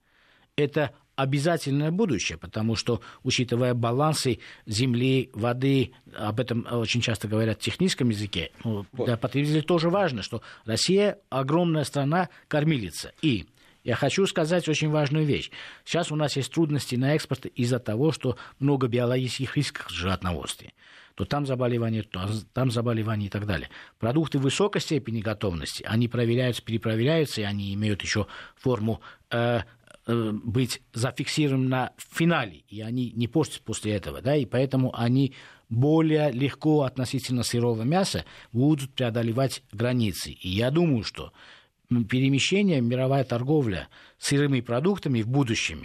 это 0.56 0.91
обязательное 1.18 1.91
будущее, 1.91 2.38
потому 2.38 2.76
что, 2.76 3.01
учитывая 3.24 3.74
балансы 3.74 4.39
земли, 4.68 5.32
воды, 5.34 5.91
об 6.15 6.39
этом 6.39 6.65
очень 6.72 7.01
часто 7.01 7.28
говорят 7.28 7.57
в 7.59 7.63
техническом 7.63 8.09
языке, 8.09 8.51
ну, 8.63 8.86
для 8.93 9.18
потребителей 9.18 9.61
тоже 9.61 9.89
важно, 9.89 10.22
что 10.22 10.41
Россия 10.65 11.18
огромная 11.30 11.84
страна, 11.84 12.30
кормилица. 12.47 13.11
И 13.22 13.47
Я 13.84 13.95
хочу 13.95 14.26
сказать 14.28 14.68
очень 14.68 14.89
важную 14.89 15.26
вещь. 15.26 15.49
Сейчас 15.86 16.11
у 16.11 16.18
нас 16.18 16.36
есть 16.36 16.51
трудности 16.51 16.95
на 16.95 17.15
экспорт 17.15 17.45
из-за 17.45 17.80
того, 17.80 18.11
что 18.11 18.38
много 18.59 18.88
биологических 18.88 19.55
рисков 19.55 19.88
в 19.88 19.93
животноводстве 19.93 20.74
то 21.18 21.26
там 21.26 21.47
заболевание, 21.47 22.03
то 22.03 22.30
там 22.53 22.70
заболевание 22.70 23.26
и 23.26 23.30
так 23.30 23.47
далее. 23.47 23.72
Продукты 23.97 24.38
высокой 24.38 24.82
степени 24.82 25.20
готовности, 25.20 25.82
они 25.82 26.07
проверяются, 26.07 26.61
перепроверяются, 26.61 27.41
и 27.41 27.43
они 27.43 27.74
имеют 27.74 28.03
еще 28.03 28.28
форму 28.55 29.01
э, 29.32 29.61
быть 30.08 30.82
зафиксированы 30.93 31.68
на 31.68 31.91
финале, 31.97 32.64
и 32.70 32.82
они 32.82 33.12
не 33.12 33.28
портятся 33.28 33.62
после 33.62 33.93
этого, 33.93 34.22
да, 34.22 34.36
и 34.36 34.45
поэтому 34.45 34.97
они 34.97 35.34
более 35.70 36.32
легко 36.32 36.84
относительно 36.84 37.43
сырого 37.43 37.84
мяса 37.84 38.26
будут 38.53 38.93
преодолевать 38.93 39.64
границы. 39.72 40.32
И 40.32 40.49
я 40.49 40.72
думаю, 40.72 41.03
что 41.03 41.34
перемещение, 41.89 42.80
мировая 42.80 43.26
торговля 43.26 43.89
сырыми 44.18 44.62
продуктами 44.62 45.22
в 45.22 45.28
будущем 45.28 45.84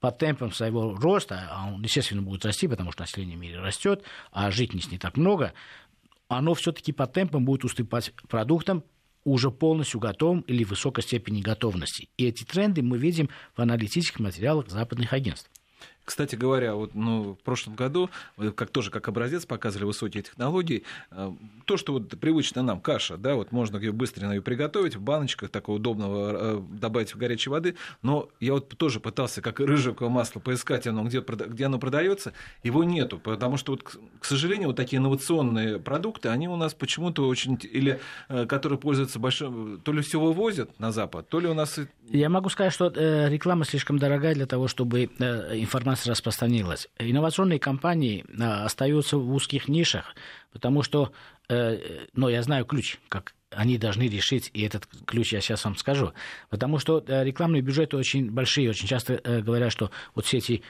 по 0.00 0.10
темпам 0.10 0.50
своего 0.50 0.96
роста, 0.96 1.48
а 1.50 1.72
он, 1.72 1.82
естественно, 1.82 2.22
будет 2.22 2.44
расти, 2.44 2.66
потому 2.66 2.90
что 2.90 3.02
население 3.02 3.36
в 3.36 3.40
мире 3.40 3.60
растет, 3.60 4.02
а 4.32 4.50
житниц 4.50 4.90
не 4.90 4.98
так 4.98 5.16
много, 5.16 5.52
оно 6.26 6.54
все-таки 6.54 6.92
по 6.92 7.06
темпам 7.06 7.44
будет 7.44 7.64
уступать 7.64 8.12
продуктам, 8.28 8.82
уже 9.24 9.50
полностью 9.50 10.00
готовым 10.00 10.40
или 10.40 10.64
высокой 10.64 11.02
степени 11.02 11.40
готовности. 11.40 12.08
И 12.16 12.26
эти 12.26 12.44
тренды 12.44 12.82
мы 12.82 12.98
видим 12.98 13.28
в 13.54 13.60
аналитических 13.60 14.20
материалах 14.20 14.68
западных 14.68 15.12
агентств. 15.12 15.50
Кстати 16.04 16.34
говоря, 16.34 16.74
вот, 16.74 16.94
ну, 16.94 17.34
в 17.34 17.44
прошлом 17.44 17.76
году, 17.76 18.10
как 18.56 18.70
тоже 18.70 18.90
как 18.90 19.06
образец 19.06 19.46
показывали 19.46 19.86
высокие 19.86 20.22
технологии, 20.24 20.82
э, 21.12 21.32
то, 21.64 21.76
что 21.76 21.92
вот 21.92 22.08
привычно 22.18 22.62
нам, 22.62 22.80
каша, 22.80 23.16
да, 23.16 23.36
вот 23.36 23.52
можно 23.52 23.76
ее 23.76 23.92
быстро 23.92 24.28
ее 24.32 24.42
приготовить 24.42 24.96
в 24.96 25.00
баночках, 25.00 25.50
такого 25.50 25.76
удобного, 25.76 26.56
э, 26.56 26.62
добавить 26.80 27.14
в 27.14 27.18
горячей 27.18 27.50
воды, 27.50 27.76
но 28.02 28.28
я 28.40 28.54
вот 28.54 28.68
тоже 28.76 28.98
пытался, 28.98 29.42
как 29.42 29.60
и 29.60 29.64
рыжевое 29.64 30.10
масло, 30.10 30.40
поискать 30.40 30.88
оно, 30.88 31.04
где, 31.04 31.20
где 31.20 31.66
оно 31.66 31.78
продается, 31.78 32.32
его 32.64 32.82
нету, 32.82 33.20
потому 33.20 33.56
что, 33.56 33.72
вот, 33.72 33.82
к 34.18 34.24
сожалению, 34.24 34.68
вот 34.68 34.76
такие 34.76 34.98
инновационные 34.98 35.78
продукты, 35.78 36.30
они 36.30 36.48
у 36.48 36.56
нас 36.56 36.74
почему-то 36.74 37.28
очень, 37.28 37.58
или 37.62 38.00
э, 38.28 38.46
которые 38.46 38.78
пользуются 38.78 39.20
большим, 39.20 39.80
то 39.80 39.92
ли 39.92 40.02
все 40.02 40.18
вывозят 40.18 40.80
на 40.80 40.90
Запад, 40.90 41.28
то 41.28 41.38
ли 41.38 41.46
у 41.46 41.54
нас... 41.54 41.78
Я 42.08 42.28
могу 42.28 42.48
сказать, 42.48 42.72
что 42.72 42.88
реклама 42.88 43.64
слишком 43.64 43.98
дорогая 43.98 44.34
для 44.34 44.46
того, 44.46 44.66
чтобы 44.66 45.04
информация 45.04 45.91
информация 45.92 46.10
распространилась. 46.10 46.88
Инновационные 46.98 47.58
компании 47.58 48.24
а, 48.40 48.64
остаются 48.64 49.18
в 49.18 49.32
узких 49.32 49.68
нишах, 49.68 50.14
потому 50.52 50.82
что, 50.82 51.12
э, 51.48 52.06
ну, 52.14 52.28
я 52.28 52.42
знаю 52.42 52.64
ключ, 52.64 52.98
как 53.08 53.34
они 53.50 53.76
должны 53.76 54.08
решить, 54.08 54.50
и 54.54 54.62
этот 54.62 54.86
ключ 55.04 55.32
я 55.34 55.40
сейчас 55.42 55.64
вам 55.64 55.76
скажу. 55.76 56.12
Потому 56.48 56.78
что 56.78 57.04
э, 57.06 57.24
рекламные 57.24 57.60
бюджеты 57.60 57.98
очень 57.98 58.30
большие, 58.30 58.70
очень 58.70 58.88
часто 58.88 59.20
э, 59.22 59.42
говорят, 59.42 59.70
что 59.72 59.90
вот 60.14 60.24
все 60.24 60.38
эти 60.38 60.62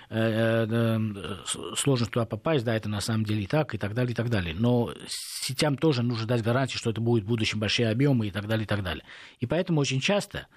сложности 1.76 2.12
туда 2.12 2.26
попасть, 2.26 2.64
да, 2.64 2.74
это 2.74 2.88
на 2.88 3.00
самом 3.00 3.24
деле 3.24 3.42
и 3.42 3.46
так, 3.46 3.74
и 3.74 3.78
так 3.78 3.94
далее, 3.94 4.12
и 4.12 4.16
так 4.16 4.28
далее. 4.28 4.54
Но 4.58 4.92
сетям 5.06 5.76
тоже 5.76 6.02
нужно 6.02 6.26
дать 6.26 6.42
гарантию, 6.42 6.78
что 6.78 6.90
это 6.90 7.00
будет 7.00 7.24
в 7.24 7.28
будущем 7.28 7.60
большие 7.60 7.88
объемы 7.88 8.26
и 8.26 8.30
так 8.30 8.46
далее, 8.46 8.64
и 8.64 8.66
так 8.66 8.82
далее. 8.82 9.04
И 9.38 9.46
поэтому 9.46 9.80
очень 9.80 10.00
часто 10.00 10.48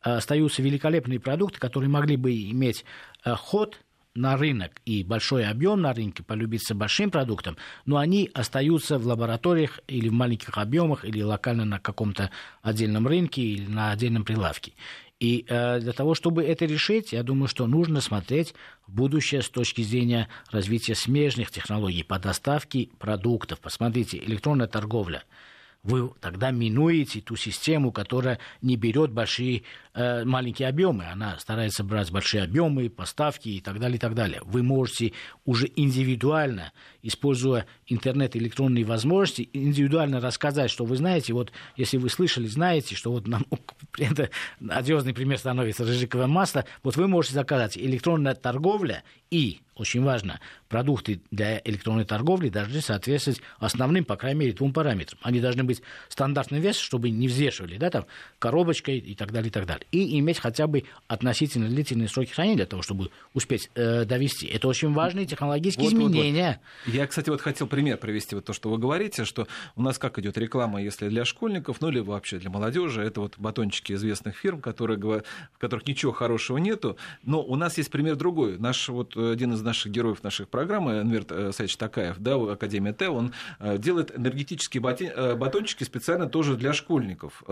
остаются 0.00 0.62
великолепные 0.62 1.20
продукты, 1.20 1.58
которые 1.58 1.88
могли 1.88 2.16
бы 2.16 2.32
иметь 2.32 2.84
ход 3.24 3.78
на 4.14 4.36
рынок 4.36 4.80
и 4.84 5.02
большой 5.02 5.46
объем 5.46 5.80
на 5.80 5.92
рынке 5.92 6.22
полюбиться 6.22 6.74
большим 6.74 7.10
продуктам, 7.10 7.56
но 7.86 7.96
они 7.96 8.30
остаются 8.34 8.98
в 8.98 9.06
лабораториях 9.06 9.80
или 9.88 10.08
в 10.08 10.12
маленьких 10.12 10.56
объемах, 10.58 11.04
или 11.04 11.22
локально 11.22 11.64
на 11.64 11.78
каком-то 11.78 12.30
отдельном 12.62 13.06
рынке, 13.06 13.42
или 13.42 13.66
на 13.66 13.92
отдельном 13.92 14.24
прилавке. 14.24 14.72
И 15.18 15.46
э, 15.48 15.78
для 15.80 15.92
того, 15.92 16.14
чтобы 16.14 16.42
это 16.42 16.64
решить, 16.64 17.12
я 17.12 17.22
думаю, 17.22 17.46
что 17.46 17.66
нужно 17.66 18.00
смотреть 18.00 18.54
в 18.86 18.92
будущее 18.92 19.42
с 19.42 19.48
точки 19.48 19.82
зрения 19.82 20.28
развития 20.50 20.96
смежных 20.96 21.50
технологий 21.50 22.02
по 22.02 22.18
доставке 22.18 22.88
продуктов. 22.98 23.60
Посмотрите, 23.60 24.18
электронная 24.18 24.66
торговля– 24.66 25.22
вы 25.82 26.10
тогда 26.20 26.52
минуете 26.52 27.20
ту 27.20 27.34
систему, 27.34 27.90
которая 27.90 28.38
не 28.60 28.76
берет 28.76 29.10
большие, 29.10 29.64
маленькие 29.94 30.68
объемы. 30.68 31.04
Она 31.04 31.38
старается 31.38 31.84
брать 31.84 32.10
большие 32.10 32.44
объемы, 32.44 32.88
поставки 32.88 33.48
и 33.48 33.60
так 33.60 33.78
далее, 33.78 33.96
и 33.96 34.00
так 34.00 34.14
далее. 34.14 34.40
Вы 34.44 34.62
можете 34.62 35.12
уже 35.44 35.70
индивидуально, 35.74 36.72
используя 37.02 37.66
интернет 37.86 38.36
электронные 38.36 38.84
возможности, 38.84 39.48
индивидуально 39.52 40.20
рассказать, 40.20 40.70
что 40.70 40.84
вы 40.84 40.96
знаете, 40.96 41.32
вот 41.32 41.52
если 41.76 41.98
вы 41.98 42.08
слышали, 42.08 42.46
знаете, 42.46 42.94
что 42.94 43.12
вот 43.12 43.26
нам 43.26 43.46
это 43.98 44.30
одиозный 44.68 45.14
пример 45.14 45.38
становится 45.38 45.84
рыжиковое 45.84 46.26
масло, 46.26 46.64
вот 46.82 46.96
вы 46.96 47.08
можете 47.08 47.34
заказать 47.34 47.76
электронная 47.76 48.34
торговля 48.34 49.02
и 49.30 49.60
очень 49.74 50.02
важно, 50.02 50.38
продукты 50.68 51.22
для 51.30 51.60
электронной 51.64 52.04
торговли 52.04 52.50
должны 52.50 52.80
соответствовать 52.82 53.40
основным, 53.58 54.04
по 54.04 54.16
крайней 54.16 54.40
мере, 54.40 54.52
двум 54.52 54.72
параметрам. 54.72 55.18
Они 55.22 55.40
должны 55.40 55.64
быть 55.64 55.82
стандартный 56.08 56.60
вес, 56.60 56.76
чтобы 56.76 57.08
не 57.10 57.26
взвешивали, 57.26 57.78
да, 57.78 57.88
там, 57.88 58.06
коробочкой 58.38 58.98
и 58.98 59.14
так 59.14 59.32
далее, 59.32 59.48
и 59.48 59.52
так 59.52 59.66
далее. 59.66 59.81
И 59.90 60.18
иметь 60.18 60.38
хотя 60.38 60.66
бы 60.66 60.84
относительно 61.08 61.68
длительные 61.68 62.08
сроки 62.08 62.30
хранения 62.30 62.56
для 62.56 62.66
того, 62.66 62.82
чтобы 62.82 63.10
успеть 63.34 63.70
э, 63.74 64.04
довести. 64.04 64.46
Это 64.46 64.68
очень 64.68 64.92
важные 64.92 65.26
технологические 65.26 65.90
вот, 65.90 65.94
изменения. 65.94 66.60
Вот, 66.84 66.92
вот. 66.92 66.94
Я, 66.94 67.06
кстати, 67.06 67.30
вот 67.30 67.40
хотел 67.40 67.66
пример 67.66 67.98
привести, 67.98 68.34
вот 68.34 68.44
то, 68.44 68.52
что 68.52 68.70
вы 68.70 68.78
говорите, 68.78 69.24
что 69.24 69.46
у 69.76 69.82
нас 69.82 69.98
как 69.98 70.18
идет 70.18 70.38
реклама, 70.38 70.82
если 70.82 71.08
для 71.08 71.24
школьников, 71.24 71.80
ну 71.80 71.88
или 71.88 72.00
вообще 72.00 72.38
для 72.38 72.50
молодежи, 72.50 73.02
это 73.02 73.20
вот 73.20 73.38
батончики 73.38 73.92
известных 73.92 74.36
фирм, 74.36 74.60
которые, 74.60 74.98
в 74.98 75.58
которых 75.58 75.86
ничего 75.86 76.12
хорошего 76.12 76.58
нету, 76.58 76.96
но 77.24 77.42
у 77.42 77.56
нас 77.56 77.78
есть 77.78 77.90
пример 77.90 78.16
другой. 78.16 78.58
Наш 78.58 78.88
вот 78.88 79.16
один 79.16 79.52
из 79.52 79.62
наших 79.62 79.92
героев 79.92 80.22
наших 80.22 80.48
программ, 80.48 80.90
Энверт 80.90 81.32
э, 81.32 81.52
Саич 81.52 81.76
Такаев, 81.76 82.18
да, 82.18 82.34
Академия 82.34 82.92
Т, 82.92 83.08
он 83.08 83.32
э, 83.58 83.78
делает 83.78 84.16
энергетические 84.16 84.82
э, 84.82 85.34
батончики 85.34 85.84
специально 85.84 86.28
тоже 86.28 86.56
для 86.56 86.72
школьников. 86.72 87.42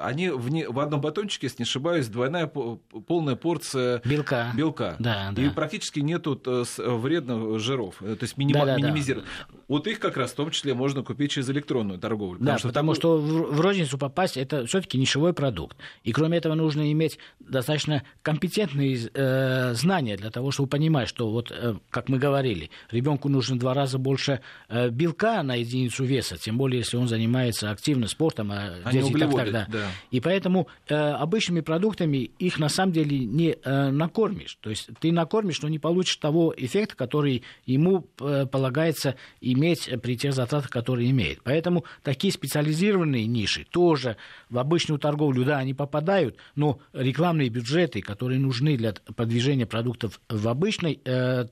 Они 0.00 0.30
в, 0.30 0.48
не, 0.48 0.68
в 0.68 0.78
одном 0.78 1.00
батончике, 1.00 1.50
не 1.58 1.64
ошибаюсь, 1.76 2.08
двойная 2.08 2.46
полная 2.46 3.36
порция 3.36 4.00
белка. 4.04 4.52
белка. 4.54 4.96
Да, 4.98 5.32
и 5.36 5.46
да. 5.46 5.50
практически 5.50 6.00
нету 6.00 6.40
вредных 6.78 7.58
жиров, 7.58 7.96
то 7.98 8.18
есть 8.20 8.36
минима, 8.36 8.60
да, 8.60 8.76
да, 8.76 8.76
минимизировать. 8.76 9.26
Да. 9.26 9.56
Вот 9.68 9.86
их 9.86 9.98
как 9.98 10.16
раз 10.16 10.30
в 10.30 10.34
том 10.34 10.50
числе 10.50 10.74
можно 10.74 11.02
купить 11.02 11.32
через 11.32 11.50
электронную 11.50 11.98
торговлю. 11.98 12.38
Да, 12.40 12.54
потому 12.54 12.58
что, 12.58 12.68
потому 12.68 12.94
что 12.94 13.18
в 13.18 13.60
розницу 13.60 13.98
попасть 13.98 14.36
это 14.36 14.64
все-таки 14.66 14.98
нишевой 14.98 15.32
продукт. 15.32 15.76
И 16.04 16.12
кроме 16.12 16.38
этого 16.38 16.54
нужно 16.54 16.90
иметь 16.92 17.18
достаточно 17.40 18.02
компетентные 18.22 18.98
э, 19.12 19.74
знания 19.74 20.16
для 20.16 20.30
того, 20.30 20.50
чтобы 20.52 20.68
понимать, 20.68 21.08
что 21.08 21.30
вот 21.30 21.52
Э, 21.56 21.74
как 21.90 22.08
мы 22.08 22.18
говорили, 22.18 22.70
ребенку 22.90 23.28
нужно 23.28 23.58
два 23.58 23.74
раза 23.74 23.98
больше 23.98 24.40
э, 24.68 24.90
белка 24.90 25.42
на 25.42 25.54
единицу 25.56 26.04
веса, 26.04 26.36
тем 26.36 26.58
более, 26.58 26.78
если 26.78 26.96
он 26.96 27.08
занимается 27.08 27.70
активно 27.70 28.06
спортом, 28.06 28.52
а 28.52 28.76
Они 28.84 29.00
дети 29.00 29.18
так 29.18 29.34
тогда. 29.34 29.66
Да. 29.68 29.86
И 30.10 30.20
поэтому 30.20 30.68
э, 30.88 30.94
обычными 30.94 31.60
продуктами 31.66 32.30
их 32.38 32.58
на 32.58 32.70
самом 32.70 32.92
деле 32.92 33.18
не 33.18 33.58
накормишь. 33.64 34.56
То 34.62 34.70
есть 34.70 34.88
ты 35.00 35.12
накормишь, 35.12 35.60
но 35.60 35.68
не 35.68 35.78
получишь 35.78 36.16
того 36.16 36.54
эффекта, 36.56 36.96
который 36.96 37.42
ему 37.66 38.00
полагается 38.16 39.16
иметь 39.42 39.90
при 40.02 40.16
тех 40.16 40.32
затратах, 40.32 40.70
которые 40.70 41.10
имеет. 41.10 41.42
Поэтому 41.42 41.84
такие 42.02 42.32
специализированные 42.32 43.26
ниши 43.26 43.66
тоже 43.70 44.16
в 44.48 44.58
обычную 44.58 44.98
торговлю, 44.98 45.44
да, 45.44 45.58
они 45.58 45.74
попадают, 45.74 46.36
но 46.54 46.78
рекламные 46.94 47.50
бюджеты, 47.50 48.00
которые 48.00 48.40
нужны 48.40 48.78
для 48.78 48.94
продвижения 49.14 49.66
продуктов 49.66 50.20
в 50.30 50.48
обычной 50.48 50.94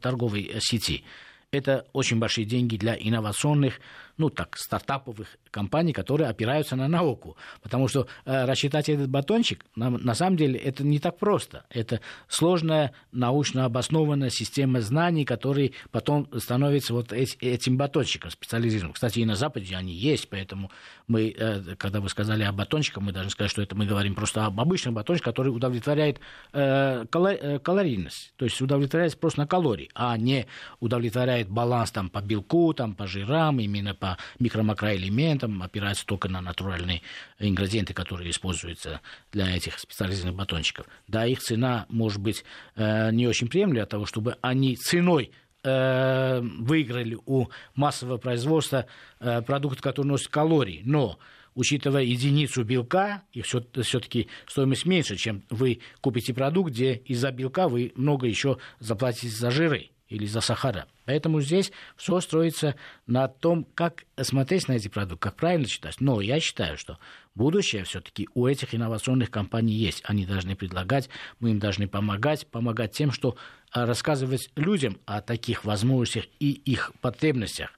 торговой 0.00 0.52
сети. 0.60 1.04
Это 1.50 1.86
очень 1.92 2.18
большие 2.18 2.44
деньги 2.44 2.76
для 2.76 2.96
инновационных 2.96 3.80
ну 4.16 4.30
так, 4.30 4.56
стартаповых 4.56 5.28
компаний, 5.50 5.92
которые 5.92 6.28
опираются 6.28 6.76
на 6.76 6.88
науку. 6.88 7.36
Потому 7.62 7.88
что 7.88 8.06
э, 8.24 8.44
рассчитать 8.44 8.88
этот 8.88 9.08
батончик, 9.08 9.64
на, 9.76 9.90
на 9.90 10.14
самом 10.14 10.36
деле, 10.36 10.58
это 10.58 10.84
не 10.84 10.98
так 10.98 11.18
просто. 11.18 11.64
Это 11.70 12.00
сложная, 12.28 12.92
научно 13.12 13.64
обоснованная 13.64 14.30
система 14.30 14.80
знаний, 14.80 15.24
которые 15.24 15.72
потом 15.90 16.28
становятся 16.38 16.94
вот 16.94 17.12
эти, 17.12 17.36
этим 17.38 17.76
батончиком 17.76 18.30
специализированным. 18.30 18.94
Кстати, 18.94 19.20
и 19.20 19.24
на 19.24 19.36
Западе 19.36 19.76
они 19.76 19.92
есть, 19.92 20.28
поэтому 20.28 20.70
мы, 21.08 21.34
э, 21.36 21.74
когда 21.76 22.00
вы 22.00 22.08
сказали 22.08 22.44
о 22.44 22.52
батончиках, 22.52 23.02
мы 23.02 23.12
должны 23.12 23.30
сказать, 23.30 23.50
что 23.50 23.62
это 23.62 23.74
мы 23.74 23.86
говорим 23.86 24.14
просто 24.14 24.46
об 24.46 24.60
обычном 24.60 24.94
батончике, 24.94 25.24
который 25.24 25.48
удовлетворяет 25.48 26.20
э, 26.52 27.04
калор, 27.10 27.34
калорийность, 27.60 28.32
то 28.36 28.44
есть 28.44 28.60
удовлетворяет 28.60 29.18
просто 29.18 29.40
на 29.40 29.46
калории, 29.46 29.90
а 29.94 30.16
не 30.16 30.46
удовлетворяет 30.80 31.48
баланс 31.48 31.90
там, 31.90 32.10
по 32.10 32.20
белку, 32.20 32.72
там, 32.74 32.94
по 32.94 33.06
жирам, 33.06 33.60
именно 33.60 33.94
по 33.94 34.03
микро-макроэлементам, 34.38 35.62
опирается 35.62 36.06
только 36.06 36.28
на 36.28 36.40
натуральные 36.40 37.02
ингредиенты, 37.38 37.94
которые 37.94 38.30
используются 38.30 39.00
для 39.32 39.54
этих 39.54 39.78
специализированных 39.78 40.36
батончиков. 40.36 40.86
Да, 41.08 41.26
их 41.26 41.40
цена 41.40 41.86
может 41.88 42.20
быть 42.20 42.44
э, 42.76 43.10
не 43.12 43.26
очень 43.26 43.48
приемлема 43.48 43.84
от 43.84 43.90
того, 43.90 44.06
чтобы 44.06 44.36
они 44.40 44.76
ценой 44.76 45.32
э, 45.62 46.40
выиграли 46.40 47.18
у 47.26 47.48
массового 47.74 48.18
производства 48.18 48.86
э, 49.20 49.42
продукт, 49.42 49.80
который 49.80 50.06
носит 50.06 50.28
калории, 50.28 50.82
но 50.84 51.18
учитывая 51.54 52.02
единицу 52.02 52.64
белка, 52.64 53.22
и 53.32 53.42
все-таки 53.42 54.28
стоимость 54.46 54.86
меньше, 54.86 55.16
чем 55.16 55.44
вы 55.50 55.80
купите 56.00 56.34
продукт, 56.34 56.72
где 56.72 56.94
из-за 56.94 57.30
белка 57.30 57.68
вы 57.68 57.92
много 57.94 58.26
еще 58.26 58.58
заплатите 58.80 59.28
за 59.28 59.50
жиры 59.50 59.90
или 60.14 60.26
за 60.26 60.40
сахара. 60.40 60.86
Поэтому 61.04 61.40
здесь 61.40 61.72
все 61.96 62.20
строится 62.20 62.76
на 63.06 63.28
том, 63.28 63.66
как 63.74 64.04
смотреть 64.20 64.68
на 64.68 64.72
эти 64.72 64.88
продукты, 64.88 65.28
как 65.28 65.36
правильно 65.36 65.66
читать. 65.66 66.00
Но 66.00 66.20
я 66.20 66.40
считаю, 66.40 66.78
что 66.78 66.98
будущее 67.34 67.84
все-таки 67.84 68.28
у 68.34 68.46
этих 68.46 68.74
инновационных 68.74 69.30
компаний 69.30 69.74
есть. 69.74 70.02
Они 70.04 70.24
должны 70.24 70.56
предлагать, 70.56 71.08
мы 71.40 71.50
им 71.50 71.58
должны 71.58 71.88
помогать, 71.88 72.46
помогать 72.46 72.92
тем, 72.92 73.10
что 73.10 73.36
а, 73.70 73.86
рассказывать 73.86 74.50
людям 74.56 74.98
о 75.04 75.20
таких 75.20 75.64
возможностях 75.64 76.24
и 76.38 76.52
их 76.52 76.92
потребностях. 77.00 77.70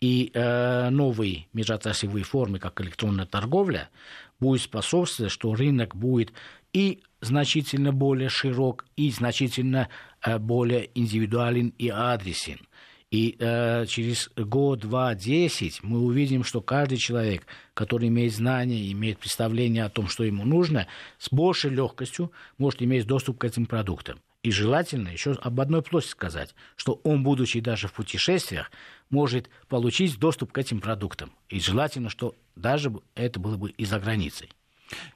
И 0.00 0.32
э, 0.34 0.90
новые 0.90 1.46
межотраслевые 1.54 2.24
формы, 2.24 2.58
как 2.58 2.78
электронная 2.82 3.24
торговля, 3.24 3.88
будет 4.38 4.60
способствовать, 4.60 5.32
что 5.32 5.54
рынок 5.54 5.96
будет 5.96 6.32
и 6.74 7.02
значительно 7.24 7.92
более 7.92 8.28
широк, 8.28 8.84
и 8.96 9.10
значительно 9.10 9.88
э, 10.22 10.38
более 10.38 10.90
индивидуален 10.94 11.74
и 11.78 11.88
адресен. 11.88 12.60
И 13.10 13.36
э, 13.38 13.86
через 13.86 14.30
год, 14.36 14.80
два, 14.80 15.14
десять 15.14 15.82
мы 15.84 16.00
увидим, 16.00 16.42
что 16.42 16.60
каждый 16.60 16.98
человек, 16.98 17.46
который 17.72 18.08
имеет 18.08 18.34
знания, 18.34 18.90
имеет 18.90 19.18
представление 19.18 19.84
о 19.84 19.88
том, 19.88 20.08
что 20.08 20.24
ему 20.24 20.44
нужно, 20.44 20.88
с 21.18 21.30
большей 21.30 21.70
легкостью 21.70 22.32
может 22.58 22.82
иметь 22.82 23.06
доступ 23.06 23.38
к 23.38 23.44
этим 23.44 23.66
продуктам. 23.66 24.18
И 24.42 24.50
желательно 24.50 25.08
еще 25.08 25.32
об 25.32 25.60
одной 25.60 25.82
плоти 25.82 26.08
сказать, 26.08 26.54
что 26.76 27.00
он, 27.04 27.22
будучи 27.22 27.60
даже 27.60 27.88
в 27.88 27.92
путешествиях, 27.92 28.70
может 29.10 29.48
получить 29.68 30.18
доступ 30.18 30.52
к 30.52 30.58
этим 30.58 30.80
продуктам. 30.80 31.32
И 31.48 31.60
желательно, 31.60 32.10
что 32.10 32.34
даже 32.56 32.92
это 33.14 33.38
было 33.38 33.56
бы 33.56 33.70
и 33.70 33.84
за 33.84 34.00
границей. 34.00 34.50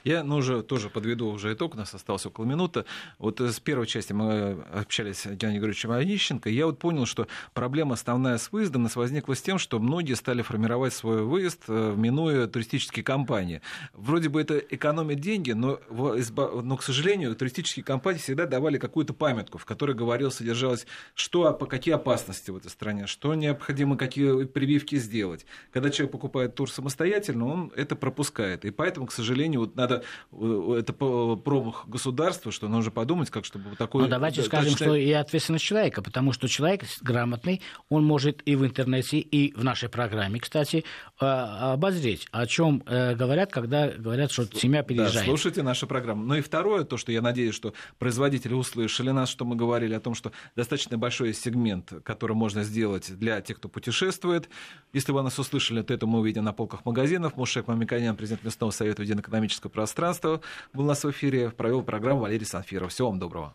Я 0.04 0.24
ну, 0.24 0.36
уже 0.36 0.62
тоже 0.62 0.88
подведу 0.88 1.28
уже 1.28 1.52
итог, 1.52 1.74
у 1.74 1.78
нас 1.78 1.94
осталось 1.94 2.24
около 2.26 2.44
минуты. 2.44 2.84
Вот 3.18 3.40
с 3.40 3.60
первой 3.60 3.86
части 3.86 4.12
мы 4.12 4.62
общались 4.72 5.18
с 5.18 5.26
Геннадием 5.26 5.62
Григорьевичем 5.62 5.90
Онищенко, 5.90 6.48
я 6.48 6.66
вот 6.66 6.78
понял, 6.78 7.06
что 7.06 7.26
проблема 7.54 7.94
основная 7.94 8.38
с 8.38 8.50
выездом 8.52 8.84
нас 8.84 8.96
возникла 8.96 9.34
с 9.34 9.42
тем, 9.42 9.58
что 9.58 9.78
многие 9.78 10.14
стали 10.14 10.42
формировать 10.42 10.92
свой 10.94 11.22
выезд, 11.22 11.64
э, 11.68 11.94
минуя 11.96 12.46
туристические 12.46 13.04
компании. 13.04 13.60
Вроде 13.92 14.28
бы 14.28 14.40
это 14.40 14.58
экономит 14.58 15.20
деньги, 15.20 15.52
но, 15.52 15.80
но 15.90 16.76
к 16.76 16.82
сожалению, 16.82 17.34
туристические 17.36 17.84
компании 17.84 18.18
всегда 18.18 18.46
давали 18.46 18.78
какую-то 18.78 19.12
памятку, 19.12 19.58
в 19.58 19.64
которой 19.64 19.94
говорилось, 19.94 20.34
содержалось, 20.34 20.86
что, 21.14 21.52
по 21.52 21.66
какие 21.66 21.94
опасности 21.94 22.50
в 22.50 22.56
этой 22.56 22.70
стране, 22.70 23.06
что 23.06 23.34
необходимо, 23.34 23.96
какие 23.96 24.44
прививки 24.44 24.96
сделать. 24.96 25.46
Когда 25.72 25.90
человек 25.90 26.12
покупает 26.12 26.54
тур 26.54 26.70
самостоятельно, 26.70 27.46
он 27.46 27.72
это 27.76 27.96
пропускает. 27.96 28.64
И 28.64 28.70
поэтому, 28.70 29.06
к 29.06 29.12
сожалению, 29.12 29.57
вот 29.58 29.76
надо, 29.76 30.02
э, 30.32 30.76
это 30.78 30.92
промах 30.92 31.86
государства, 31.88 32.52
что 32.52 32.68
нужно 32.68 32.90
подумать, 32.90 33.30
как 33.30 33.44
чтобы 33.44 33.76
такое... 33.76 34.04
Ну, 34.04 34.08
давайте 34.08 34.42
скажем, 34.42 34.72
точно... 34.72 34.86
что 34.86 34.94
и 34.94 35.10
ответственность 35.12 35.64
человека, 35.64 36.02
потому 36.02 36.32
что 36.32 36.48
человек 36.48 36.84
грамотный, 37.02 37.60
он 37.88 38.04
может 38.04 38.42
и 38.46 38.56
в 38.56 38.64
интернете, 38.64 39.18
и 39.18 39.52
в 39.54 39.64
нашей 39.64 39.88
программе, 39.88 40.40
кстати, 40.40 40.84
а, 41.20 41.74
обозреть, 41.74 42.26
о 42.30 42.46
чем 42.46 42.82
э, 42.86 43.14
говорят, 43.14 43.52
когда 43.52 43.88
говорят, 43.88 44.30
что 44.30 44.46
семья 44.46 44.82
переезжает. 44.82 45.14
Да, 45.14 45.24
слушайте 45.24 45.62
нашу 45.62 45.86
программу. 45.86 46.24
Ну 46.24 46.34
и 46.34 46.40
второе, 46.40 46.84
то, 46.84 46.96
что 46.96 47.12
я 47.12 47.22
надеюсь, 47.22 47.54
что 47.54 47.74
производители 47.98 48.54
услышали 48.54 49.10
нас, 49.10 49.28
что 49.28 49.44
мы 49.44 49.56
говорили 49.56 49.94
о 49.94 50.00
том, 50.00 50.14
что 50.14 50.32
достаточно 50.56 50.98
большой 50.98 51.34
сегмент, 51.34 51.92
который 52.04 52.36
можно 52.36 52.62
сделать 52.62 53.16
для 53.18 53.40
тех, 53.40 53.58
кто 53.58 53.68
путешествует. 53.68 54.48
Если 54.92 55.12
вы 55.12 55.22
нас 55.22 55.38
услышали, 55.38 55.82
то 55.82 55.92
это 55.92 56.06
мы 56.06 56.20
увидим 56.20 56.44
на 56.44 56.52
полках 56.52 56.84
магазинов. 56.84 57.36
Мушек 57.36 57.66
Мамиканян, 57.66 58.16
президент 58.16 58.44
местного 58.44 58.70
совета 58.70 59.02
военно-экономического 59.02 59.47
экономическое 59.48 59.68
пространство. 59.68 60.40
Был 60.72 60.84
у 60.84 60.86
нас 60.86 61.02
в 61.02 61.10
эфире, 61.10 61.50
провел 61.50 61.82
программу 61.82 62.20
Валерий 62.20 62.46
Санфиров. 62.46 62.92
Всего 62.92 63.08
вам 63.08 63.18
доброго. 63.18 63.54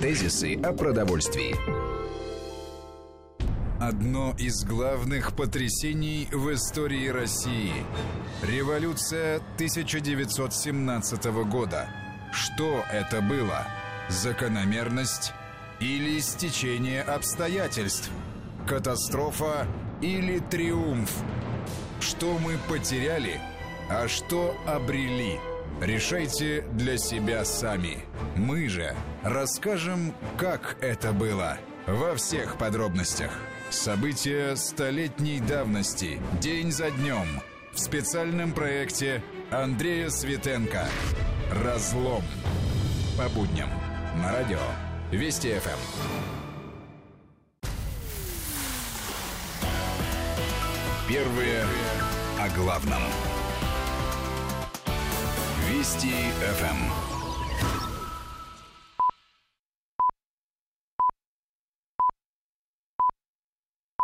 Тезисы 0.00 0.56
о 0.56 0.72
продовольствии. 0.72 1.54
Одно 3.80 4.34
из 4.38 4.64
главных 4.64 5.34
потрясений 5.34 6.28
в 6.32 6.52
истории 6.54 7.08
России. 7.08 7.72
Революция 8.42 9.36
1917 9.56 11.24
года. 11.50 11.88
Что 12.32 12.84
это 12.90 13.20
было? 13.20 13.66
Закономерность 14.08 15.32
или 15.80 16.18
стечение 16.20 17.02
обстоятельств? 17.02 18.10
Катастрофа 18.66 19.66
или 20.00 20.38
триумф? 20.38 21.10
Что 22.00 22.38
мы 22.38 22.58
потеряли– 22.68 23.40
а 23.88 24.08
что 24.08 24.56
обрели? 24.66 25.38
Решайте 25.80 26.62
для 26.72 26.96
себя 26.98 27.44
сами. 27.44 28.04
Мы 28.36 28.68
же 28.68 28.94
расскажем, 29.22 30.14
как 30.36 30.76
это 30.80 31.12
было. 31.12 31.58
Во 31.86 32.14
всех 32.14 32.56
подробностях. 32.56 33.30
События 33.70 34.56
столетней 34.56 35.40
давности. 35.40 36.20
День 36.40 36.70
за 36.70 36.90
днем. 36.90 37.26
В 37.72 37.78
специальном 37.78 38.52
проекте 38.52 39.22
Андрея 39.50 40.08
Светенко. 40.08 40.86
Разлом. 41.50 42.22
По 43.18 43.28
будням. 43.28 43.68
На 44.16 44.32
радио. 44.32 44.60
Вести 45.10 45.52
ФМ. 45.58 45.80
Первые 51.08 51.64
о 52.40 52.48
главном. 52.56 53.02
Вести 55.74 56.14
ФМ. 56.38 57.13